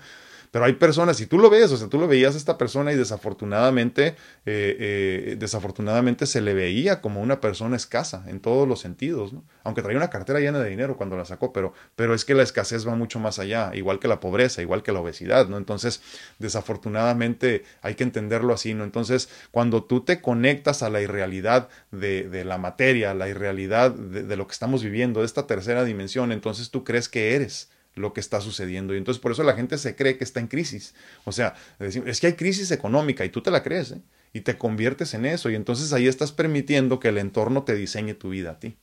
Pero 0.52 0.66
hay 0.66 0.74
personas, 0.74 1.16
si 1.16 1.26
tú 1.26 1.38
lo 1.38 1.48
ves, 1.48 1.72
o 1.72 1.78
sea, 1.78 1.88
tú 1.88 1.98
lo 1.98 2.06
veías 2.06 2.34
a 2.34 2.38
esta 2.38 2.58
persona 2.58 2.92
y 2.92 2.96
desafortunadamente, 2.96 4.08
eh, 4.44 4.76
eh, 4.78 5.36
desafortunadamente 5.38 6.26
se 6.26 6.42
le 6.42 6.52
veía 6.52 7.00
como 7.00 7.22
una 7.22 7.40
persona 7.40 7.74
escasa 7.74 8.22
en 8.28 8.38
todos 8.38 8.68
los 8.68 8.78
sentidos, 8.78 9.32
¿no? 9.32 9.44
Aunque 9.64 9.80
traía 9.80 9.96
una 9.96 10.10
cartera 10.10 10.40
llena 10.40 10.58
de 10.58 10.68
dinero 10.68 10.98
cuando 10.98 11.16
la 11.16 11.24
sacó, 11.24 11.54
pero, 11.54 11.72
pero 11.96 12.12
es 12.12 12.26
que 12.26 12.34
la 12.34 12.42
escasez 12.42 12.86
va 12.86 12.94
mucho 12.94 13.18
más 13.18 13.38
allá, 13.38 13.70
igual 13.72 13.98
que 13.98 14.08
la 14.08 14.20
pobreza, 14.20 14.60
igual 14.60 14.82
que 14.82 14.92
la 14.92 15.00
obesidad, 15.00 15.48
¿no? 15.48 15.56
Entonces, 15.56 16.02
desafortunadamente 16.38 17.64
hay 17.80 17.94
que 17.94 18.04
entenderlo 18.04 18.52
así, 18.52 18.74
¿no? 18.74 18.84
Entonces, 18.84 19.30
cuando 19.52 19.84
tú 19.84 20.02
te 20.04 20.20
conectas 20.20 20.82
a 20.82 20.90
la 20.90 21.00
irrealidad 21.00 21.70
de, 21.92 22.28
de 22.28 22.44
la 22.44 22.58
materia, 22.58 23.14
la 23.14 23.30
irrealidad 23.30 23.92
de, 23.92 24.22
de 24.22 24.36
lo 24.36 24.46
que 24.46 24.52
estamos 24.52 24.84
viviendo, 24.84 25.20
de 25.20 25.26
esta 25.26 25.46
tercera 25.46 25.82
dimensión, 25.82 26.30
entonces 26.30 26.70
tú 26.70 26.84
crees 26.84 27.08
que 27.08 27.34
eres 27.34 27.70
lo 27.94 28.12
que 28.12 28.20
está 28.20 28.40
sucediendo. 28.40 28.94
Y 28.94 28.98
entonces 28.98 29.20
por 29.20 29.32
eso 29.32 29.42
la 29.42 29.54
gente 29.54 29.78
se 29.78 29.94
cree 29.96 30.16
que 30.16 30.24
está 30.24 30.40
en 30.40 30.48
crisis. 30.48 30.94
O 31.24 31.32
sea, 31.32 31.54
es 31.78 32.20
que 32.20 32.26
hay 32.26 32.32
crisis 32.34 32.70
económica 32.70 33.24
y 33.24 33.28
tú 33.28 33.42
te 33.42 33.50
la 33.50 33.62
crees, 33.62 33.92
¿eh? 33.92 34.02
Y 34.32 34.40
te 34.40 34.56
conviertes 34.56 35.12
en 35.14 35.26
eso. 35.26 35.50
Y 35.50 35.54
entonces 35.54 35.92
ahí 35.92 36.08
estás 36.08 36.32
permitiendo 36.32 37.00
que 37.00 37.08
el 37.08 37.18
entorno 37.18 37.64
te 37.64 37.74
diseñe 37.74 38.14
tu 38.14 38.30
vida 38.30 38.52
a 38.52 38.58
ti. 38.58 38.76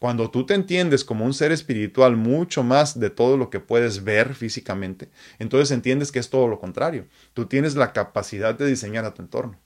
Cuando 0.00 0.30
tú 0.30 0.44
te 0.44 0.54
entiendes 0.54 1.04
como 1.04 1.24
un 1.24 1.32
ser 1.32 1.52
espiritual 1.52 2.16
mucho 2.16 2.62
más 2.62 2.98
de 2.98 3.08
todo 3.08 3.36
lo 3.36 3.48
que 3.48 3.60
puedes 3.60 4.04
ver 4.04 4.34
físicamente, 4.34 5.08
entonces 5.38 5.70
entiendes 5.70 6.12
que 6.12 6.18
es 6.18 6.28
todo 6.28 6.48
lo 6.48 6.58
contrario. 6.58 7.06
Tú 7.32 7.46
tienes 7.46 7.76
la 7.76 7.92
capacidad 7.92 8.54
de 8.54 8.66
diseñar 8.66 9.04
a 9.04 9.14
tu 9.14 9.22
entorno. 9.22 9.58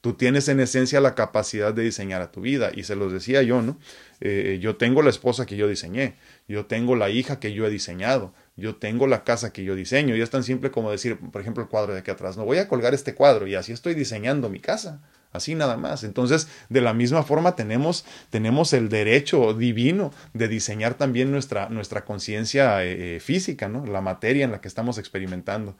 Tú 0.00 0.14
tienes 0.14 0.48
en 0.48 0.60
esencia 0.60 1.00
la 1.00 1.14
capacidad 1.14 1.74
de 1.74 1.82
diseñar 1.82 2.22
a 2.22 2.30
tu 2.30 2.40
vida. 2.40 2.70
Y 2.74 2.84
se 2.84 2.96
los 2.96 3.12
decía 3.12 3.42
yo, 3.42 3.62
¿no? 3.62 3.78
Eh, 4.20 4.58
yo 4.60 4.76
tengo 4.76 5.02
la 5.02 5.10
esposa 5.10 5.46
que 5.46 5.56
yo 5.56 5.68
diseñé 5.68 6.14
yo 6.48 6.66
tengo 6.66 6.96
la 6.96 7.10
hija 7.10 7.40
que 7.40 7.52
yo 7.52 7.66
he 7.66 7.70
diseñado, 7.70 8.32
yo 8.56 8.76
tengo 8.76 9.06
la 9.06 9.24
casa 9.24 9.52
que 9.52 9.64
yo 9.64 9.74
diseño, 9.74 10.16
y 10.16 10.20
es 10.20 10.30
tan 10.30 10.44
simple 10.44 10.70
como 10.70 10.90
decir, 10.90 11.18
por 11.18 11.40
ejemplo, 11.40 11.62
el 11.62 11.68
cuadro 11.68 11.92
de 11.92 12.00
aquí 12.00 12.10
atrás, 12.10 12.36
no 12.36 12.44
voy 12.44 12.58
a 12.58 12.68
colgar 12.68 12.94
este 12.94 13.14
cuadro 13.14 13.46
y 13.46 13.54
así 13.54 13.72
estoy 13.72 13.94
diseñando 13.94 14.48
mi 14.48 14.60
casa, 14.60 15.02
así 15.32 15.54
nada 15.54 15.76
más. 15.76 16.04
Entonces, 16.04 16.48
de 16.68 16.80
la 16.80 16.94
misma 16.94 17.22
forma 17.22 17.56
tenemos, 17.56 18.04
tenemos 18.30 18.72
el 18.72 18.88
derecho 18.88 19.54
divino 19.54 20.12
de 20.32 20.48
diseñar 20.48 20.94
también 20.94 21.30
nuestra, 21.30 21.68
nuestra 21.68 22.04
conciencia 22.04 22.84
eh, 22.84 23.16
eh, 23.16 23.20
física, 23.20 23.68
¿no? 23.68 23.84
la 23.86 24.00
materia 24.00 24.44
en 24.44 24.52
la 24.52 24.60
que 24.60 24.68
estamos 24.68 24.98
experimentando. 24.98 25.76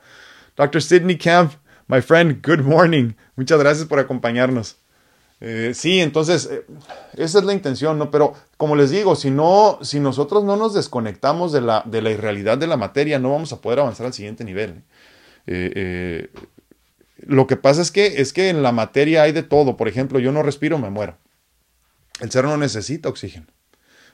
Dr. 0.56 0.82
Sidney 0.82 1.18
Camp, 1.18 1.52
my 1.86 2.00
friend, 2.00 2.44
good 2.44 2.60
morning. 2.60 3.12
Muchas 3.36 3.58
gracias 3.58 3.86
por 3.86 3.98
acompañarnos. 3.98 4.78
Eh, 5.40 5.72
sí, 5.74 6.00
entonces, 6.00 6.48
eh, 6.50 6.64
esa 7.16 7.38
es 7.38 7.44
la 7.44 7.52
intención, 7.52 7.98
¿no? 7.98 8.10
Pero 8.10 8.34
como 8.56 8.74
les 8.74 8.90
digo, 8.90 9.16
si 9.16 9.30
no, 9.30 9.78
si 9.82 10.00
nosotros 10.00 10.44
no 10.44 10.56
nos 10.56 10.72
desconectamos 10.74 11.52
de 11.52 11.60
la, 11.60 11.82
de 11.84 12.00
la 12.00 12.10
irrealidad 12.10 12.56
de 12.56 12.66
la 12.66 12.76
materia, 12.76 13.18
no 13.18 13.32
vamos 13.32 13.52
a 13.52 13.60
poder 13.60 13.80
avanzar 13.80 14.06
al 14.06 14.14
siguiente 14.14 14.44
nivel. 14.44 14.82
Eh, 15.46 16.30
lo 17.18 17.46
que 17.46 17.56
pasa 17.56 17.82
es 17.82 17.90
que, 17.90 18.20
es 18.20 18.32
que 18.32 18.48
en 18.48 18.62
la 18.62 18.72
materia 18.72 19.22
hay 19.22 19.32
de 19.32 19.42
todo. 19.42 19.76
Por 19.76 19.88
ejemplo, 19.88 20.18
yo 20.18 20.32
no 20.32 20.42
respiro, 20.42 20.78
me 20.78 20.90
muero. 20.90 21.18
El 22.20 22.30
ser 22.30 22.44
no 22.44 22.56
necesita 22.56 23.08
oxígeno. 23.08 23.46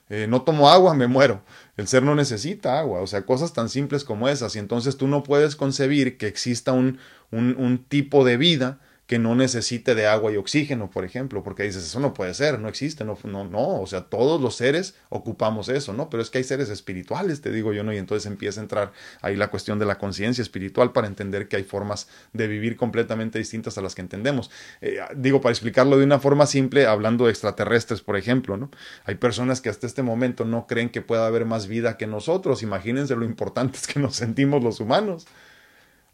Eh, 0.08 0.26
no 0.28 0.42
tomo 0.42 0.68
agua, 0.68 0.94
me 0.94 1.06
muero. 1.06 1.42
El 1.76 1.86
ser 1.86 2.02
no 2.02 2.14
necesita 2.14 2.78
agua, 2.78 3.00
o 3.00 3.06
sea, 3.06 3.24
cosas 3.24 3.52
tan 3.52 3.68
simples 3.68 4.04
como 4.04 4.28
esas. 4.28 4.56
Y 4.56 4.58
entonces 4.58 4.96
tú 4.96 5.08
no 5.08 5.22
puedes 5.22 5.56
concebir 5.56 6.18
que 6.18 6.26
exista 6.26 6.72
un, 6.72 6.98
un 7.30 7.84
tipo 7.88 8.24
de 8.24 8.36
vida 8.36 8.80
que 9.12 9.18
no 9.18 9.34
necesite 9.34 9.94
de 9.94 10.06
agua 10.06 10.32
y 10.32 10.38
oxígeno, 10.38 10.90
por 10.90 11.04
ejemplo, 11.04 11.42
porque 11.42 11.64
dices, 11.64 11.84
eso 11.84 12.00
no 12.00 12.14
puede 12.14 12.32
ser, 12.32 12.58
no 12.58 12.66
existe, 12.66 13.04
no, 13.04 13.18
no, 13.24 13.44
no, 13.44 13.82
o 13.82 13.86
sea, 13.86 14.04
todos 14.04 14.40
los 14.40 14.56
seres 14.56 14.94
ocupamos 15.10 15.68
eso, 15.68 15.92
¿no? 15.92 16.08
Pero 16.08 16.22
es 16.22 16.30
que 16.30 16.38
hay 16.38 16.44
seres 16.44 16.70
espirituales, 16.70 17.42
te 17.42 17.52
digo 17.52 17.74
yo, 17.74 17.84
¿no? 17.84 17.92
Y 17.92 17.98
entonces 17.98 18.24
empieza 18.24 18.60
a 18.60 18.62
entrar 18.62 18.92
ahí 19.20 19.36
la 19.36 19.48
cuestión 19.48 19.78
de 19.78 19.84
la 19.84 19.98
conciencia 19.98 20.40
espiritual 20.40 20.92
para 20.92 21.08
entender 21.08 21.46
que 21.46 21.56
hay 21.56 21.62
formas 21.62 22.08
de 22.32 22.46
vivir 22.46 22.78
completamente 22.78 23.38
distintas 23.38 23.76
a 23.76 23.82
las 23.82 23.94
que 23.94 24.00
entendemos. 24.00 24.50
Eh, 24.80 25.00
digo, 25.14 25.42
para 25.42 25.52
explicarlo 25.52 25.98
de 25.98 26.04
una 26.04 26.18
forma 26.18 26.46
simple, 26.46 26.86
hablando 26.86 27.26
de 27.26 27.32
extraterrestres, 27.32 28.00
por 28.00 28.16
ejemplo, 28.16 28.56
¿no? 28.56 28.70
Hay 29.04 29.16
personas 29.16 29.60
que 29.60 29.68
hasta 29.68 29.86
este 29.86 30.02
momento 30.02 30.46
no 30.46 30.66
creen 30.66 30.88
que 30.88 31.02
pueda 31.02 31.26
haber 31.26 31.44
más 31.44 31.66
vida 31.66 31.98
que 31.98 32.06
nosotros, 32.06 32.62
imagínense 32.62 33.14
lo 33.14 33.26
importantes 33.26 33.86
que 33.86 34.00
nos 34.00 34.16
sentimos 34.16 34.64
los 34.64 34.80
humanos. 34.80 35.26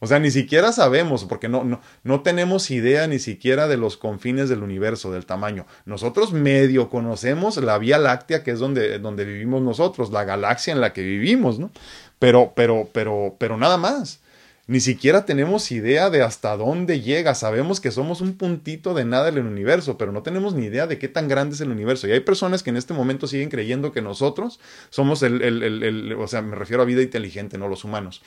O 0.01 0.07
sea, 0.07 0.21
ni 0.21 0.31
siquiera 0.31 0.71
sabemos, 0.73 1.25
porque 1.25 1.49
no, 1.49 1.65
no, 1.65 1.81
no 2.05 2.21
tenemos 2.23 2.71
idea 2.71 3.09
ni 3.09 3.19
siquiera 3.19 3.67
de 3.67 3.77
los 3.77 3.97
confines 3.97 4.49
del 4.49 4.63
universo, 4.63 5.11
del 5.11 5.27
tamaño. 5.27 5.67
Nosotros 5.87 6.33
medio 6.33 6.89
conocemos 6.89 7.57
la 7.57 7.79
Vía 7.79 7.99
Láctea, 7.99 8.45
que 8.45 8.53
es 8.53 8.61
donde, 8.61 9.01
donde 9.01 9.25
vivimos 9.25 9.61
nosotros, 9.61 10.13
la 10.13 10.25
galaxia 10.25 10.73
en 10.73 10.81
la 10.81 10.93
que 10.93 11.03
vivimos, 11.03 11.59
¿no? 11.59 11.73
Pero, 12.21 12.53
pero, 12.55 12.89
pero, 12.93 13.35
pero 13.39 13.57
nada 13.57 13.77
más. 13.77 14.21
Ni 14.69 14.81
siquiera 14.81 15.25
tenemos 15.25 15.73
idea 15.73 16.11
de 16.11 16.23
hasta 16.23 16.55
dónde 16.57 17.01
llega. 17.01 17.35
Sabemos 17.35 17.81
que 17.81 17.91
somos 17.91 18.21
un 18.21 18.35
puntito 18.35 18.93
de 18.93 19.07
nada 19.07 19.31
en 19.31 19.39
el 19.39 19.47
universo, 19.47 19.97
pero 19.97 20.13
no 20.13 20.23
tenemos 20.23 20.53
ni 20.53 20.67
idea 20.67 20.87
de 20.87 20.99
qué 20.99 21.09
tan 21.09 21.27
grande 21.27 21.55
es 21.55 21.63
el 21.63 21.71
universo. 21.71 22.07
Y 22.07 22.13
hay 22.13 22.21
personas 22.21 22.63
que 22.63 22.69
en 22.69 22.77
este 22.77 22.93
momento 22.93 23.27
siguen 23.27 23.49
creyendo 23.49 23.93
que 23.93 24.03
nosotros 24.03 24.61
somos 24.91 25.23
el, 25.23 25.41
el, 25.41 25.63
el, 25.63 25.83
el 25.83 26.13
o 26.13 26.29
sea, 26.29 26.43
me 26.43 26.55
refiero 26.55 26.83
a 26.83 26.87
vida 26.87 27.01
inteligente, 27.01 27.57
no 27.57 27.67
los 27.67 27.83
humanos 27.83 28.23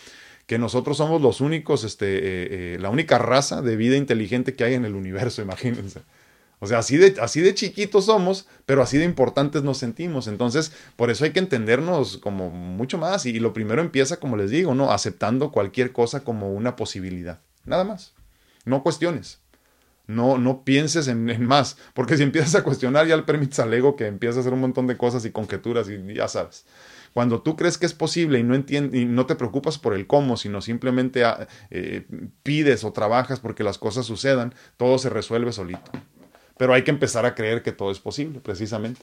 que 0.52 0.60
nosotros 0.60 0.98
somos 0.98 1.22
los 1.22 1.40
únicos, 1.40 1.86
este, 1.86 2.18
eh, 2.18 2.22
eh, 2.74 2.78
la 2.78 2.90
única 2.90 3.18
raza 3.18 3.62
de 3.62 3.78
vida 3.78 3.96
inteligente 3.96 4.54
que 4.54 4.66
hay 4.66 4.74
en 4.74 4.84
el 4.84 4.96
universo, 4.96 5.42
imagínense. 5.48 6.02
O 6.60 6.68
sea, 6.68 6.80
así 6.80 6.98
de, 6.98 7.16
así 7.22 7.40
de 7.40 7.56
chiquitos 7.56 8.08
somos, 8.08 8.50
pero 8.66 8.82
así 8.82 8.98
de 8.98 9.06
importantes 9.06 9.64
nos 9.64 9.78
sentimos. 9.78 10.28
Entonces, 10.28 10.74
por 10.98 11.10
eso 11.10 11.24
hay 11.24 11.32
que 11.32 11.40
entendernos 11.40 12.18
como 12.18 12.50
mucho 12.50 12.98
más. 12.98 13.26
Y 13.26 13.40
lo 13.40 13.54
primero 13.54 13.82
empieza, 13.82 14.20
como 14.20 14.36
les 14.36 14.52
digo, 14.52 14.76
¿no? 14.76 14.92
Aceptando 14.92 15.54
cualquier 15.54 15.94
cosa 15.94 16.26
como 16.26 16.52
una 16.52 16.76
posibilidad. 16.76 17.40
Nada 17.64 17.86
más. 17.86 18.12
No 18.66 18.84
cuestiones. 18.84 19.40
No, 20.06 20.38
no 20.38 20.66
pienses 20.66 21.08
en, 21.08 21.46
más. 21.46 21.78
Porque 21.94 22.18
si 22.18 22.24
empiezas 22.24 22.56
a 22.56 22.64
cuestionar, 22.66 23.08
ya 23.08 23.16
le 23.16 23.24
permites 23.24 23.60
al 23.60 23.74
ego 23.74 23.96
que 23.96 24.06
empieza 24.06 24.40
a 24.40 24.42
hacer 24.42 24.52
un 24.52 24.60
montón 24.60 24.86
de 24.86 24.98
cosas 24.98 25.24
y 25.24 25.32
conjeturas 25.32 25.88
y 25.88 26.14
ya 26.14 26.28
sabes. 26.28 26.66
Cuando 27.14 27.42
tú 27.42 27.56
crees 27.56 27.78
que 27.78 27.86
es 27.86 27.94
posible 27.94 28.40
y 28.40 28.44
no, 28.44 28.56
y 28.56 29.06
no 29.06 29.26
te 29.26 29.36
preocupas 29.36 29.78
por 29.78 29.94
el 29.94 30.08
cómo, 30.08 30.38
sino 30.38 30.62
simplemente 30.62 31.26
ah, 31.26 31.48
eh, 31.70 32.06
pides 32.44 32.84
o 32.84 32.94
trabajas 32.94 33.40
porque 33.40 33.64
las 33.64 33.78
cosas 33.78 34.06
sucedan, 34.06 34.54
todo 34.78 34.98
se 34.98 35.10
resuelve 35.10 35.52
solito. 35.52 35.92
Pero 36.58 36.74
hay 36.74 36.84
que 36.84 36.92
empezar 36.92 37.26
a 37.26 37.36
creer 37.36 37.64
que 37.64 37.72
todo 37.72 37.92
es 37.92 38.00
posible, 38.00 38.40
precisamente. 38.40 39.02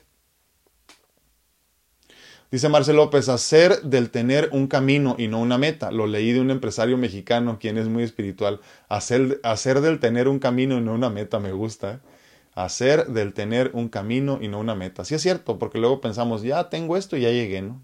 Dice 2.51 2.71
Marcel 2.71 2.97
López, 2.97 3.29
hacer 3.29 3.83
del 3.83 4.09
tener 4.09 4.49
un 4.53 4.69
camino 4.69 5.17
y 5.19 5.29
no 5.29 5.39
una 5.39 5.59
meta. 5.59 5.91
Lo 5.91 6.07
leí 6.07 6.33
de 6.33 6.41
un 6.41 6.51
empresario 6.51 6.97
mexicano 6.97 7.59
quien 7.59 7.77
es 7.77 7.89
muy 7.89 8.03
espiritual. 8.03 8.61
Hacer, 8.89 9.39
hacer 9.43 9.83
del 9.83 10.01
tener 10.01 10.29
un 10.29 10.39
camino 10.39 10.79
y 10.79 10.81
no 10.81 10.95
una 10.95 11.11
meta 11.11 11.41
me 11.41 11.53
gusta. 11.53 11.95
¿eh? 11.95 11.99
Hacer 12.55 13.09
del 13.09 13.35
tener 13.35 13.71
un 13.75 13.91
camino 13.91 14.39
y 14.41 14.49
no 14.49 14.61
una 14.61 14.75
meta. 14.75 15.05
Sí 15.05 15.15
es 15.15 15.21
cierto, 15.21 15.59
porque 15.59 15.79
luego 15.79 16.01
pensamos, 16.01 16.41
ya 16.43 16.71
tengo 16.71 16.97
esto 16.97 17.19
y 17.19 17.21
ya 17.21 17.31
llegué, 17.31 17.61
¿no? 17.61 17.83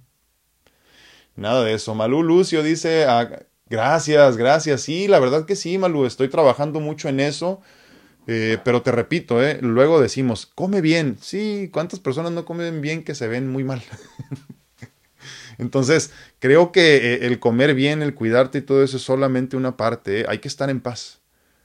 Nada 1.36 1.64
de 1.64 1.74
eso. 1.74 1.94
Malú 1.94 2.22
Lucio 2.22 2.62
dice, 2.62 3.04
ah, 3.06 3.28
gracias, 3.68 4.36
gracias. 4.36 4.82
Sí, 4.82 5.08
la 5.08 5.18
verdad 5.18 5.46
que 5.46 5.56
sí, 5.56 5.78
Malú, 5.78 6.06
estoy 6.06 6.28
trabajando 6.28 6.80
mucho 6.80 7.08
en 7.08 7.20
eso. 7.20 7.60
Eh, 8.26 8.58
pero 8.64 8.80
te 8.82 8.90
repito, 8.90 9.42
eh, 9.44 9.58
luego 9.60 10.00
decimos, 10.00 10.46
come 10.46 10.80
bien. 10.80 11.18
Sí, 11.20 11.70
¿cuántas 11.72 12.00
personas 12.00 12.32
no 12.32 12.44
comen 12.44 12.80
bien 12.80 13.04
que 13.04 13.14
se 13.14 13.28
ven 13.28 13.50
muy 13.50 13.64
mal? 13.64 13.82
Entonces, 15.58 16.12
creo 16.38 16.72
que 16.72 16.96
eh, 17.14 17.26
el 17.26 17.38
comer 17.38 17.74
bien, 17.74 18.02
el 18.02 18.14
cuidarte 18.14 18.58
y 18.58 18.62
todo 18.62 18.82
eso 18.82 18.96
es 18.96 19.02
solamente 19.02 19.56
una 19.56 19.76
parte. 19.76 20.20
Eh. 20.20 20.26
Hay 20.28 20.38
que 20.38 20.48
estar 20.48 20.70
en 20.70 20.80
paz. 20.80 21.20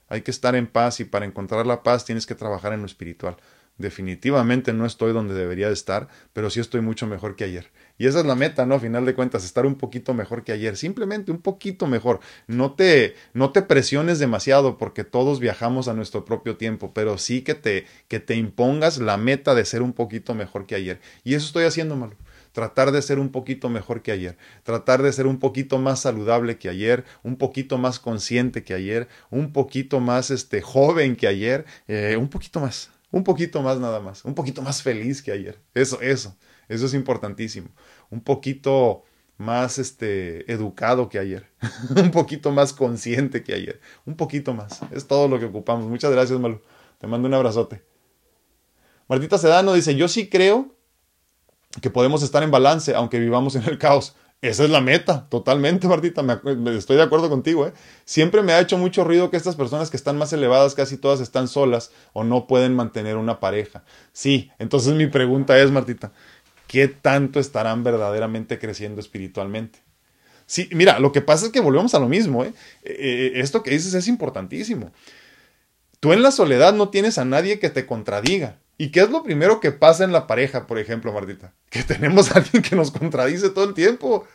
Hay 0.07 0.21
que 0.21 0.31
estar 0.31 0.55
en 0.55 0.67
paz 0.67 0.99
y 0.99 1.05
para 1.05 1.25
encontrar 1.25 1.65
la 1.67 1.83
paz 1.83 2.05
tienes 2.05 2.25
que 2.25 2.35
trabajar 2.35 2.73
en 2.73 2.81
lo 2.81 2.85
espiritual. 2.85 3.37
Definitivamente 3.77 4.73
no 4.73 4.85
estoy 4.85 5.13
donde 5.13 5.33
debería 5.35 5.67
de 5.67 5.73
estar, 5.73 6.09
pero 6.33 6.49
sí 6.49 6.59
estoy 6.59 6.81
mucho 6.81 7.07
mejor 7.07 7.35
que 7.35 7.45
ayer. 7.45 7.71
Y 7.99 8.07
esa 8.07 8.21
es 8.21 8.25
la 8.25 8.33
meta, 8.33 8.65
¿no? 8.65 8.75
A 8.75 8.79
final 8.79 9.05
de 9.05 9.13
cuentas, 9.13 9.43
estar 9.43 9.65
un 9.65 9.75
poquito 9.75 10.13
mejor 10.13 10.45
que 10.45 10.53
ayer, 10.53 10.77
simplemente 10.77 11.33
un 11.33 11.41
poquito 11.41 11.85
mejor. 11.85 12.21
No 12.47 12.71
te, 12.71 13.13
no 13.33 13.51
te 13.51 13.61
presiones 13.61 14.19
demasiado 14.19 14.77
porque 14.77 15.03
todos 15.03 15.41
viajamos 15.41 15.89
a 15.89 15.93
nuestro 15.93 16.23
propio 16.23 16.55
tiempo, 16.55 16.93
pero 16.93 17.17
sí 17.17 17.41
que 17.41 17.55
te, 17.55 17.85
que 18.07 18.21
te 18.21 18.35
impongas 18.35 18.99
la 18.99 19.17
meta 19.17 19.53
de 19.53 19.65
ser 19.65 19.81
un 19.81 19.91
poquito 19.91 20.33
mejor 20.33 20.65
que 20.65 20.75
ayer. 20.75 21.01
Y 21.25 21.33
eso 21.33 21.47
estoy 21.47 21.65
haciendo, 21.65 21.97
Malo. 21.97 22.15
Tratar 22.53 22.93
de 22.93 23.01
ser 23.01 23.19
un 23.19 23.29
poquito 23.33 23.67
mejor 23.69 24.01
que 24.01 24.13
ayer, 24.13 24.37
tratar 24.63 25.03
de 25.03 25.11
ser 25.11 25.27
un 25.27 25.37
poquito 25.37 25.77
más 25.77 25.99
saludable 25.99 26.57
que 26.57 26.69
ayer, 26.69 27.03
un 27.21 27.35
poquito 27.35 27.77
más 27.77 27.99
consciente 27.99 28.63
que 28.63 28.73
ayer, 28.73 29.09
un 29.29 29.51
poquito 29.51 29.99
más 29.99 30.31
este, 30.31 30.61
joven 30.61 31.17
que 31.17 31.27
ayer, 31.27 31.65
eh, 31.89 32.15
un 32.17 32.29
poquito 32.29 32.61
más, 32.61 32.91
un 33.11 33.25
poquito 33.25 33.61
más 33.61 33.77
nada 33.79 33.99
más, 33.99 34.23
un 34.23 34.35
poquito 34.35 34.61
más 34.61 34.81
feliz 34.81 35.21
que 35.21 35.33
ayer. 35.33 35.59
Eso, 35.73 35.99
eso. 36.01 36.35
Eso 36.69 36.85
es 36.85 36.93
importantísimo. 36.93 37.69
Un 38.09 38.21
poquito 38.21 39.03
más 39.37 39.79
este, 39.79 40.51
educado 40.51 41.07
que 41.09 41.17
ayer, 41.17 41.47
un 41.95 42.11
poquito 42.11 42.51
más 42.51 42.73
consciente 42.73 43.41
que 43.41 43.53
ayer, 43.53 43.79
un 44.05 44.15
poquito 44.15 44.53
más. 44.53 44.81
Es 44.91 45.07
todo 45.07 45.27
lo 45.27 45.39
que 45.39 45.45
ocupamos. 45.45 45.85
Muchas 45.85 46.11
gracias, 46.11 46.39
Malu. 46.39 46.61
Te 46.99 47.07
mando 47.07 47.27
un 47.27 47.33
abrazote. 47.33 47.81
Martita 49.07 49.37
Sedano 49.37 49.73
dice, 49.73 49.95
yo 49.95 50.07
sí 50.07 50.29
creo 50.29 50.75
que 51.81 51.89
podemos 51.89 52.21
estar 52.21 52.43
en 52.43 52.51
balance 52.51 52.93
aunque 52.93 53.19
vivamos 53.19 53.55
en 53.55 53.63
el 53.63 53.77
caos. 53.77 54.15
Esa 54.41 54.63
es 54.63 54.69
la 54.69 54.79
meta, 54.79 55.27
totalmente, 55.29 55.87
Martita. 55.87 56.23
Me, 56.23 56.37
estoy 56.77 56.95
de 56.95 57.03
acuerdo 57.03 57.29
contigo. 57.29 57.67
¿eh? 57.67 57.73
Siempre 58.05 58.41
me 58.41 58.53
ha 58.53 58.61
hecho 58.61 58.77
mucho 58.77 59.03
ruido 59.03 59.29
que 59.29 59.35
estas 59.35 59.57
personas 59.57 59.89
que 59.89 59.97
están 59.97 60.17
más 60.17 60.31
elevadas, 60.31 60.75
casi 60.75 60.95
todas 60.95 61.19
están 61.19 61.49
solas 61.49 61.91
o 62.13 62.23
no 62.23 62.47
pueden 62.47 62.73
mantener 62.73 63.17
una 63.17 63.41
pareja. 63.41 63.83
Sí, 64.13 64.49
entonces 64.57 64.93
mi 64.93 65.07
pregunta 65.07 65.59
es, 65.59 65.71
Martita, 65.71 66.13
qué 66.69 66.87
tanto 66.87 67.39
estarán 67.39 67.83
verdaderamente 67.83 68.59
creciendo 68.59 69.01
espiritualmente. 69.01 69.79
Sí, 70.45 70.69
mira, 70.71 70.99
lo 70.99 71.11
que 71.11 71.21
pasa 71.21 71.47
es 71.47 71.51
que 71.51 71.61
volvemos 71.61 71.95
a 71.95 71.99
lo 71.99 72.07
mismo. 72.07 72.45
¿eh? 72.45 72.53
Eh, 72.83 72.95
eh, 72.99 73.31
esto 73.35 73.63
que 73.63 73.71
dices 73.71 73.95
es 73.95 74.07
importantísimo. 74.07 74.91
Tú 75.99 76.13
en 76.13 76.21
la 76.21 76.31
soledad 76.31 76.73
no 76.73 76.89
tienes 76.89 77.17
a 77.17 77.25
nadie 77.25 77.57
que 77.57 77.71
te 77.71 77.87
contradiga. 77.87 78.59
¿Y 78.77 78.91
qué 78.91 79.01
es 79.01 79.09
lo 79.09 79.23
primero 79.23 79.59
que 79.59 79.71
pasa 79.71 80.03
en 80.03 80.11
la 80.11 80.27
pareja, 80.27 80.67
por 80.67 80.77
ejemplo, 80.77 81.11
Martita? 81.11 81.53
Que 81.71 81.81
tenemos 81.81 82.31
a 82.31 82.35
alguien 82.37 82.61
que 82.61 82.75
nos 82.75 82.91
contradice 82.91 83.49
todo 83.49 83.65
el 83.67 83.73
tiempo. 83.73 84.27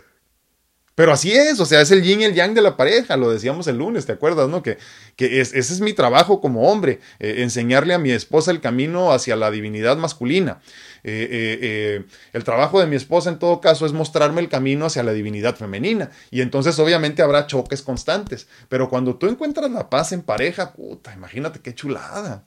Pero 0.97 1.13
así 1.13 1.33
es, 1.33 1.59
o 1.61 1.67
sea, 1.67 1.81
es 1.81 1.91
el 1.91 2.03
yin 2.03 2.21
y 2.21 2.25
el 2.25 2.35
yang 2.35 2.55
de 2.55 2.63
la 2.63 2.77
pareja, 2.77 3.17
lo 3.17 3.31
decíamos 3.31 3.67
el 3.67 3.79
lunes, 3.79 4.07
¿te 4.07 4.13
acuerdas, 4.13 4.49
no? 4.49 4.63
Que, 4.63 4.79
que 5.17 5.41
ese 5.41 5.59
es 5.59 5.81
mi 5.81 5.93
trabajo 5.93 6.41
como 6.41 6.71
hombre, 6.71 7.01
enseñarle 7.19 7.95
a 7.95 7.99
mi 7.99 8.13
esposa 8.13 8.53
el 8.53 8.61
camino 8.61 9.13
hacia 9.13 9.35
la 9.35 9.51
divinidad 9.51 9.97
masculina. 9.97 10.61
Eh, 11.07 11.29
eh, 11.31 11.59
eh, 11.61 12.07
el 12.33 12.45
trabajo 12.45 12.81
de 12.81 12.87
mi 12.87 12.97
esposa 12.97 13.29
en 13.29 13.39
todo 13.39 13.61
caso 13.61 13.85
es 13.85 13.93
mostrarme 13.93 14.41
el 14.41 14.49
camino 14.49 14.87
hacia 14.87 15.03
la 15.03 15.13
divinidad 15.13 15.55
femenina. 15.55 16.11
Y 16.31 16.41
entonces 16.41 16.79
obviamente 16.79 17.23
habrá 17.23 17.47
choques 17.47 17.83
constantes. 17.83 18.49
Pero 18.69 18.89
cuando 18.89 19.17
tú 19.17 19.27
encuentras 19.27 19.71
la 19.71 19.91
paz 19.91 20.13
en 20.13 20.23
pareja, 20.23 20.73
puta, 20.73 21.13
imagínate 21.13 21.61
qué 21.61 21.75
chulada. 21.75 22.45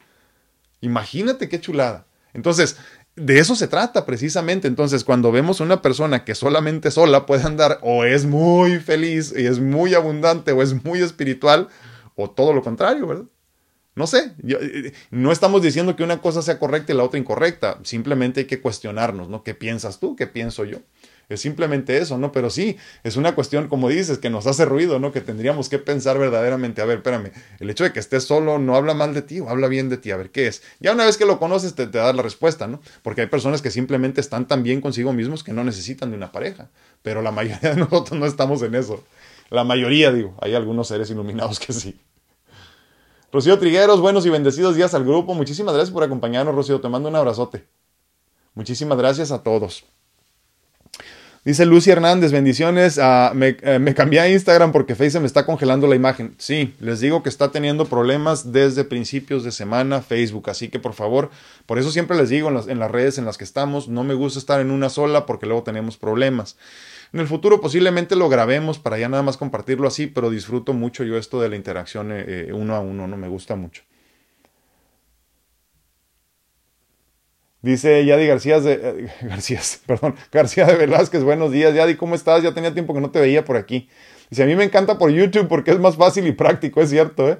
Imagínate 0.82 1.47
qué 1.47 1.62
chulada. 1.62 2.08
Entonces, 2.34 2.78
de 3.16 3.39
eso 3.39 3.55
se 3.55 3.68
trata 3.68 4.05
precisamente. 4.05 4.68
Entonces, 4.68 5.03
cuando 5.03 5.32
vemos 5.32 5.60
una 5.60 5.82
persona 5.82 6.26
que 6.26 6.36
solamente 6.36 6.91
sola 6.91 7.26
puede 7.26 7.43
andar 7.43 7.80
o 7.84 8.05
es 8.05 8.26
muy 8.26 8.80
feliz 8.80 9.34
y 9.36 9.45
es 9.45 9.60
muy 9.60 9.93
abundante 9.93 10.51
o 10.51 10.64
es 10.64 10.84
muy 10.84 11.01
espiritual, 11.01 11.70
o 12.16 12.30
todo 12.30 12.51
lo 12.51 12.64
contrario, 12.64 13.05
¿verdad? 13.08 13.26
No 13.98 14.06
sé, 14.06 14.32
eh, 14.48 14.58
eh, 14.62 14.93
no 15.10 15.32
estamos 15.32 15.64
diciendo 15.64 15.95
que 15.95 16.04
una 16.04 16.22
cosa 16.22 16.43
sea 16.43 16.60
correcta 16.60 16.93
y 16.93 16.95
la 16.95 17.04
otra 17.04 17.20
incorrecta, 17.20 17.80
simplemente 17.82 18.41
hay 18.41 18.45
que 18.45 18.62
cuestionarnos, 18.62 19.28
¿no? 19.28 19.41
¿Qué 19.41 19.56
piensas 19.56 20.00
tú? 20.00 20.16
¿Qué 20.16 20.28
pienso 20.28 20.66
yo? 20.66 20.78
Es 21.30 21.41
simplemente 21.41 21.98
eso, 21.98 22.20
¿no? 22.20 22.32
Pero 22.32 22.52
sí, 22.52 22.78
es 23.04 23.16
una 23.18 23.34
cuestión, 23.34 23.68
como 23.68 23.89
dices, 23.89 24.20
que 24.20 24.30
nos 24.30 24.45
hace 24.45 24.66
ruido, 24.66 25.00
¿no? 25.00 25.12
Que 25.12 25.20
tendríamos 25.20 25.68
que 25.68 25.80
pensar 25.80 26.20
verdaderamente, 26.20 26.80
a 26.84 26.86
ver, 26.86 26.98
espérame, 26.98 27.32
el 27.60 27.72
hecho 27.72 27.86
de 27.86 27.91
que 27.91 28.00
estés 28.00 28.24
solo 28.24 28.60
no 28.60 28.76
habla 28.76 28.93
mal 28.93 29.16
de 29.16 29.24
ti 29.24 29.39
o 29.39 29.50
habla 29.50 29.68
bien 29.68 29.89
de 29.89 29.98
ti, 29.98 30.12
a 30.12 30.18
ver, 30.18 30.30
¿qué 30.30 30.45
es? 30.45 30.62
Ya 30.80 30.93
una 30.93 31.04
vez 31.04 31.18
que 31.18 31.26
lo 31.26 31.39
conoces 31.39 31.74
te, 31.74 31.88
te 31.88 31.98
da 31.98 32.14
la 32.14 32.22
respuesta, 32.22 32.68
¿no? 32.68 32.80
Porque 33.02 33.22
hay 33.22 33.28
personas 33.28 33.64
que 33.64 33.72
simplemente 33.72 34.22
están 34.22 34.48
tan 34.48 34.62
bien 34.62 34.80
consigo 34.80 35.12
mismos 35.12 35.43
que 35.43 35.54
no 35.54 35.64
necesitan 35.64 36.12
de 36.12 36.18
una 36.18 36.32
pareja, 36.32 36.70
pero 37.02 37.24
la 37.24 37.32
mayoría 37.32 37.72
de 37.72 37.76
nosotros 37.80 38.20
no 38.20 38.28
estamos 38.28 38.62
en 38.62 38.76
eso. 38.76 39.04
La 39.50 39.64
mayoría, 39.64 40.12
digo, 40.12 40.36
hay 40.39 40.54
algunos 40.54 40.88
seres 40.88 41.10
iluminados 41.10 41.60
que 41.60 41.74
sí. 41.74 42.00
Rocío 43.38 43.60
Trigueros, 43.60 44.02
buenos 44.02 44.26
y 44.26 44.32
bendecidos 44.32 44.76
días 44.76 44.96
al 44.96 45.04
grupo. 45.04 45.36
Muchísimas 45.36 45.76
gracias 45.76 45.94
por 45.94 46.04
acompañarnos, 46.04 46.56
Rocío. 46.56 46.82
Te 46.82 46.90
mando 46.90 47.08
un 47.08 47.16
abrazote. 47.16 47.68
Muchísimas 48.56 48.98
gracias 48.98 49.32
a 49.32 49.44
todos. 49.44 49.86
Dice 51.46 51.68
Lucy 51.68 51.92
Hernández, 51.92 52.32
bendiciones. 52.32 52.98
Ah, 52.98 53.34
me, 53.36 53.56
eh, 53.62 53.78
me, 53.78 53.94
cambié 53.94 54.22
a 54.22 54.28
Instagram 54.28 54.72
porque 54.72 54.96
Facebook 54.96 55.22
me 55.22 55.28
está 55.28 55.46
congelando 55.46 55.86
la 55.86 55.96
imagen. 55.96 56.34
Sí, 56.40 56.74
les 56.80 57.00
digo 57.00 57.22
que 57.22 57.30
está 57.30 57.52
teniendo 57.52 57.86
problemas 57.86 58.52
desde 58.54 58.84
principios 58.84 59.44
de 59.44 59.52
semana 59.52 60.02
Facebook. 60.02 60.50
Así 60.50 60.70
que 60.70 60.80
por 60.80 60.94
favor, 60.94 61.30
por 61.68 61.78
eso 61.78 61.92
siempre 61.92 62.18
les 62.18 62.30
digo 62.30 62.50
en 62.50 62.80
las 62.80 62.90
redes 62.90 63.20
en 63.20 63.26
las 63.26 63.38
que 63.38 63.44
estamos, 63.44 63.88
no 63.88 64.04
me 64.04 64.16
gusta 64.16 64.40
estar 64.40 64.62
en 64.62 64.72
una 64.72 64.90
sola 64.90 65.28
porque 65.28 65.46
luego 65.46 65.62
tenemos 65.62 65.96
problemas. 65.96 66.58
En 67.14 67.20
el 67.20 67.28
futuro 67.28 67.62
posiblemente 67.62 68.16
lo 68.16 68.30
grabemos 68.30 68.80
para 68.80 68.97
ya 68.97 69.10
nada 69.10 69.24
más 69.24 69.38
compartirlo 69.38 69.88
así, 69.88 70.08
pero 70.08 70.30
disfruto 70.30 70.74
mucho 70.74 71.03
yo 71.03 71.18
esto 71.18 71.41
de 71.41 71.49
la 71.49 71.55
interacción 71.55 72.10
eh, 72.12 72.51
uno 72.53 72.76
a 72.76 72.80
uno, 72.80 73.08
no 73.08 73.18
me 73.18 73.28
gusta 73.28 73.55
mucho. 73.55 73.84
Dice 77.62 78.05
Yadi 78.05 78.28
García 78.28 78.60
de, 78.60 78.74
eh, 78.74 79.12
García, 79.22 79.60
perdón, 79.86 80.16
García 80.32 80.66
de 80.66 80.76
Velázquez, 80.76 81.24
buenos 81.24 81.51
días, 81.51 81.74
Yadi, 81.74 81.95
¿cómo 81.95 82.16
estás? 82.16 82.43
Ya 82.43 82.53
tenía 82.53 82.74
tiempo 82.74 82.93
que 82.93 83.01
no 83.01 83.10
te 83.10 83.20
veía 83.20 83.43
por 83.43 83.58
aquí. 83.58 83.89
Dice, 84.30 84.43
a 84.43 84.45
mí 84.45 84.55
me 84.55 84.64
encanta 84.64 84.97
por 84.97 85.10
YouTube 85.10 85.47
porque 85.47 85.72
es 85.72 85.80
más 85.80 85.95
fácil 85.95 86.28
y 86.28 86.34
práctico, 86.34 86.82
es 86.82 86.89
cierto, 86.89 87.30
¿eh? 87.30 87.38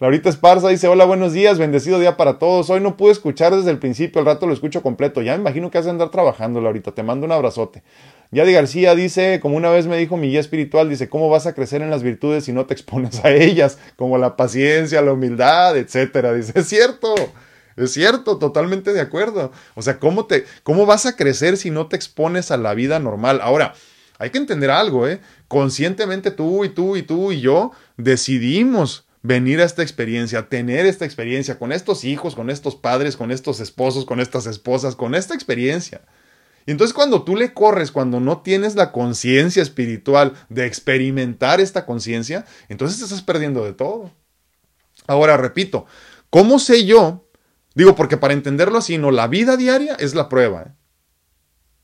Laurita 0.00 0.28
Esparza 0.28 0.68
dice, 0.68 0.86
hola, 0.86 1.04
buenos 1.04 1.32
días, 1.32 1.58
bendecido 1.58 1.98
día 1.98 2.16
para 2.16 2.38
todos. 2.38 2.70
Hoy 2.70 2.80
no 2.80 2.96
pude 2.96 3.10
escuchar 3.10 3.54
desde 3.54 3.72
el 3.72 3.78
principio, 3.78 4.20
al 4.20 4.26
rato 4.26 4.46
lo 4.46 4.52
escucho 4.52 4.80
completo. 4.80 5.22
Ya 5.22 5.32
me 5.32 5.40
imagino 5.40 5.72
que 5.72 5.78
has 5.78 5.86
de 5.86 5.90
andar 5.90 6.10
trabajando, 6.10 6.60
Laurita, 6.60 6.92
te 6.92 7.02
mando 7.02 7.26
un 7.26 7.32
abrazote. 7.32 7.82
Yadi 8.30 8.52
García 8.52 8.94
dice, 8.94 9.40
como 9.40 9.56
una 9.56 9.70
vez 9.70 9.86
me 9.86 9.96
dijo 9.96 10.16
mi 10.16 10.28
guía 10.28 10.40
espiritual, 10.40 10.88
dice, 10.88 11.08
¿cómo 11.08 11.30
vas 11.30 11.46
a 11.46 11.54
crecer 11.54 11.80
en 11.80 11.90
las 11.90 12.02
virtudes 12.02 12.44
si 12.44 12.52
no 12.52 12.66
te 12.66 12.74
expones 12.74 13.24
a 13.24 13.30
ellas? 13.30 13.78
Como 13.96 14.18
la 14.18 14.36
paciencia, 14.36 15.00
la 15.00 15.12
humildad, 15.12 15.76
etcétera. 15.76 16.34
Dice, 16.34 16.52
es 16.54 16.68
cierto. 16.68 17.14
Es 17.76 17.92
cierto, 17.92 18.38
totalmente 18.38 18.92
de 18.92 19.00
acuerdo. 19.00 19.52
O 19.76 19.82
sea, 19.82 19.98
¿cómo, 19.98 20.26
te, 20.26 20.44
¿cómo 20.64 20.84
vas 20.84 21.06
a 21.06 21.14
crecer 21.14 21.56
si 21.56 21.70
no 21.70 21.86
te 21.86 21.94
expones 21.94 22.50
a 22.50 22.56
la 22.56 22.74
vida 22.74 22.98
normal? 22.98 23.40
Ahora, 23.40 23.72
hay 24.18 24.30
que 24.30 24.38
entender 24.38 24.70
algo, 24.70 25.06
¿eh? 25.06 25.20
Conscientemente 25.46 26.32
tú 26.32 26.64
y 26.64 26.70
tú 26.70 26.96
y 26.96 27.02
tú 27.02 27.30
y 27.30 27.40
yo 27.40 27.70
decidimos 27.96 29.06
venir 29.22 29.60
a 29.60 29.64
esta 29.64 29.82
experiencia, 29.82 30.48
tener 30.48 30.86
esta 30.86 31.04
experiencia 31.04 31.58
con 31.58 31.70
estos 31.70 32.04
hijos, 32.04 32.34
con 32.34 32.50
estos 32.50 32.74
padres, 32.74 33.16
con 33.16 33.30
estos 33.30 33.60
esposos, 33.60 34.04
con 34.04 34.18
estas 34.20 34.46
esposas, 34.46 34.96
con 34.96 35.14
esta 35.14 35.34
experiencia. 35.34 36.02
Entonces 36.72 36.94
cuando 36.94 37.22
tú 37.22 37.36
le 37.36 37.54
corres, 37.54 37.90
cuando 37.90 38.20
no 38.20 38.42
tienes 38.42 38.74
la 38.74 38.92
conciencia 38.92 39.62
espiritual 39.62 40.34
de 40.48 40.66
experimentar 40.66 41.60
esta 41.60 41.86
conciencia, 41.86 42.44
entonces 42.68 42.98
te 42.98 43.04
estás 43.04 43.22
perdiendo 43.22 43.64
de 43.64 43.72
todo. 43.72 44.10
Ahora, 45.06 45.36
repito, 45.36 45.86
¿cómo 46.30 46.58
sé 46.58 46.84
yo 46.84 47.24
Digo, 47.78 47.94
porque 47.94 48.16
para 48.16 48.34
entenderlo 48.34 48.78
así, 48.78 48.98
no, 48.98 49.12
la 49.12 49.28
vida 49.28 49.56
diaria 49.56 49.94
es 50.00 50.16
la 50.16 50.28
prueba. 50.28 50.62
¿eh? 50.62 50.72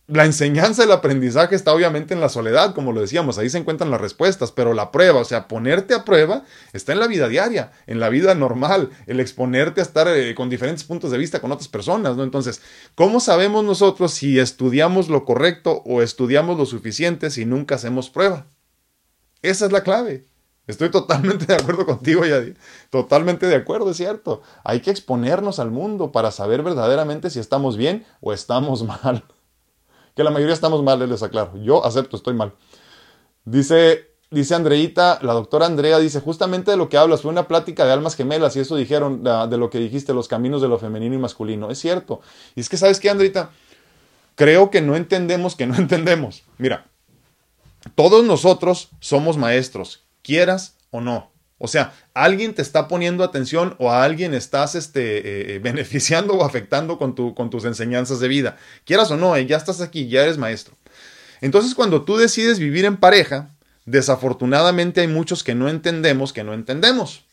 La 0.06 0.26
enseñanza, 0.26 0.84
el 0.84 0.92
aprendizaje 0.92 1.54
está 1.54 1.72
obviamente 1.72 2.12
en 2.12 2.20
la 2.20 2.28
soledad, 2.28 2.74
como 2.74 2.92
lo 2.92 3.00
decíamos, 3.00 3.38
ahí 3.38 3.48
se 3.48 3.56
encuentran 3.56 3.90
las 3.90 4.02
respuestas, 4.02 4.52
pero 4.52 4.74
la 4.74 4.92
prueba, 4.92 5.20
o 5.20 5.24
sea, 5.24 5.48
ponerte 5.48 5.94
a 5.94 6.04
prueba, 6.04 6.44
está 6.74 6.92
en 6.92 7.00
la 7.00 7.06
vida 7.06 7.26
diaria, 7.26 7.72
en 7.86 8.00
la 8.00 8.10
vida 8.10 8.34
normal, 8.34 8.90
el 9.06 9.18
exponerte 9.18 9.80
a 9.80 9.84
estar 9.84 10.06
eh, 10.08 10.34
con 10.34 10.50
diferentes 10.50 10.84
puntos 10.84 11.10
de 11.10 11.16
vista 11.16 11.40
con 11.40 11.52
otras 11.52 11.68
personas, 11.68 12.18
¿no? 12.18 12.22
Entonces, 12.22 12.60
¿cómo 12.94 13.18
sabemos 13.18 13.64
nosotros 13.64 14.12
si 14.12 14.38
estudiamos 14.38 15.08
lo 15.08 15.24
correcto 15.24 15.82
o 15.86 16.02
estudiamos 16.02 16.58
lo 16.58 16.66
suficiente 16.66 17.30
si 17.30 17.46
nunca 17.46 17.76
hacemos 17.76 18.10
prueba? 18.10 18.46
Esa 19.40 19.64
es 19.64 19.72
la 19.72 19.82
clave. 19.82 20.26
Estoy 20.66 20.90
totalmente 20.90 21.46
de 21.48 21.54
acuerdo 21.54 21.86
contigo, 21.86 22.26
Yadi. 22.26 22.52
Totalmente 22.90 23.46
de 23.46 23.56
acuerdo, 23.56 23.90
es 23.90 23.96
cierto. 23.96 24.42
Hay 24.64 24.80
que 24.80 24.90
exponernos 24.90 25.58
al 25.60 25.70
mundo 25.70 26.12
para 26.12 26.30
saber 26.30 26.62
verdaderamente 26.62 27.30
si 27.30 27.38
estamos 27.38 27.78
bien 27.78 28.04
o 28.20 28.34
estamos 28.34 28.82
mal. 29.02 29.24
Que 30.14 30.24
la 30.24 30.30
mayoría 30.30 30.54
estamos 30.54 30.82
mal, 30.82 31.08
les 31.08 31.22
aclaro. 31.22 31.56
Yo 31.62 31.84
acepto, 31.84 32.16
estoy 32.16 32.34
mal. 32.34 32.52
Dice, 33.44 34.12
dice 34.30 34.54
Andreita, 34.54 35.18
la 35.22 35.32
doctora 35.32 35.66
Andrea 35.66 35.98
dice, 35.98 36.20
justamente 36.20 36.70
de 36.70 36.76
lo 36.76 36.88
que 36.88 36.96
hablas, 36.96 37.22
fue 37.22 37.30
una 37.30 37.48
plática 37.48 37.84
de 37.84 37.92
almas 37.92 38.16
gemelas 38.16 38.56
y 38.56 38.60
eso 38.60 38.76
dijeron 38.76 39.24
de 39.24 39.58
lo 39.58 39.70
que 39.70 39.78
dijiste, 39.78 40.14
los 40.14 40.28
caminos 40.28 40.62
de 40.62 40.68
lo 40.68 40.78
femenino 40.78 41.14
y 41.14 41.18
masculino. 41.18 41.70
Es 41.70 41.78
cierto. 41.78 42.20
Y 42.54 42.60
es 42.60 42.68
que, 42.68 42.76
¿sabes 42.76 43.00
qué, 43.00 43.10
Andreita? 43.10 43.50
Creo 44.36 44.70
que 44.70 44.80
no 44.80 44.96
entendemos 44.96 45.56
que 45.56 45.66
no 45.66 45.74
entendemos. 45.76 46.42
Mira, 46.58 46.86
todos 47.94 48.24
nosotros 48.24 48.90
somos 49.00 49.36
maestros 49.36 50.04
quieras 50.22 50.76
o 50.90 51.00
no. 51.00 51.33
O 51.64 51.66
sea, 51.66 51.94
alguien 52.12 52.52
te 52.52 52.60
está 52.60 52.88
poniendo 52.88 53.24
atención 53.24 53.74
o 53.78 53.90
a 53.90 54.04
alguien 54.04 54.34
estás 54.34 54.74
este, 54.74 55.16
eh, 55.16 55.54
eh, 55.54 55.58
beneficiando 55.60 56.34
o 56.34 56.44
afectando 56.44 56.98
con, 56.98 57.14
tu, 57.14 57.34
con 57.34 57.48
tus 57.48 57.64
enseñanzas 57.64 58.20
de 58.20 58.28
vida. 58.28 58.58
Quieras 58.84 59.10
o 59.10 59.16
no, 59.16 59.34
eh, 59.34 59.46
ya 59.46 59.56
estás 59.56 59.80
aquí, 59.80 60.06
ya 60.06 60.24
eres 60.24 60.36
maestro. 60.36 60.74
Entonces, 61.40 61.74
cuando 61.74 62.02
tú 62.02 62.18
decides 62.18 62.58
vivir 62.58 62.84
en 62.84 62.98
pareja, 62.98 63.48
desafortunadamente 63.86 65.00
hay 65.00 65.08
muchos 65.08 65.42
que 65.42 65.54
no 65.54 65.70
entendemos 65.70 66.34
que 66.34 66.44
no 66.44 66.52
entendemos. 66.52 67.24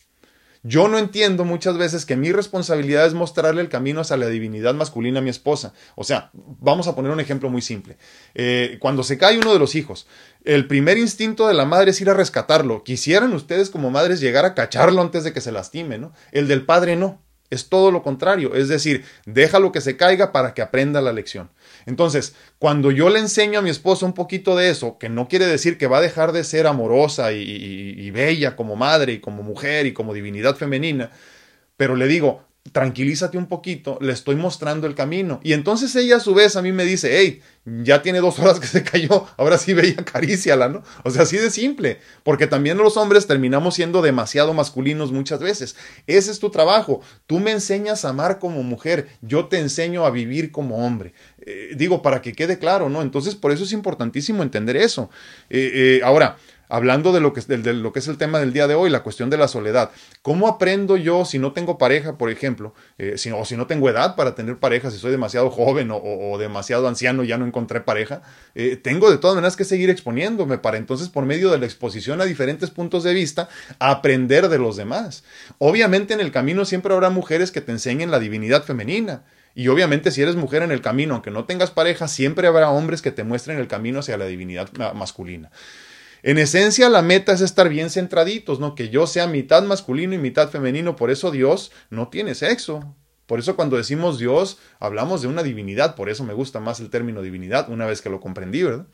Yo 0.63 0.87
no 0.87 0.99
entiendo 0.99 1.43
muchas 1.43 1.77
veces 1.77 2.05
que 2.05 2.15
mi 2.15 2.31
responsabilidad 2.31 3.07
es 3.07 3.15
mostrarle 3.15 3.61
el 3.61 3.69
camino 3.69 4.01
hacia 4.01 4.17
la 4.17 4.27
divinidad 4.27 4.75
masculina 4.75 5.19
a 5.19 5.23
mi 5.23 5.31
esposa. 5.31 5.73
O 5.95 6.03
sea, 6.03 6.29
vamos 6.33 6.87
a 6.87 6.95
poner 6.95 7.11
un 7.11 7.19
ejemplo 7.19 7.49
muy 7.49 7.63
simple. 7.63 7.97
Eh, 8.35 8.77
cuando 8.79 9.03
se 9.03 9.17
cae 9.17 9.39
uno 9.39 9.53
de 9.53 9.59
los 9.59 9.73
hijos, 9.73 10.05
el 10.43 10.67
primer 10.67 10.99
instinto 10.99 11.47
de 11.47 11.55
la 11.55 11.65
madre 11.65 11.91
es 11.91 12.01
ir 12.01 12.11
a 12.11 12.13
rescatarlo. 12.13 12.83
Quisieran 12.83 13.33
ustedes 13.33 13.71
como 13.71 13.89
madres 13.89 14.19
llegar 14.19 14.45
a 14.45 14.53
cacharlo 14.53 15.01
antes 15.01 15.23
de 15.23 15.33
que 15.33 15.41
se 15.41 15.51
lastime, 15.51 15.97
¿no? 15.97 16.13
El 16.31 16.47
del 16.47 16.63
padre 16.63 16.95
no. 16.95 17.21
Es 17.49 17.67
todo 17.67 17.91
lo 17.91 18.01
contrario, 18.01 18.55
es 18.55 18.69
decir, 18.69 19.03
déjalo 19.25 19.73
que 19.73 19.81
se 19.81 19.97
caiga 19.97 20.31
para 20.31 20.53
que 20.53 20.61
aprenda 20.61 21.01
la 21.01 21.11
lección. 21.11 21.49
Entonces, 21.85 22.35
cuando 22.59 22.91
yo 22.91 23.09
le 23.09 23.19
enseño 23.19 23.59
a 23.59 23.61
mi 23.61 23.69
esposa 23.69 24.05
un 24.05 24.13
poquito 24.13 24.55
de 24.55 24.69
eso, 24.69 24.97
que 24.97 25.09
no 25.09 25.27
quiere 25.27 25.45
decir 25.45 25.77
que 25.77 25.87
va 25.87 25.97
a 25.97 26.01
dejar 26.01 26.31
de 26.31 26.43
ser 26.43 26.67
amorosa 26.67 27.33
y, 27.33 27.41
y 27.41 28.11
bella 28.11 28.55
como 28.55 28.75
madre 28.75 29.13
y 29.13 29.19
como 29.19 29.43
mujer 29.43 29.85
y 29.85 29.93
como 29.93 30.13
divinidad 30.13 30.55
femenina, 30.55 31.11
pero 31.77 31.95
le 31.95 32.07
digo, 32.07 32.43
tranquilízate 32.71 33.37
un 33.37 33.47
poquito, 33.47 33.97
le 34.01 34.13
estoy 34.13 34.35
mostrando 34.35 34.87
el 34.87 34.95
camino. 34.95 35.39
Y 35.43 35.53
entonces 35.53 35.95
ella 35.95 36.17
a 36.17 36.19
su 36.19 36.33
vez 36.33 36.55
a 36.55 36.61
mí 36.61 36.71
me 36.71 36.85
dice, 36.85 37.17
hey, 37.17 37.41
ya 37.65 38.01
tiene 38.01 38.19
dos 38.19 38.39
horas 38.39 38.59
que 38.59 38.67
se 38.67 38.83
cayó, 38.83 39.27
ahora 39.37 39.57
sí 39.57 39.73
ve 39.73 39.89
y 39.89 39.99
acaríciala, 39.99 40.69
¿no? 40.69 40.83
O 41.03 41.11
sea, 41.11 41.23
así 41.23 41.37
de 41.37 41.49
simple, 41.49 41.99
porque 42.23 42.47
también 42.47 42.77
los 42.77 42.97
hombres 42.97 43.27
terminamos 43.27 43.75
siendo 43.75 44.01
demasiado 44.01 44.53
masculinos 44.53 45.11
muchas 45.11 45.39
veces. 45.39 45.75
Ese 46.07 46.31
es 46.31 46.39
tu 46.39 46.49
trabajo, 46.49 47.01
tú 47.27 47.39
me 47.39 47.51
enseñas 47.51 48.05
a 48.05 48.09
amar 48.09 48.39
como 48.39 48.63
mujer, 48.63 49.07
yo 49.21 49.47
te 49.47 49.59
enseño 49.59 50.05
a 50.05 50.11
vivir 50.11 50.51
como 50.51 50.85
hombre. 50.85 51.13
Eh, 51.43 51.73
digo, 51.75 52.01
para 52.01 52.21
que 52.21 52.33
quede 52.33 52.59
claro, 52.59 52.89
¿no? 52.89 53.01
Entonces, 53.01 53.35
por 53.35 53.51
eso 53.51 53.63
es 53.63 53.71
importantísimo 53.71 54.43
entender 54.43 54.77
eso. 54.77 55.09
Eh, 55.49 55.71
eh, 55.73 56.01
ahora, 56.03 56.37
hablando 56.71 57.11
de 57.11 57.19
lo, 57.19 57.33
que, 57.33 57.41
de, 57.41 57.73
lo 57.73 57.91
que 57.91 57.99
es 57.99 58.07
el 58.07 58.17
tema 58.17 58.39
del 58.39 58.53
día 58.53 58.65
de 58.65 58.75
hoy, 58.75 58.89
la 58.89 59.03
cuestión 59.03 59.29
de 59.29 59.37
la 59.37 59.49
soledad. 59.49 59.91
¿Cómo 60.21 60.47
aprendo 60.47 60.95
yo 60.95 61.25
si 61.25 61.37
no 61.37 61.51
tengo 61.51 61.77
pareja, 61.77 62.17
por 62.17 62.29
ejemplo, 62.29 62.73
eh, 62.97 63.17
si, 63.17 63.29
o 63.29 63.43
si 63.43 63.57
no 63.57 63.67
tengo 63.67 63.89
edad 63.89 64.15
para 64.15 64.35
tener 64.35 64.57
pareja, 64.57 64.89
si 64.89 64.97
soy 64.97 65.11
demasiado 65.11 65.49
joven 65.49 65.89
o, 65.91 66.37
demasiado 66.39 66.87
anciano, 66.87 67.23
ya 67.23 67.37
no 67.37 67.45
encontré 67.45 67.81
pareja? 67.81 68.21
Eh, 68.55 68.77
tengo 68.77 69.11
de 69.11 69.17
todas 69.17 69.35
maneras 69.35 69.57
que 69.57 69.65
seguir 69.65 69.89
exponiéndome 69.89 70.57
para 70.57 70.77
entonces, 70.77 71.09
por 71.09 71.25
medio 71.25 71.51
de 71.51 71.59
la 71.59 71.65
exposición 71.65 72.21
a 72.21 72.25
diferentes 72.25 72.69
puntos 72.69 73.03
de 73.03 73.13
vista, 73.13 73.49
aprender 73.79 74.47
de 74.47 74.57
los 74.57 74.77
demás. 74.77 75.25
Obviamente 75.57 76.13
en 76.13 76.21
el 76.21 76.31
camino 76.31 76.63
siempre 76.63 76.93
habrá 76.93 77.09
mujeres 77.09 77.51
que 77.51 77.59
te 77.59 77.73
enseñen 77.73 78.11
la 78.11 78.19
divinidad 78.19 78.63
femenina. 78.63 79.23
Y 79.53 79.67
obviamente 79.67 80.11
si 80.11 80.21
eres 80.21 80.35
mujer 80.35 80.63
en 80.63 80.71
el 80.71 80.81
camino, 80.81 81.15
aunque 81.15 81.31
no 81.31 81.43
tengas 81.43 81.71
pareja, 81.71 82.07
siempre 82.07 82.47
habrá 82.47 82.69
hombres 82.69 83.01
que 83.01 83.11
te 83.11 83.23
muestren 83.23 83.57
el 83.59 83.67
camino 83.67 83.99
hacia 83.99 84.17
la 84.17 84.25
divinidad 84.25 84.71
masculina. 84.93 85.51
En 86.23 86.37
esencia, 86.37 86.89
la 86.89 87.01
meta 87.01 87.33
es 87.33 87.41
estar 87.41 87.67
bien 87.67 87.89
centraditos, 87.89 88.59
¿no? 88.59 88.75
Que 88.75 88.89
yo 88.89 89.07
sea 89.07 89.27
mitad 89.27 89.63
masculino 89.63 90.13
y 90.13 90.19
mitad 90.19 90.49
femenino. 90.49 90.95
Por 90.95 91.09
eso 91.09 91.31
Dios 91.31 91.71
no 91.89 92.09
tiene 92.09 92.35
sexo. 92.35 92.95
Por 93.25 93.39
eso 93.39 93.55
cuando 93.55 93.77
decimos 93.77 94.19
Dios, 94.19 94.59
hablamos 94.79 95.21
de 95.21 95.27
una 95.27 95.41
divinidad. 95.41 95.95
Por 95.95 96.09
eso 96.09 96.23
me 96.23 96.33
gusta 96.33 96.59
más 96.59 96.79
el 96.79 96.89
término 96.89 97.21
divinidad, 97.21 97.69
una 97.69 97.85
vez 97.85 98.01
que 98.01 98.09
lo 98.09 98.19
comprendí, 98.19 98.61
¿verdad? 98.61 98.87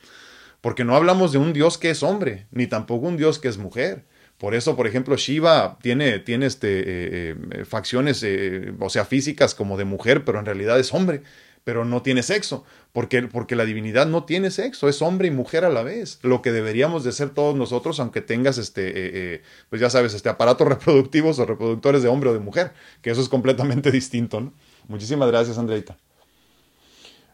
Porque 0.62 0.86
no 0.86 0.96
hablamos 0.96 1.32
de 1.32 1.38
un 1.38 1.54
Dios 1.54 1.78
que 1.78 1.90
es 1.90 2.02
hombre, 2.02 2.48
ni 2.52 2.68
tampoco 2.68 3.08
un 3.08 3.18
Dios 3.18 3.40
que 3.40 3.48
es 3.48 3.58
mujer. 3.58 4.06
Por 4.38 4.54
eso, 4.54 4.76
por 4.76 4.86
ejemplo, 4.86 5.18
Shiva 5.18 5.80
tiene, 5.82 6.20
tiene 6.20 6.46
este, 6.46 6.80
eh, 6.80 7.36
eh, 7.52 7.66
facciones, 7.66 8.22
eh, 8.24 8.74
o 8.80 8.90
sea, 8.90 9.04
físicas 9.06 9.56
como 9.56 9.78
de 9.78 9.86
mujer, 9.86 10.24
pero 10.24 10.40
en 10.40 10.46
realidad 10.46 10.80
es 10.80 10.94
hombre 10.94 11.24
pero 11.68 11.84
no 11.84 12.02
tiene 12.02 12.24
sexo, 12.24 12.64
porque, 12.94 13.24
porque 13.24 13.58
la 13.58 13.66
divinidad 13.66 14.08
no 14.08 14.24
tiene 14.24 14.52
sexo, 14.52 14.88
es 14.88 15.02
hombre 15.02 15.28
y 15.28 15.32
mujer 15.32 15.66
a 15.66 15.70
la 15.70 15.84
vez, 15.84 16.18
lo 16.22 16.42
que 16.42 16.54
deberíamos 16.54 17.04
de 17.04 17.12
ser 17.12 17.32
todos 17.32 17.58
nosotros, 17.58 18.00
aunque 18.00 18.22
tengas 18.22 18.58
este, 18.58 18.88
eh, 18.88 18.94
eh, 18.96 19.42
pues 19.70 19.82
ya 19.82 19.90
sabes, 19.90 20.14
este 20.14 20.30
aparatos 20.30 20.66
reproductivos 20.70 21.40
o 21.40 21.46
reproductores 21.46 22.04
de 22.04 22.08
hombre 22.08 22.30
o 22.30 22.34
de 22.34 22.40
mujer, 22.40 22.72
que 23.02 23.10
eso 23.10 23.20
es 23.20 23.28
completamente 23.28 23.92
distinto, 24.00 24.40
¿no? 24.40 24.54
Muchísimas 24.88 25.30
gracias, 25.30 25.58
Andreita. 25.58 25.98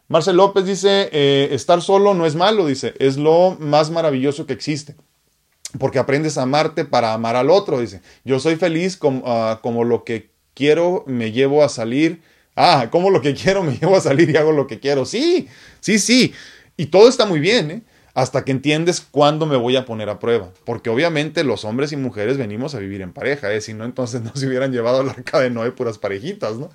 Marcel 0.07 0.38
López 0.38 0.65
dice, 0.65 1.09
eh, 1.11 1.49
estar 1.51 1.84
solo 1.84 2.15
no 2.15 2.25
es 2.25 2.34
malo, 2.34 2.65
dice, 2.65 2.95
es 2.97 3.17
lo 3.17 3.55
más 3.59 3.91
maravilloso 3.91 4.47
que 4.47 4.53
existe 4.53 4.95
porque 5.77 5.99
aprendes 5.99 6.39
a 6.39 6.41
amarte 6.41 6.86
para 6.86 7.13
amar 7.13 7.36
al 7.36 7.51
otro, 7.51 7.79
dice. 7.79 8.01
Yo 8.23 8.39
soy 8.39 8.55
feliz 8.55 8.97
como, 8.97 9.21
ah, 9.27 9.59
como 9.61 9.84
lo 9.84 10.03
que 10.03 10.31
quiero 10.55 11.03
me 11.05 11.31
llevo 11.31 11.63
a 11.63 11.69
salir 11.69 12.21
Ah, 12.56 12.89
como 12.91 13.10
lo 13.10 13.22
que 13.22 13.34
quiero 13.34 13.64
me 13.64 13.78
llevo 13.78 13.95
a 13.95 14.01
salir 14.01 14.30
y 14.30 14.38
hago 14.38 14.51
lo 14.51 14.68
que 14.68 14.80
quiero. 14.80 15.06
Sí, 15.06 15.47
sí, 15.80 15.99
sí. 15.99 16.34
Y 16.78 16.88
todo 16.88 17.08
está 17.08 17.26
muy 17.26 17.39
bien, 17.39 17.72
¿eh? 17.72 17.82
hasta 18.14 18.45
que 18.45 18.51
entiendes 18.51 19.01
cuándo 19.01 19.45
me 19.45 19.58
voy 19.58 19.76
a 19.76 19.86
poner 19.86 20.10
a 20.10 20.20
prueba. 20.20 20.51
Porque 20.66 20.89
obviamente 20.89 21.43
los 21.43 21.66
hombres 21.66 21.91
y 21.91 21.97
mujeres 21.97 22.38
venimos 22.38 22.76
a 22.76 22.80
vivir 22.80 23.01
en 23.01 23.12
pareja, 23.12 23.51
¿eh? 23.54 23.62
si 23.62 23.74
no, 23.74 23.86
entonces 23.86 24.22
no 24.24 24.36
se 24.36 24.47
hubieran 24.47 24.72
llevado 24.72 25.01
al 25.01 25.10
arca 25.10 25.39
de 25.39 25.49
Noé 25.49 25.72
puras 25.72 25.97
parejitas, 25.97 26.58
¿no? 26.58 26.70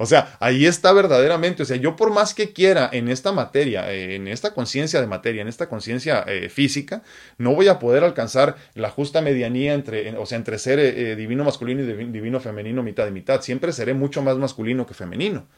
O 0.00 0.06
sea, 0.06 0.36
ahí 0.38 0.64
está 0.64 0.92
verdaderamente, 0.92 1.64
o 1.64 1.66
sea, 1.66 1.76
yo 1.76 1.96
por 1.96 2.12
más 2.12 2.32
que 2.32 2.52
quiera 2.52 2.88
en 2.92 3.08
esta 3.08 3.32
materia, 3.32 3.92
eh, 3.92 4.14
en 4.14 4.28
esta 4.28 4.54
conciencia 4.54 5.00
de 5.00 5.08
materia, 5.08 5.42
en 5.42 5.48
esta 5.48 5.68
conciencia 5.68 6.24
eh, 6.28 6.48
física, 6.48 7.02
no 7.36 7.52
voy 7.52 7.66
a 7.66 7.80
poder 7.80 8.04
alcanzar 8.04 8.54
la 8.74 8.90
justa 8.90 9.20
medianía 9.22 9.74
entre, 9.74 10.16
o 10.16 10.24
sea, 10.24 10.38
entre 10.38 10.58
ser 10.60 10.78
eh, 10.78 11.16
divino 11.16 11.42
masculino 11.42 11.82
y 11.82 12.04
divino 12.12 12.38
femenino 12.38 12.84
mitad 12.84 13.04
de 13.06 13.10
mitad. 13.10 13.42
Siempre 13.42 13.72
seré 13.72 13.92
mucho 13.92 14.22
más 14.22 14.36
masculino 14.38 14.86
que 14.86 14.94
femenino. 14.94 15.48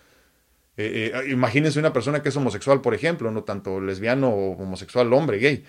imagínense 1.29 1.79
una 1.79 1.93
persona 1.93 2.23
que 2.23 2.31
es 2.31 2.37
homosexual, 2.37 2.81
por 2.81 2.95
ejemplo, 2.95 3.31
no 3.31 3.45
tanto 3.45 3.81
lesbiano 3.81 4.31
o 4.31 4.53
homosexual, 4.53 5.13
hombre 5.13 5.39
gay, 5.39 5.65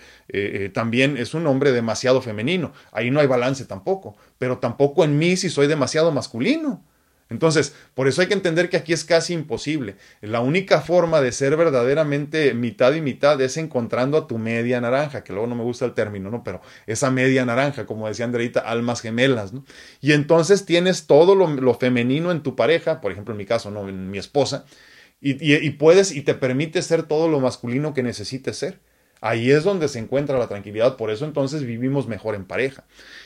también 0.71 1.17
es 1.17 1.33
un 1.33 1.45
hombre 1.47 1.73
demasiado 1.73 2.21
femenino. 2.21 2.71
Ahí 2.93 3.11
no 3.11 3.19
hay 3.19 3.27
balance 3.27 3.65
tampoco, 3.65 4.15
pero 4.37 4.59
tampoco 4.59 5.03
en 5.03 5.17
mí 5.17 5.35
si 5.35 5.49
soy 5.49 5.67
demasiado 5.67 6.11
masculino. 6.13 6.85
Entonces, 7.31 7.73
por 7.93 8.09
eso 8.09 8.19
hay 8.21 8.27
que 8.27 8.33
entender 8.33 8.69
que 8.69 8.75
aquí 8.75 8.91
es 8.91 9.05
casi 9.05 9.33
imposible. 9.33 9.95
La 10.19 10.41
única 10.41 10.81
forma 10.81 11.21
de 11.21 11.31
ser 11.31 11.55
verdaderamente 11.55 12.53
mitad 12.53 12.93
y 12.93 12.99
mitad 12.99 13.39
es 13.39 13.55
encontrando 13.55 14.17
a 14.17 14.27
tu 14.27 14.37
media 14.37 14.81
naranja, 14.81 15.23
que 15.23 15.31
luego 15.31 15.47
no 15.47 15.55
me 15.55 15.63
gusta 15.63 15.85
el 15.85 15.93
término, 15.93 16.29
¿no? 16.29 16.43
Pero 16.43 16.61
esa 16.87 17.09
media 17.09 17.45
naranja, 17.45 17.85
como 17.85 18.09
decía 18.09 18.25
Andreita, 18.25 18.59
almas 18.59 18.99
gemelas, 18.99 19.53
¿no? 19.53 19.63
Y 20.01 20.11
entonces 20.11 20.65
tienes 20.65 21.07
todo 21.07 21.33
lo, 21.33 21.73
femenino 21.75 22.31
en 22.31 22.43
tu 22.43 22.57
pareja, 22.57 22.99
por 22.99 23.13
ejemplo 23.13 23.33
en 23.33 23.37
mi 23.37 23.45
caso, 23.45 23.71
¿no? 23.71 23.87
En 23.87 24.11
mi 24.11 24.17
esposa, 24.17 24.65
y, 25.21 25.55
y 25.55 25.69
puedes 25.71 26.11
y 26.11 26.23
te 26.23 26.33
permite 26.33 26.81
ser 26.81 27.03
todo 27.03 27.29
lo 27.29 27.39
masculino 27.39 27.93
que 27.93 28.03
necesites 28.03 28.57
ser. 28.57 28.81
Ahí 29.23 29.51
es 29.51 29.63
donde 29.63 29.87
se 29.87 29.99
encuentra 29.99 30.39
la 30.39 30.47
tranquilidad, 30.47 30.97
por 30.97 31.11
eso 31.11 31.25
entonces 31.25 31.63
vivimos 31.63 32.07
mejor 32.07 32.33
en 32.33 32.43
pareja. 32.43 32.85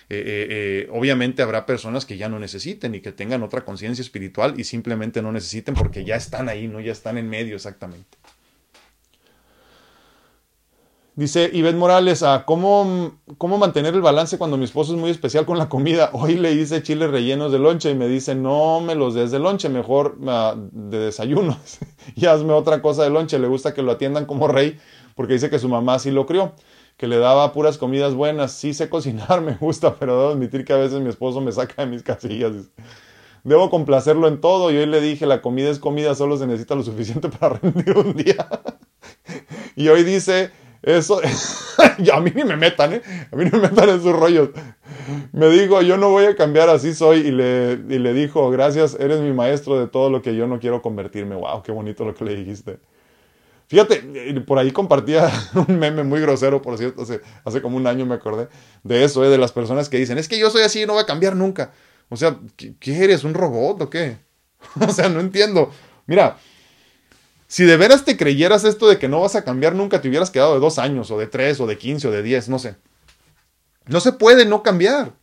Eh, 0.10 0.18
eh, 0.18 0.48
eh, 0.50 0.90
obviamente 0.92 1.42
habrá 1.42 1.66
personas 1.66 2.06
que 2.06 2.18
ya 2.18 2.28
no 2.28 2.38
necesiten 2.38 2.96
y 2.96 3.00
que 3.00 3.14
tengan 3.14 3.44
otra 3.44 3.64
conciencia 3.64 4.02
espiritual 4.02 4.60
y 4.60 4.66
simplemente 4.66 5.22
no 5.22 5.32
necesiten 5.32 5.74
porque 5.74 6.04
ya 6.04 6.18
están 6.18 6.50
ahí, 6.50 6.68
¿no? 6.68 6.82
Ya 6.82 6.92
están 6.92 7.18
en 7.18 7.30
medio 7.30 7.56
exactamente. 7.56 8.18
Dice 11.16 11.50
Ivette 11.54 11.78
Morales, 11.78 12.24
ah, 12.24 12.44
¿cómo, 12.46 13.22
¿cómo 13.38 13.58
mantener 13.58 13.94
el 13.94 14.02
balance 14.02 14.38
cuando 14.38 14.58
mi 14.58 14.66
esposo 14.66 14.94
es 14.94 15.00
muy 15.00 15.10
especial 15.10 15.46
con 15.46 15.58
la 15.58 15.70
comida? 15.70 16.10
Hoy 16.14 16.36
le 16.36 16.52
hice 16.52 16.84
chiles 16.84 17.10
rellenos 17.10 17.54
de 17.54 17.60
lonche 17.60 17.90
y 17.90 17.96
me 17.96 18.10
dice, 18.10 18.36
no 18.36 18.82
me 18.82 18.96
los 18.96 19.14
des 19.14 19.32
de 19.32 19.40
lonche, 19.40 19.70
mejor 19.70 20.18
ah, 20.28 20.56
de 20.58 21.00
desayuno. 21.00 21.58
y 22.16 22.26
hazme 22.26 22.52
otra 22.52 22.82
cosa 22.82 23.04
de 23.04 23.12
lonche. 23.12 23.40
Le 23.40 23.48
gusta 23.48 23.74
que 23.74 23.82
lo 23.82 23.94
atiendan 23.94 24.26
como 24.26 24.50
rey 24.50 24.78
porque 25.16 25.34
dice 25.34 25.50
que 25.50 25.60
su 25.60 25.70
mamá 25.70 25.98
sí 26.00 26.12
lo 26.12 26.26
crió 26.26 26.54
que 26.98 27.08
le 27.08 27.18
daba 27.18 27.52
puras 27.52 27.78
comidas 27.78 28.14
buenas. 28.14 28.54
Sí 28.54 28.74
sé 28.74 28.90
cocinar, 28.90 29.42
me 29.42 29.56
gusta, 29.56 29.96
pero 29.96 30.20
debo 30.20 30.32
admitir 30.32 30.66
que 30.66 30.74
a 30.74 30.78
veces 30.78 31.02
mi 31.02 31.10
esposo 31.10 31.42
me 31.42 31.52
saca 31.52 31.86
de 31.86 31.92
mis 31.92 32.04
casillas. 32.04 32.54
Debo 33.44 33.70
complacerlo 33.70 34.28
en 34.28 34.42
todo 34.42 34.72
y 34.72 34.78
hoy 34.78 34.88
le 34.88 35.02
dije, 35.02 35.28
la 35.28 35.42
comida 35.42 35.70
es 35.70 35.78
comida, 35.78 36.16
solo 36.16 36.36
se 36.38 36.48
necesita 36.48 36.74
lo 36.76 36.84
suficiente 36.84 37.30
para 37.40 37.60
rendir 37.60 37.96
un 37.98 38.14
día. 38.16 38.48
y 39.76 39.88
hoy 39.88 40.04
dice, 40.04 40.52
eso, 40.82 41.22
a 42.14 42.20
mí 42.22 42.32
ni 42.34 42.44
me 42.44 42.56
metan, 42.56 42.94
¿eh? 42.94 43.02
A 43.32 43.36
mí 43.36 43.46
ni 43.46 43.52
me 43.52 43.60
metan 43.60 43.90
en 43.90 44.02
sus 44.02 44.14
rollos. 44.14 44.50
Me 45.32 45.50
dijo, 45.50 45.84
yo 45.84 45.98
no 45.98 46.10
voy 46.10 46.26
a 46.26 46.36
cambiar, 46.36 46.70
así 46.70 46.96
soy. 46.96 47.20
Y 47.20 47.32
le, 47.32 47.74
y 47.88 48.00
le 48.00 48.14
dijo, 48.14 48.50
gracias, 48.50 48.98
eres 49.00 49.20
mi 49.20 49.32
maestro 49.32 49.80
de 49.80 49.88
todo 49.88 50.10
lo 50.10 50.24
que 50.24 50.36
yo 50.36 50.48
no 50.48 50.60
quiero 50.60 50.82
convertirme. 50.82 51.36
Wow, 51.36 51.62
qué 51.62 51.72
bonito 51.72 52.04
lo 52.04 52.16
que 52.16 52.26
le 52.26 52.36
dijiste. 52.36 52.80
Fíjate, 53.68 54.04
eh, 54.14 54.40
por 54.42 54.60
ahí 54.60 54.72
compartía 54.72 55.32
un 55.68 55.80
meme 55.80 56.04
muy 56.04 56.22
grosero, 56.22 56.62
por 56.62 56.78
cierto, 56.78 57.04
hace, 57.44 57.62
como 57.62 57.78
un 57.78 57.88
año 57.88 58.06
me 58.06 58.16
acordé 58.16 58.48
de 58.84 59.04
eso, 59.04 59.26
eh, 59.26 59.30
de 59.30 59.38
las 59.38 59.52
personas 59.52 59.90
que 59.90 59.98
dicen, 59.98 60.18
es 60.18 60.28
que 60.28 60.38
yo 60.38 60.50
soy 60.50 60.62
así 60.62 60.84
y 60.84 60.86
no 60.86 60.94
voy 60.94 61.04
a 61.04 61.08
cambiar 61.08 61.36
nunca. 61.36 61.72
O 62.10 62.18
sea, 62.18 62.38
¿qué, 62.56 63.04
eres? 63.04 63.24
¿Un 63.24 63.34
robot 63.34 63.82
o 63.82 63.90
qué? 63.90 64.18
o 64.88 64.92
sea, 64.92 65.10
no 65.10 65.20
entiendo. 65.20 65.72
Mira, 66.06 66.38
si 67.48 67.64
de 67.64 67.78
veras 67.78 68.06
te 68.06 68.18
creyeras 68.18 68.64
esto 68.64 68.88
de 68.88 69.00
que 69.00 69.08
no 69.08 69.22
vas 69.22 69.36
a 69.36 69.44
cambiar 69.44 69.74
nunca, 69.74 70.02
te 70.02 70.10
hubieras 70.10 70.30
quedado 70.30 70.54
de 70.54 70.60
dos 70.60 70.78
años, 70.78 71.10
o 71.10 71.18
de 71.18 71.28
tres, 71.28 71.60
o 71.60 71.66
de 71.66 71.78
quince, 71.78 72.08
o 72.08 72.12
de 72.12 72.22
diez, 72.22 72.50
no 72.50 72.60
sé. 72.60 72.76
No 73.88 74.00
se 74.00 74.12
puede 74.12 74.46
no 74.46 74.62
cambiar. 74.62 75.14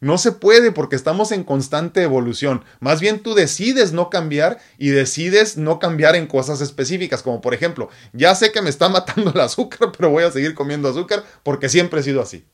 No 0.00 0.16
se 0.16 0.32
puede 0.32 0.72
porque 0.72 0.96
estamos 0.96 1.30
en 1.30 1.44
constante 1.44 2.02
evolución. 2.02 2.64
Más 2.80 3.00
bien 3.00 3.22
tú 3.22 3.34
decides 3.34 3.92
no 3.92 4.08
cambiar 4.08 4.58
y 4.78 4.88
decides 4.88 5.58
no 5.58 5.78
cambiar 5.78 6.16
en 6.16 6.26
cosas 6.26 6.62
específicas, 6.62 7.22
como 7.22 7.42
por 7.42 7.52
ejemplo, 7.52 7.90
ya 8.14 8.34
sé 8.34 8.50
que 8.50 8.62
me 8.62 8.70
está 8.70 8.88
matando 8.88 9.30
el 9.34 9.40
azúcar, 9.40 9.92
pero 9.96 10.10
voy 10.10 10.24
a 10.24 10.30
seguir 10.30 10.54
comiendo 10.54 10.88
azúcar 10.88 11.22
porque 11.42 11.68
siempre 11.68 12.00
he 12.00 12.02
sido 12.02 12.22
así. 12.22 12.46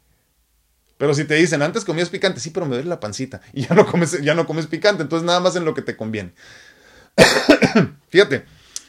Pero 0.99 1.14
si 1.14 1.24
te 1.24 1.34
dicen, 1.34 1.62
antes 1.62 1.84
comías 1.84 2.09
picante, 2.09 2.40
sí, 2.40 2.51
pero 2.51 2.66
me 2.66 2.74
duele 2.74 2.88
la 2.88 3.01
pancita 3.01 3.40
y 3.53 3.62
ya 3.66 3.74
no 3.74 3.86
comes, 3.86 4.20
ya 4.22 4.34
no 4.34 4.44
comes 4.44 4.66
picante, 4.66 5.03
entonces 5.03 5.24
nada 5.24 5.38
más 5.38 5.55
en 5.55 5.64
lo 5.64 5.74
que 5.74 5.82
te 5.82 5.97
conviene. 5.97 6.34
Fíjate, 8.09 8.44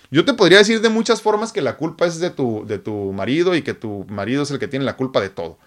yo 0.09 0.25
te 0.25 0.33
podría 0.33 0.57
decir 0.57 0.81
de 0.81 0.89
muchas 0.89 1.21
formas 1.21 1.51
que 1.51 1.61
la 1.61 1.77
culpa 1.77 2.07
es 2.07 2.19
de 2.19 2.31
tu, 2.31 2.65
de 2.65 2.79
tu 2.79 3.13
marido 3.13 3.55
y 3.55 3.61
que 3.61 3.75
tu 3.75 4.05
marido 4.09 4.41
es 4.41 4.49
el 4.51 4.57
que 4.57 4.67
tiene 4.67 4.85
la 4.85 4.95
culpa 4.95 5.21
de 5.21 5.29
todo. 5.29 5.59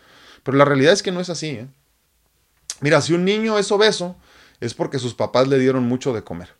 Pero 0.42 0.56
la 0.56 0.64
realidad 0.64 0.92
es 0.92 1.04
que 1.04 1.12
no 1.12 1.20
es 1.20 1.30
así, 1.30 1.50
¿eh? 1.50 1.68
Mira, 2.80 3.00
si 3.00 3.12
un 3.12 3.24
niño 3.24 3.58
es 3.58 3.70
obeso, 3.70 4.16
es 4.60 4.74
porque 4.74 4.98
sus 4.98 5.14
papás 5.14 5.48
le 5.48 5.58
dieron 5.58 5.84
mucho 5.84 6.12
de 6.12 6.22
comer. 6.22 6.50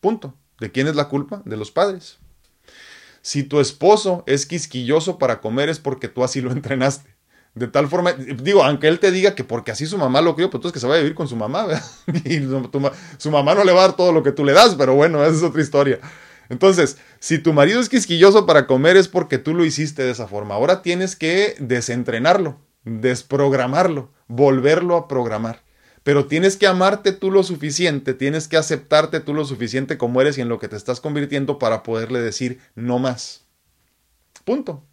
Punto. 0.00 0.34
¿De 0.60 0.70
quién 0.70 0.86
es 0.86 0.96
la 0.96 1.08
culpa? 1.08 1.42
De 1.44 1.56
los 1.56 1.70
padres. 1.70 2.18
Si 3.20 3.42
tu 3.42 3.60
esposo 3.60 4.24
es 4.26 4.46
quisquilloso 4.46 5.18
para 5.18 5.40
comer 5.40 5.68
es 5.68 5.78
porque 5.78 6.08
tú 6.08 6.24
así 6.24 6.40
lo 6.40 6.50
entrenaste. 6.52 7.14
De 7.54 7.68
tal 7.68 7.88
forma, 7.88 8.12
digo, 8.12 8.62
aunque 8.62 8.86
él 8.86 9.00
te 9.00 9.10
diga 9.10 9.34
que 9.34 9.42
porque 9.42 9.70
así 9.70 9.86
su 9.86 9.96
mamá 9.96 10.20
lo 10.20 10.34
crió, 10.34 10.50
pues 10.50 10.58
entonces 10.58 10.74
que 10.74 10.80
se 10.80 10.86
vaya 10.86 10.98
a 10.98 11.02
vivir 11.02 11.14
con 11.14 11.26
su 11.26 11.36
mamá, 11.36 11.64
¿verdad? 11.66 11.82
Y 12.24 12.40
su 13.16 13.30
mamá 13.30 13.54
no 13.54 13.64
le 13.64 13.72
va 13.72 13.78
a 13.80 13.88
dar 13.88 13.96
todo 13.96 14.12
lo 14.12 14.22
que 14.22 14.32
tú 14.32 14.44
le 14.44 14.52
das, 14.52 14.74
pero 14.74 14.94
bueno, 14.94 15.24
esa 15.24 15.36
es 15.36 15.42
otra 15.42 15.62
historia. 15.62 15.98
Entonces, 16.50 16.98
si 17.18 17.38
tu 17.38 17.54
marido 17.54 17.80
es 17.80 17.88
quisquilloso 17.88 18.44
para 18.44 18.66
comer 18.66 18.98
es 18.98 19.08
porque 19.08 19.38
tú 19.38 19.54
lo 19.54 19.64
hiciste 19.64 20.04
de 20.04 20.10
esa 20.10 20.28
forma. 20.28 20.54
Ahora 20.54 20.82
tienes 20.82 21.16
que 21.16 21.56
desentrenarlo, 21.58 22.58
desprogramarlo, 22.84 24.12
volverlo 24.28 24.96
a 24.96 25.08
programar 25.08 25.65
pero 26.06 26.26
tienes 26.26 26.56
que 26.56 26.68
amarte 26.68 27.10
tú 27.10 27.32
lo 27.32 27.42
suficiente, 27.42 28.14
tienes 28.14 28.46
que 28.46 28.56
aceptarte 28.56 29.18
tú 29.18 29.34
lo 29.34 29.44
suficiente 29.44 29.98
como 29.98 30.20
eres 30.20 30.38
y 30.38 30.40
en 30.40 30.48
lo 30.48 30.60
que 30.60 30.68
te 30.68 30.76
estás 30.76 31.00
convirtiendo 31.00 31.58
para 31.58 31.82
poderle 31.82 32.20
decir 32.20 32.60
no 32.76 33.00
más. 33.00 33.44
Punto. 34.44 34.84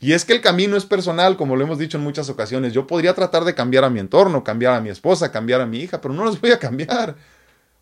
Y 0.00 0.12
es 0.12 0.26
que 0.26 0.34
el 0.34 0.42
camino 0.42 0.76
es 0.76 0.84
personal, 0.84 1.38
como 1.38 1.56
lo 1.56 1.64
hemos 1.64 1.78
dicho 1.78 1.96
en 1.96 2.04
muchas 2.04 2.28
ocasiones. 2.28 2.74
Yo 2.74 2.86
podría 2.86 3.14
tratar 3.14 3.46
de 3.46 3.54
cambiar 3.54 3.84
a 3.84 3.88
mi 3.88 4.00
entorno, 4.00 4.44
cambiar 4.44 4.74
a 4.74 4.82
mi 4.82 4.90
esposa, 4.90 5.32
cambiar 5.32 5.62
a 5.62 5.66
mi 5.66 5.78
hija, 5.78 6.02
pero 6.02 6.12
no 6.12 6.26
los 6.26 6.38
voy 6.38 6.50
a 6.50 6.58
cambiar. 6.58 7.16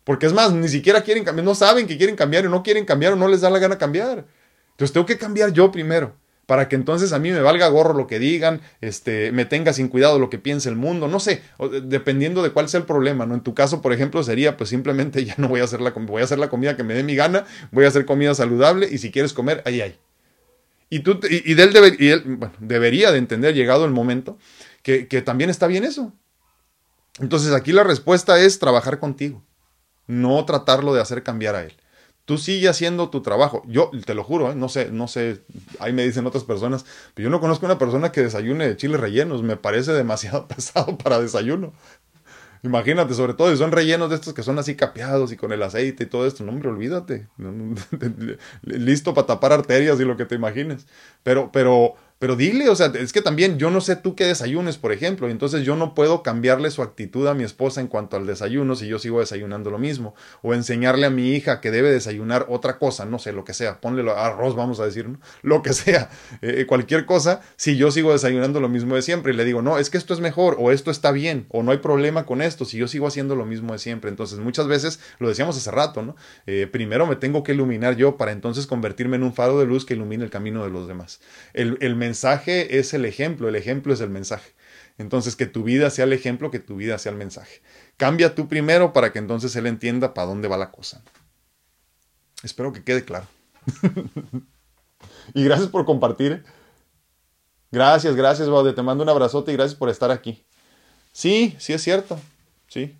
Porque 0.05 0.25
es 0.25 0.31
más, 0.31 0.53
ni 0.53 0.69
siquiera 0.69 1.01
quieren 1.01 1.25
cambiar, 1.25 1.43
no 1.43 1.53
saben 1.53 1.85
que 1.85 1.97
quieren 1.97 2.15
cambiar 2.15 2.47
o 2.47 2.49
no 2.49 2.63
quieren 2.63 2.85
cambiar 2.85 3.11
o 3.11 3.17
no 3.17 3.27
les 3.27 3.41
da 3.41 3.49
la 3.49 3.59
gana 3.59 3.77
cambiar. 3.77 4.25
Entonces 4.71 4.93
tengo 4.93 5.05
que 5.05 5.17
cambiar 5.17 5.51
yo 5.51 5.69
primero 5.69 6.15
para 6.47 6.69
que 6.69 6.75
entonces 6.75 7.11
a 7.11 7.19
mí 7.19 7.29
me 7.29 7.41
valga 7.41 7.67
gorro 7.67 7.93
lo 7.93 8.07
que 8.07 8.19
digan, 8.19 8.61
este, 8.79 9.33
me 9.33 9.45
tenga 9.45 9.73
sin 9.73 9.89
cuidado 9.89 10.17
lo 10.17 10.29
que 10.29 10.39
piense 10.39 10.69
el 10.69 10.77
mundo, 10.77 11.09
no 11.09 11.19
sé, 11.19 11.43
dependiendo 11.83 12.41
de 12.41 12.51
cuál 12.51 12.69
sea 12.69 12.79
el 12.79 12.85
problema, 12.85 13.25
¿no? 13.25 13.35
En 13.35 13.41
tu 13.41 13.53
caso, 13.53 13.81
por 13.81 13.91
ejemplo, 13.91 14.23
sería 14.23 14.55
pues 14.55 14.69
simplemente 14.69 15.23
ya 15.25 15.35
no 15.37 15.49
voy 15.49 15.59
a 15.59 15.65
hacer 15.65 15.81
la 15.81 15.91
voy 15.91 16.21
a 16.21 16.23
hacer 16.23 16.39
la 16.39 16.49
comida 16.49 16.77
que 16.77 16.83
me 16.83 16.93
dé 16.93 17.03
mi 17.03 17.15
gana, 17.15 17.45
voy 17.71 17.83
a 17.83 17.89
hacer 17.89 18.05
comida 18.05 18.33
saludable 18.33 18.87
y 18.89 18.97
si 18.97 19.11
quieres 19.11 19.33
comer, 19.33 19.61
ahí 19.65 19.81
hay. 19.81 19.99
Y 20.89 20.99
tú 20.99 21.19
y, 21.29 21.59
él, 21.59 22.39
debería 22.59 23.11
de 23.11 23.17
entender 23.17 23.53
llegado 23.53 23.83
el 23.83 23.91
momento 23.91 24.37
que, 24.83 25.09
que 25.09 25.21
también 25.21 25.49
está 25.49 25.67
bien 25.67 25.83
eso. 25.83 26.13
Entonces 27.19 27.51
aquí 27.51 27.73
la 27.73 27.83
respuesta 27.83 28.39
es 28.39 28.57
trabajar 28.57 28.99
contigo, 28.99 29.43
no 30.05 30.45
tratarlo 30.45 30.93
de 30.93 31.01
hacer 31.01 31.23
cambiar 31.23 31.55
a 31.55 31.63
él 31.65 31.75
tú 32.27 32.37
sigue 32.37 32.67
haciendo 32.67 33.09
tu 33.09 33.21
trabajo. 33.21 33.63
Yo 33.67 33.89
te 34.05 34.13
lo 34.13 34.21
juro, 34.21 34.51
¿eh? 34.51 34.55
no 34.55 34.67
sé, 34.67 34.91
no 34.91 35.07
sé, 35.07 35.43
ahí 35.79 35.93
me 35.93 36.03
dicen 36.03 36.27
otras 36.27 36.43
personas, 36.43 36.85
pero 37.13 37.27
yo 37.27 37.29
no 37.29 37.39
conozco 37.39 37.65
una 37.65 37.77
persona 37.77 38.11
que 38.11 38.21
desayune 38.21 38.75
chiles 38.75 38.99
rellenos, 38.99 39.43
me 39.43 39.55
parece 39.55 39.93
demasiado 39.93 40.45
pesado 40.49 40.97
para 40.97 41.21
desayuno. 41.21 41.73
Imagínate, 42.63 43.13
sobre 43.13 43.33
todo 43.33 43.49
si 43.49 43.55
son 43.55 43.71
rellenos 43.71 44.09
de 44.09 44.15
estos 44.17 44.33
que 44.33 44.43
son 44.43 44.59
así 44.59 44.75
capeados 44.75 45.31
y 45.31 45.37
con 45.37 45.53
el 45.53 45.63
aceite 45.63 46.03
y 46.03 46.07
todo 46.07 46.27
esto, 46.27 46.43
no 46.43 46.51
hombre, 46.51 46.67
olvídate. 46.67 47.29
Listo 48.61 49.13
para 49.13 49.27
tapar 49.27 49.53
arterias 49.53 49.97
y 50.01 50.03
lo 50.03 50.17
que 50.17 50.25
te 50.25 50.35
imagines. 50.35 50.85
Pero, 51.23 51.49
pero, 51.53 51.95
pero 52.19 52.35
dile, 52.35 52.69
o 52.69 52.75
sea, 52.75 52.87
es 52.87 53.13
que 53.13 53.21
también 53.21 53.59
yo 53.59 53.69
no 53.69 53.79
sé 53.79 53.95
tú 53.95 54.15
qué 54.15 54.25
desayunes, 54.25 54.77
por 54.77 54.91
ejemplo, 54.91 55.27
y 55.27 55.31
entonces 55.31 55.63
yo 55.63 55.75
no 55.75 55.93
puedo 55.93 56.23
cambiarle 56.23 56.71
su 56.71 56.81
actitud 56.81 57.27
a 57.27 57.33
mi 57.33 57.43
esposa 57.43 57.79
en 57.79 57.87
cuanto 57.87 58.17
al 58.17 58.25
desayuno 58.25 58.75
si 58.75 58.87
yo 58.87 58.97
sigo 58.97 59.19
desayunando 59.19 59.69
lo 59.69 59.77
mismo, 59.77 60.15
o 60.41 60.53
enseñarle 60.53 61.05
a 61.05 61.09
mi 61.11 61.33
hija 61.33 61.61
que 61.61 61.69
debe 61.69 61.91
desayunar 61.91 62.47
otra 62.49 62.79
cosa, 62.79 63.05
no 63.05 63.19
sé, 63.19 63.33
lo 63.33 63.43
que 63.43 63.53
sea, 63.53 63.79
ponle 63.81 64.09
arroz, 64.11 64.55
vamos 64.55 64.79
a 64.79 64.85
decir, 64.85 65.07
¿no? 65.07 65.19
lo 65.43 65.61
que 65.61 65.73
sea, 65.73 66.09
eh, 66.41 66.65
cualquier 66.67 67.05
cosa, 67.05 67.41
si 67.55 67.77
yo 67.77 67.91
sigo 67.91 68.11
desayunando 68.11 68.59
lo 68.59 68.69
mismo 68.69 68.95
de 68.95 69.01
siempre 69.01 69.33
y 69.33 69.35
le 69.35 69.45
digo, 69.45 69.61
no, 69.61 69.77
es 69.77 69.89
que 69.89 69.97
esto 69.97 70.13
es 70.13 70.19
mejor, 70.19 70.55
o 70.59 70.71
esto 70.71 70.89
está 70.89 71.11
bien, 71.11 71.45
o 71.49 71.61
no 71.61 71.71
hay 71.71 71.77
problema 71.77 72.25
con 72.25 72.41
esto, 72.41 72.65
si 72.65 72.77
yo 72.77 72.87
sigo 72.87 73.05
haciendo 73.05 73.35
lo 73.35 73.45
mismo 73.45 73.73
de 73.73 73.79
siempre, 73.79 74.09
entonces 74.09 74.39
muchas 74.39 74.67
veces, 74.67 74.99
lo 75.19 75.29
decíamos 75.29 75.55
hace 75.55 75.69
rato, 75.69 76.01
¿no? 76.01 76.15
Eh, 76.47 76.67
primero 76.71 77.05
me 77.05 77.15
tengo 77.15 77.43
que 77.43 77.53
iluminar 77.53 77.95
yo 77.95 78.17
para 78.17 78.31
entonces 78.31 78.65
convertirme 78.65 79.17
en 79.17 79.23
un 79.23 79.33
faro 79.33 79.59
de 79.59 79.65
luz 79.65 79.85
que 79.85 79.93
ilumine 79.93 80.23
el 80.23 80.29
camino 80.29 80.63
de 80.63 80.71
los 80.71 80.87
demás. 80.87 81.19
El, 81.53 81.77
el 81.81 81.95
mensaje 82.07 82.79
es 82.79 82.93
el 82.93 83.05
ejemplo, 83.05 83.49
el 83.49 83.55
ejemplo 83.55 83.93
es 83.93 84.01
el 84.01 84.09
mensaje. 84.09 84.53
Entonces, 84.97 85.35
que 85.35 85.45
tu 85.45 85.63
vida 85.63 85.89
sea 85.89 86.05
el 86.05 86.13
ejemplo, 86.13 86.49
que 86.49 86.59
tu 86.59 86.77
vida 86.77 86.97
sea 86.97 87.11
el 87.11 87.17
mensaje. 87.17 87.61
Cambia 87.97 88.33
tú 88.33 88.47
primero 88.47 88.93
para 88.93 89.11
que 89.11 89.19
entonces 89.19 89.55
él 89.55 89.67
entienda 89.67 90.13
para 90.13 90.27
dónde 90.27 90.47
va 90.47 90.57
la 90.57 90.71
cosa. 90.71 91.03
Espero 92.43 92.71
que 92.71 92.83
quede 92.83 93.03
claro. 93.03 93.27
y 95.33 95.43
gracias 95.43 95.69
por 95.69 95.85
compartir. 95.85 96.43
Gracias, 97.71 98.15
gracias, 98.15 98.49
Baude. 98.49 98.73
Te 98.73 98.81
mando 98.81 99.03
un 99.03 99.09
abrazote 99.09 99.51
y 99.51 99.55
gracias 99.55 99.77
por 99.77 99.89
estar 99.89 100.09
aquí. 100.09 100.45
Sí, 101.11 101.55
sí 101.59 101.73
es 101.73 101.83
cierto. 101.83 102.19
Sí. 102.67 102.97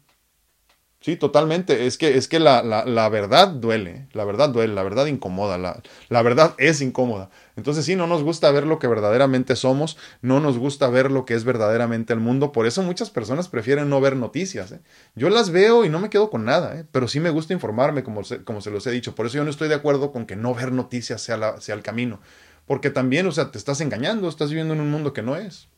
Sí, 1.08 1.16
totalmente. 1.16 1.88
Es 1.88 1.98
que, 1.98 2.18
es 2.18 2.28
que 2.28 2.38
la, 2.38 2.62
la, 2.62 3.08
verdad 3.08 3.48
duele, 3.48 4.10
la 4.12 4.26
verdad 4.26 4.50
duele, 4.50 4.74
la 4.74 4.84
verdad 4.84 5.06
incomoda, 5.06 5.58
la, 5.58 5.82
la, 6.10 6.22
verdad 6.22 6.54
es 6.58 6.82
incómoda. 6.82 7.30
Entonces 7.56 7.86
sí, 7.86 7.96
no 7.96 8.08
nos 8.08 8.24
gusta 8.24 8.52
ver 8.52 8.68
lo 8.68 8.78
que 8.78 8.88
verdaderamente 8.88 9.56
somos, 9.56 9.96
no 10.22 10.42
nos 10.42 10.58
gusta 10.58 10.90
ver 10.90 11.10
lo 11.10 11.24
que 11.24 11.34
es 11.34 11.46
verdaderamente 11.46 12.12
el 12.12 12.20
mundo. 12.20 12.52
Por 12.52 12.68
eso 12.68 12.84
muchas 12.84 13.10
personas 13.10 13.48
prefieren 13.48 13.90
no 13.90 14.02
ver 14.02 14.18
noticias. 14.18 14.74
¿eh? 14.74 14.82
Yo 15.16 15.30
las 15.30 15.50
veo 15.50 15.86
y 15.86 15.90
no 15.90 16.00
me 16.00 16.10
quedo 16.10 16.30
con 16.30 16.44
nada, 16.44 16.78
¿eh? 16.78 16.84
pero 16.92 17.08
sí 17.08 17.22
me 17.22 17.30
gusta 17.30 17.54
informarme, 17.54 18.04
como 18.04 18.26
se, 18.26 18.44
como 18.44 18.60
se 18.60 18.70
los 18.70 18.86
he 18.86 18.92
dicho. 18.92 19.16
Por 19.16 19.28
eso 19.28 19.38
yo 19.38 19.46
no 19.46 19.50
estoy 19.50 19.70
de 19.70 19.76
acuerdo 19.76 20.12
con 20.12 20.26
que 20.26 20.36
no 20.36 20.54
ver 20.54 20.74
noticias 20.74 21.22
sea, 21.22 21.62
sea 21.62 21.76
el 21.76 21.84
camino. 21.84 22.20
Porque 22.66 22.90
también, 22.90 23.26
o 23.28 23.32
sea, 23.32 23.50
te 23.50 23.58
estás 23.58 23.80
engañando, 23.80 24.28
estás 24.28 24.50
viviendo 24.50 24.74
en 24.74 24.82
un 24.82 24.92
mundo 24.92 25.14
que 25.14 25.22
no 25.22 25.38
es 25.38 25.70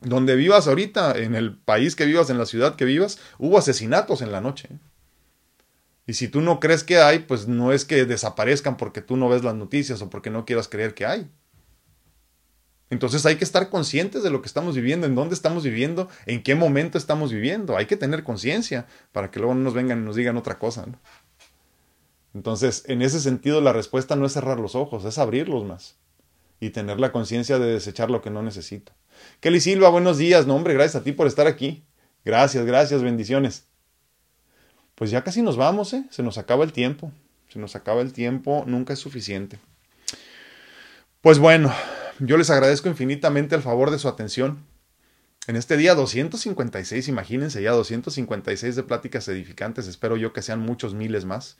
donde 0.00 0.36
vivas 0.36 0.68
ahorita, 0.68 1.16
en 1.18 1.34
el 1.34 1.56
país 1.56 1.96
que 1.96 2.06
vivas, 2.06 2.30
en 2.30 2.38
la 2.38 2.46
ciudad 2.46 2.76
que 2.76 2.84
vivas, 2.84 3.18
hubo 3.38 3.58
asesinatos 3.58 4.22
en 4.22 4.32
la 4.32 4.40
noche. 4.40 4.68
Y 6.06 6.14
si 6.14 6.28
tú 6.28 6.40
no 6.40 6.60
crees 6.60 6.84
que 6.84 6.98
hay, 6.98 7.20
pues 7.20 7.48
no 7.48 7.72
es 7.72 7.84
que 7.84 8.04
desaparezcan 8.04 8.76
porque 8.76 9.02
tú 9.02 9.16
no 9.16 9.28
ves 9.28 9.42
las 9.42 9.54
noticias 9.54 10.00
o 10.02 10.10
porque 10.10 10.30
no 10.30 10.44
quieras 10.44 10.68
creer 10.68 10.94
que 10.94 11.06
hay. 11.06 11.28
Entonces 12.88 13.26
hay 13.26 13.34
que 13.34 13.44
estar 13.44 13.68
conscientes 13.68 14.22
de 14.22 14.30
lo 14.30 14.40
que 14.40 14.46
estamos 14.46 14.76
viviendo, 14.76 15.06
en 15.06 15.16
dónde 15.16 15.34
estamos 15.34 15.64
viviendo, 15.64 16.08
en 16.26 16.44
qué 16.44 16.54
momento 16.54 16.98
estamos 16.98 17.32
viviendo. 17.32 17.76
Hay 17.76 17.86
que 17.86 17.96
tener 17.96 18.22
conciencia 18.22 18.86
para 19.10 19.30
que 19.32 19.40
luego 19.40 19.54
no 19.54 19.62
nos 19.62 19.74
vengan 19.74 20.02
y 20.02 20.04
nos 20.04 20.14
digan 20.14 20.36
otra 20.36 20.58
cosa. 20.60 20.86
Entonces, 22.32 22.84
en 22.86 23.02
ese 23.02 23.18
sentido, 23.18 23.60
la 23.60 23.72
respuesta 23.72 24.14
no 24.14 24.26
es 24.26 24.32
cerrar 24.32 24.60
los 24.60 24.76
ojos, 24.76 25.04
es 25.04 25.18
abrirlos 25.18 25.64
más 25.64 25.96
y 26.60 26.70
tener 26.70 27.00
la 27.00 27.10
conciencia 27.10 27.58
de 27.58 27.72
desechar 27.72 28.10
lo 28.10 28.22
que 28.22 28.30
no 28.30 28.42
necesito. 28.42 28.92
Kelly 29.40 29.60
Silva, 29.60 29.88
buenos 29.88 30.18
días. 30.18 30.46
No, 30.46 30.54
hombre, 30.54 30.74
gracias 30.74 30.96
a 30.96 31.04
ti 31.04 31.12
por 31.12 31.26
estar 31.26 31.46
aquí. 31.46 31.84
Gracias, 32.24 32.64
gracias, 32.66 33.02
bendiciones. 33.02 33.64
Pues 34.94 35.10
ya 35.10 35.22
casi 35.22 35.42
nos 35.42 35.56
vamos, 35.56 35.92
¿eh? 35.92 36.04
Se 36.10 36.22
nos 36.22 36.38
acaba 36.38 36.64
el 36.64 36.72
tiempo. 36.72 37.12
Se 37.48 37.58
nos 37.58 37.76
acaba 37.76 38.00
el 38.00 38.12
tiempo, 38.12 38.64
nunca 38.66 38.92
es 38.92 38.98
suficiente. 38.98 39.58
Pues 41.20 41.38
bueno, 41.38 41.72
yo 42.18 42.36
les 42.36 42.50
agradezco 42.50 42.88
infinitamente 42.88 43.54
el 43.54 43.62
favor 43.62 43.90
de 43.90 43.98
su 43.98 44.08
atención. 44.08 44.64
En 45.46 45.56
este 45.56 45.76
día 45.76 45.94
256, 45.94 47.08
imagínense 47.08 47.62
ya 47.62 47.70
256 47.70 48.74
de 48.74 48.82
pláticas 48.82 49.28
edificantes, 49.28 49.86
espero 49.86 50.16
yo 50.16 50.32
que 50.32 50.42
sean 50.42 50.60
muchos 50.60 50.94
miles 50.94 51.24
más. 51.24 51.56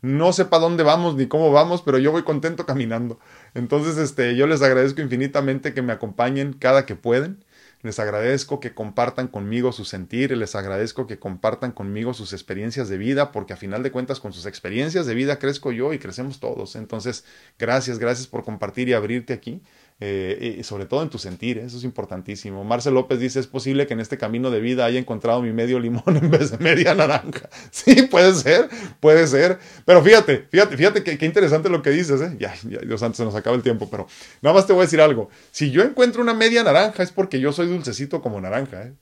No 0.00 0.32
sé 0.32 0.44
para 0.44 0.62
dónde 0.62 0.84
vamos 0.84 1.16
ni 1.16 1.26
cómo 1.26 1.50
vamos, 1.50 1.82
pero 1.82 1.98
yo 1.98 2.12
voy 2.12 2.22
contento 2.22 2.66
caminando. 2.66 3.18
Entonces, 3.54 3.98
este, 3.98 4.36
yo 4.36 4.46
les 4.46 4.62
agradezco 4.62 5.00
infinitamente 5.00 5.74
que 5.74 5.82
me 5.82 5.92
acompañen 5.92 6.52
cada 6.52 6.86
que 6.86 6.94
pueden. 6.94 7.44
Les 7.82 8.00
agradezco 8.00 8.58
que 8.58 8.74
compartan 8.74 9.28
conmigo 9.28 9.70
su 9.70 9.84
sentir, 9.84 10.36
les 10.36 10.56
agradezco 10.56 11.06
que 11.06 11.20
compartan 11.20 11.70
conmigo 11.70 12.12
sus 12.12 12.32
experiencias 12.32 12.88
de 12.88 12.98
vida, 12.98 13.30
porque 13.30 13.52
a 13.52 13.56
final 13.56 13.84
de 13.84 13.92
cuentas 13.92 14.18
con 14.18 14.32
sus 14.32 14.46
experiencias 14.46 15.06
de 15.06 15.14
vida 15.14 15.38
crezco 15.38 15.70
yo 15.70 15.92
y 15.92 16.00
crecemos 16.00 16.40
todos. 16.40 16.74
Entonces, 16.74 17.24
gracias, 17.56 18.00
gracias 18.00 18.26
por 18.26 18.42
compartir 18.42 18.88
y 18.88 18.94
abrirte 18.94 19.32
aquí. 19.32 19.62
Eh, 20.00 20.58
y 20.60 20.62
sobre 20.62 20.86
todo 20.86 21.02
en 21.02 21.10
tu 21.10 21.18
sentir, 21.18 21.58
eso 21.58 21.76
es 21.76 21.82
importantísimo. 21.82 22.62
Marcel 22.62 22.94
López 22.94 23.18
dice, 23.18 23.40
es 23.40 23.48
posible 23.48 23.88
que 23.88 23.94
en 23.94 24.00
este 24.00 24.16
camino 24.16 24.48
de 24.50 24.60
vida 24.60 24.84
haya 24.84 25.00
encontrado 25.00 25.42
mi 25.42 25.52
medio 25.52 25.80
limón 25.80 26.16
en 26.16 26.30
vez 26.30 26.52
de 26.52 26.58
media 26.58 26.94
naranja. 26.94 27.48
Sí, 27.70 28.02
puede 28.02 28.34
ser, 28.34 28.68
puede 29.00 29.26
ser. 29.26 29.58
Pero 29.84 30.02
fíjate, 30.02 30.46
fíjate, 30.50 30.76
fíjate 30.76 31.02
qué, 31.02 31.26
interesante 31.26 31.68
lo 31.68 31.82
que 31.82 31.90
dices, 31.90 32.20
¿eh? 32.20 32.36
Ya, 32.38 32.54
Dios 32.62 33.02
antes 33.02 33.16
se 33.16 33.24
nos 33.24 33.34
acaba 33.34 33.56
el 33.56 33.62
tiempo, 33.62 33.88
pero 33.90 34.06
nada 34.40 34.54
más 34.54 34.66
te 34.66 34.72
voy 34.72 34.82
a 34.82 34.84
decir 34.84 35.00
algo. 35.00 35.30
Si 35.50 35.70
yo 35.70 35.82
encuentro 35.82 36.22
una 36.22 36.34
media 36.34 36.62
naranja 36.62 37.02
es 37.02 37.10
porque 37.10 37.40
yo 37.40 37.52
soy 37.52 37.66
dulcecito 37.66 38.22
como 38.22 38.40
naranja, 38.40 38.82
¿eh? 38.82 38.94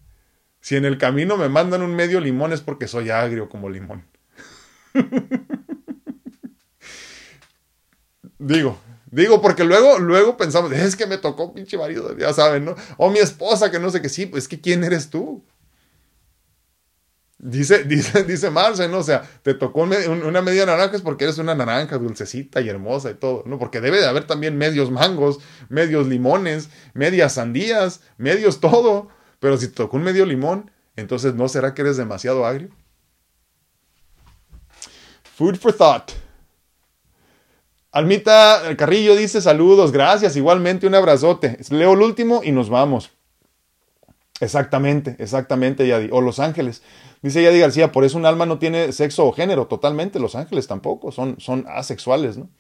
Si 0.60 0.76
en 0.76 0.84
el 0.84 0.98
camino 0.98 1.36
me 1.36 1.48
mandan 1.48 1.82
un 1.82 1.94
medio 1.94 2.20
limón 2.20 2.52
es 2.52 2.60
porque 2.60 2.88
soy 2.88 3.10
agrio 3.10 3.48
como 3.48 3.68
limón. 3.68 4.04
Digo, 8.38 8.78
Digo, 9.16 9.40
porque 9.40 9.64
luego, 9.64 9.98
luego 9.98 10.36
pensamos, 10.36 10.70
es 10.72 10.94
que 10.94 11.06
me 11.06 11.16
tocó 11.16 11.54
pinche 11.54 11.78
marido, 11.78 12.14
ya 12.18 12.34
saben, 12.34 12.66
¿no? 12.66 12.74
O 12.98 13.08
mi 13.08 13.18
esposa, 13.18 13.70
que 13.70 13.78
no 13.78 13.88
sé 13.88 14.02
qué, 14.02 14.10
sí, 14.10 14.26
pues 14.26 14.46
que 14.46 14.60
¿quién 14.60 14.84
eres 14.84 15.08
tú? 15.08 15.42
Dice, 17.38 17.84
dice, 17.88 18.24
dice 18.24 18.50
¿no? 18.50 18.98
O 18.98 19.02
sea, 19.02 19.22
te 19.42 19.54
tocó 19.54 19.84
una 19.84 20.42
media 20.42 20.66
naranja 20.66 20.96
es 20.96 21.00
porque 21.00 21.24
eres 21.24 21.38
una 21.38 21.54
naranja 21.54 21.96
dulcecita 21.96 22.60
y 22.60 22.68
hermosa 22.68 23.10
y 23.10 23.14
todo, 23.14 23.42
¿no? 23.46 23.58
Porque 23.58 23.80
debe 23.80 24.00
de 24.00 24.06
haber 24.06 24.26
también 24.26 24.58
medios 24.58 24.90
mangos, 24.90 25.38
medios 25.70 26.06
limones, 26.06 26.68
medias 26.92 27.32
sandías, 27.32 28.02
medios 28.18 28.60
todo. 28.60 29.08
Pero 29.38 29.56
si 29.56 29.68
te 29.68 29.76
tocó 29.76 29.96
un 29.96 30.02
medio 30.02 30.26
limón, 30.26 30.70
entonces 30.94 31.34
¿no 31.34 31.48
será 31.48 31.72
que 31.72 31.80
eres 31.80 31.96
demasiado 31.96 32.44
agrio? 32.44 32.68
Food 35.22 35.56
for 35.56 35.72
thought. 35.72 36.25
Almita 37.96 38.60
Carrillo 38.76 39.16
dice 39.16 39.40
saludos, 39.40 39.90
gracias, 39.90 40.36
igualmente 40.36 40.86
un 40.86 40.94
abrazote. 40.94 41.56
Leo 41.70 41.94
el 41.94 42.02
último 42.02 42.42
y 42.44 42.52
nos 42.52 42.68
vamos. 42.68 43.10
Exactamente, 44.38 45.16
exactamente, 45.18 45.86
Yadi. 45.88 46.10
O 46.12 46.20
Los 46.20 46.38
Ángeles. 46.38 46.82
Dice 47.22 47.42
Yadi 47.42 47.58
García, 47.58 47.92
por 47.92 48.04
eso 48.04 48.18
un 48.18 48.26
alma 48.26 48.44
no 48.44 48.58
tiene 48.58 48.92
sexo 48.92 49.24
o 49.24 49.32
género, 49.32 49.66
totalmente. 49.66 50.20
Los 50.20 50.34
Ángeles 50.34 50.66
tampoco, 50.66 51.10
son, 51.10 51.36
son 51.40 51.64
asexuales, 51.68 52.36
¿no? 52.36 52.50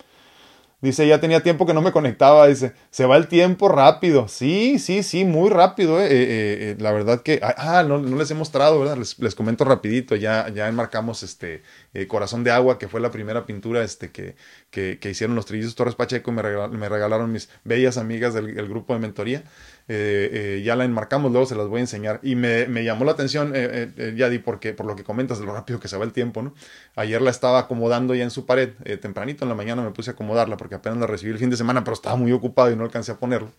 Dice, 0.82 1.08
ya 1.08 1.20
tenía 1.20 1.42
tiempo 1.42 1.66
que 1.66 1.72
no 1.72 1.80
me 1.80 1.90
conectaba. 1.90 2.46
Dice, 2.46 2.72
se 2.90 3.06
va 3.06 3.16
el 3.16 3.28
tiempo 3.28 3.68
rápido. 3.68 4.28
Sí, 4.28 4.78
sí, 4.78 5.02
sí, 5.02 5.24
muy 5.24 5.48
rápido. 5.48 6.00
Eh, 6.00 6.06
eh, 6.06 6.08
eh, 6.20 6.76
la 6.78 6.92
verdad 6.92 7.22
que, 7.22 7.40
ah, 7.42 7.54
ah, 7.56 7.82
no, 7.82 7.98
no, 7.98 8.16
les 8.16 8.30
he 8.30 8.34
mostrado, 8.34 8.78
¿verdad? 8.80 8.96
Les, 8.96 9.18
les 9.18 9.34
comento 9.34 9.64
rapidito. 9.64 10.16
Ya, 10.16 10.48
ya 10.54 10.68
enmarcamos 10.68 11.22
este 11.22 11.62
Corazón 12.08 12.44
de 12.44 12.50
Agua, 12.50 12.78
que 12.78 12.88
fue 12.88 13.00
la 13.00 13.10
primera 13.10 13.46
pintura 13.46 13.82
este, 13.82 14.10
que, 14.10 14.36
que, 14.70 15.10
hicieron 15.10 15.36
los 15.36 15.46
trillizos 15.46 15.74
Torres 15.74 15.94
Pacheco 15.94 16.32
me, 16.32 16.42
regalaron 16.42 17.32
mis 17.32 17.48
bellas 17.64 17.96
amigas 17.96 18.34
del 18.34 18.68
grupo 18.68 18.94
de 18.94 19.00
mentoría. 19.00 19.44
Eh, 19.88 20.30
eh, 20.58 20.62
ya 20.64 20.74
la 20.74 20.84
enmarcamos, 20.84 21.30
luego 21.30 21.46
se 21.46 21.54
las 21.54 21.68
voy 21.68 21.78
a 21.78 21.80
enseñar. 21.82 22.20
Y 22.22 22.34
me, 22.34 22.66
llamó 22.84 23.04
la 23.04 23.12
atención, 23.12 23.52
eh, 23.54 23.92
eh 23.96 24.14
ya 24.16 24.28
di 24.28 24.38
porque, 24.38 24.72
por 24.72 24.86
lo 24.86 24.96
que 24.96 25.04
comentas, 25.04 25.38
de 25.38 25.46
lo 25.46 25.54
rápido 25.54 25.78
que 25.80 25.88
se 25.88 25.96
va 25.96 26.04
el 26.04 26.12
tiempo, 26.12 26.42
¿no? 26.42 26.54
Ayer 26.96 27.22
la 27.22 27.30
estaba 27.30 27.60
acomodando 27.60 28.14
ya 28.14 28.24
en 28.24 28.30
su 28.30 28.46
pared, 28.46 28.70
tempranito 29.00 29.44
en 29.44 29.48
la 29.48 29.54
mañana 29.54 29.82
me 29.82 29.90
puse 29.90 30.10
a 30.10 30.12
acomodarla 30.14 30.56
porque 30.56 30.74
apenas 30.74 30.98
la 30.98 31.06
recibí 31.06 31.32
el 31.32 31.38
fin 31.38 31.50
de 31.50 31.56
semana, 31.56 31.84
pero 31.84 31.94
estaba 31.94 32.16
muy 32.16 32.32
ocupado 32.32 32.70
y 32.70 32.76
no 32.76 32.84
alcancé 32.84 33.12
a 33.12 33.18
ponerlo. 33.18 33.50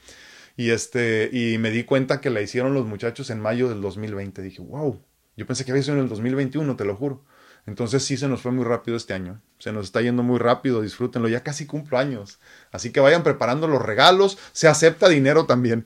Y, 0.57 0.71
este, 0.71 1.29
y 1.31 1.57
me 1.59 1.69
di 1.69 1.83
cuenta 1.83 2.19
que 2.19 2.29
la 2.29 2.41
hicieron 2.41 2.73
los 2.73 2.85
muchachos 2.85 3.29
en 3.29 3.39
mayo 3.39 3.69
del 3.69 3.79
2020. 3.81 4.41
Dije, 4.41 4.61
wow, 4.61 4.99
yo 5.37 5.45
pensé 5.45 5.63
que 5.65 5.71
había 5.71 5.83
sido 5.83 5.97
en 5.97 6.03
el 6.03 6.09
2021, 6.09 6.75
te 6.75 6.83
lo 6.83 6.95
juro. 6.95 7.23
Entonces 7.67 8.03
sí 8.03 8.15
se 8.17 8.29
nos 8.29 8.41
fue 8.41 8.51
muy 8.51 8.63
rápido 8.63 8.97
este 8.97 9.13
año. 9.13 9.41
Se 9.59 9.73
nos 9.73 9.85
está 9.85 10.01
yendo 10.01 10.23
muy 10.23 10.39
rápido, 10.39 10.81
disfrútenlo. 10.81 11.27
Ya 11.27 11.43
casi 11.43 11.67
cumplo 11.67 11.99
años. 11.99 12.39
Así 12.71 12.91
que 12.91 13.01
vayan 13.01 13.23
preparando 13.23 13.67
los 13.67 13.81
regalos. 13.81 14.39
Se 14.53 14.67
acepta 14.67 15.09
dinero 15.09 15.45
también. 15.45 15.85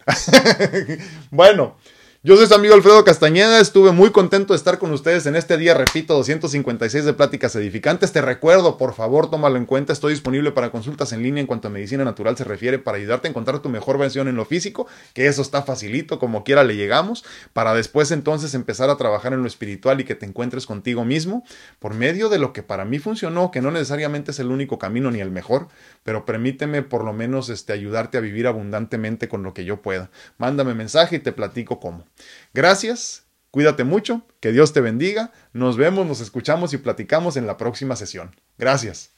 bueno. 1.32 1.75
Yo 2.24 2.38
soy 2.38 2.45
su 2.45 2.53
amigo 2.53 2.76
Alfredo 2.76 3.03
Castañeda, 3.03 3.59
estuve 3.59 3.91
muy 3.91 4.11
contento 4.11 4.53
de 4.53 4.57
estar 4.57 4.78
con 4.78 4.91
ustedes 4.91 5.26
en 5.26 5.36
este 5.36 5.57
día, 5.57 5.74
repito, 5.74 6.13
256 6.13 7.03
de 7.03 7.13
pláticas 7.13 7.55
edificantes. 7.55 8.11
Te 8.11 8.22
recuerdo, 8.22 8.78
por 8.78 8.93
favor, 8.93 9.32
tómalo 9.32 9.57
en 9.57 9.65
cuenta, 9.65 9.91
estoy 9.91 10.13
disponible 10.13 10.51
para 10.51 10.69
consultas 10.69 11.13
en 11.13 11.24
línea 11.24 11.41
en 11.41 11.47
cuanto 11.47 11.67
a 11.67 11.72
medicina 11.72 12.05
natural 12.05 12.38
se 12.38 12.43
refiere, 12.43 12.78
para 12.78 12.99
ayudarte 12.99 13.28
a 13.28 13.32
encontrar 13.32 13.57
tu 13.57 13.69
mejor 13.69 13.97
versión 13.97 14.28
en 14.28 14.36
lo 14.36 14.45
físico, 14.45 14.86
que 15.15 15.26
eso 15.26 15.41
está 15.41 15.63
facilito, 15.63 16.19
como 16.19 16.43
quiera 16.43 16.63
le 16.63 16.76
llegamos, 16.76 17.26
para 17.53 17.74
después 17.74 18.11
entonces 18.11 18.53
empezar 18.53 18.91
a 18.91 18.97
trabajar 18.97 19.34
en 19.34 19.41
lo 19.41 19.47
espiritual 19.47 19.99
y 19.99 20.03
que 20.03 20.13
te 20.13 20.28
encuentres 20.28 20.67
contigo 20.67 21.03
mismo, 21.03 21.43
por 21.80 21.95
medio 21.95 22.30
de 22.30 22.38
lo 22.38 22.53
que 22.53 22.61
para 22.61 22.86
mí 22.86 22.99
funcionó, 22.99 23.49
que 23.49 23.61
no 23.61 23.72
necesariamente 23.72 24.30
es 24.30 24.38
el 24.38 24.51
único 24.51 24.78
camino 24.78 25.09
ni 25.09 25.22
el 25.22 25.32
mejor, 25.32 25.69
pero 26.03 26.24
permíteme 26.24 26.84
por 26.84 27.03
lo 27.03 27.13
menos 27.13 27.49
este, 27.49 27.74
ayudarte 27.74 28.19
a 28.19 28.22
vivir 28.22 28.45
abundantemente 28.45 29.28
con 29.28 29.41
lo 29.41 29.55
que 29.55 29.65
yo 29.65 29.82
pueda. 29.82 30.11
Mándame 30.38 30.76
mensaje 30.76 31.15
y 31.15 31.19
te 31.19 31.32
platico 31.32 31.80
cómo. 31.80 32.11
Gracias, 32.53 33.26
cuídate 33.51 33.84
mucho, 33.84 34.26
que 34.39 34.51
Dios 34.51 34.74
te 34.74 34.82
bendiga, 34.82 35.32
nos 35.53 35.78
vemos, 35.78 36.05
nos 36.05 36.22
escuchamos 36.22 36.74
y 36.74 36.78
platicamos 36.78 37.38
en 37.38 37.47
la 37.47 37.57
próxima 37.57 37.95
sesión. 37.95 38.36
Gracias. 38.57 39.12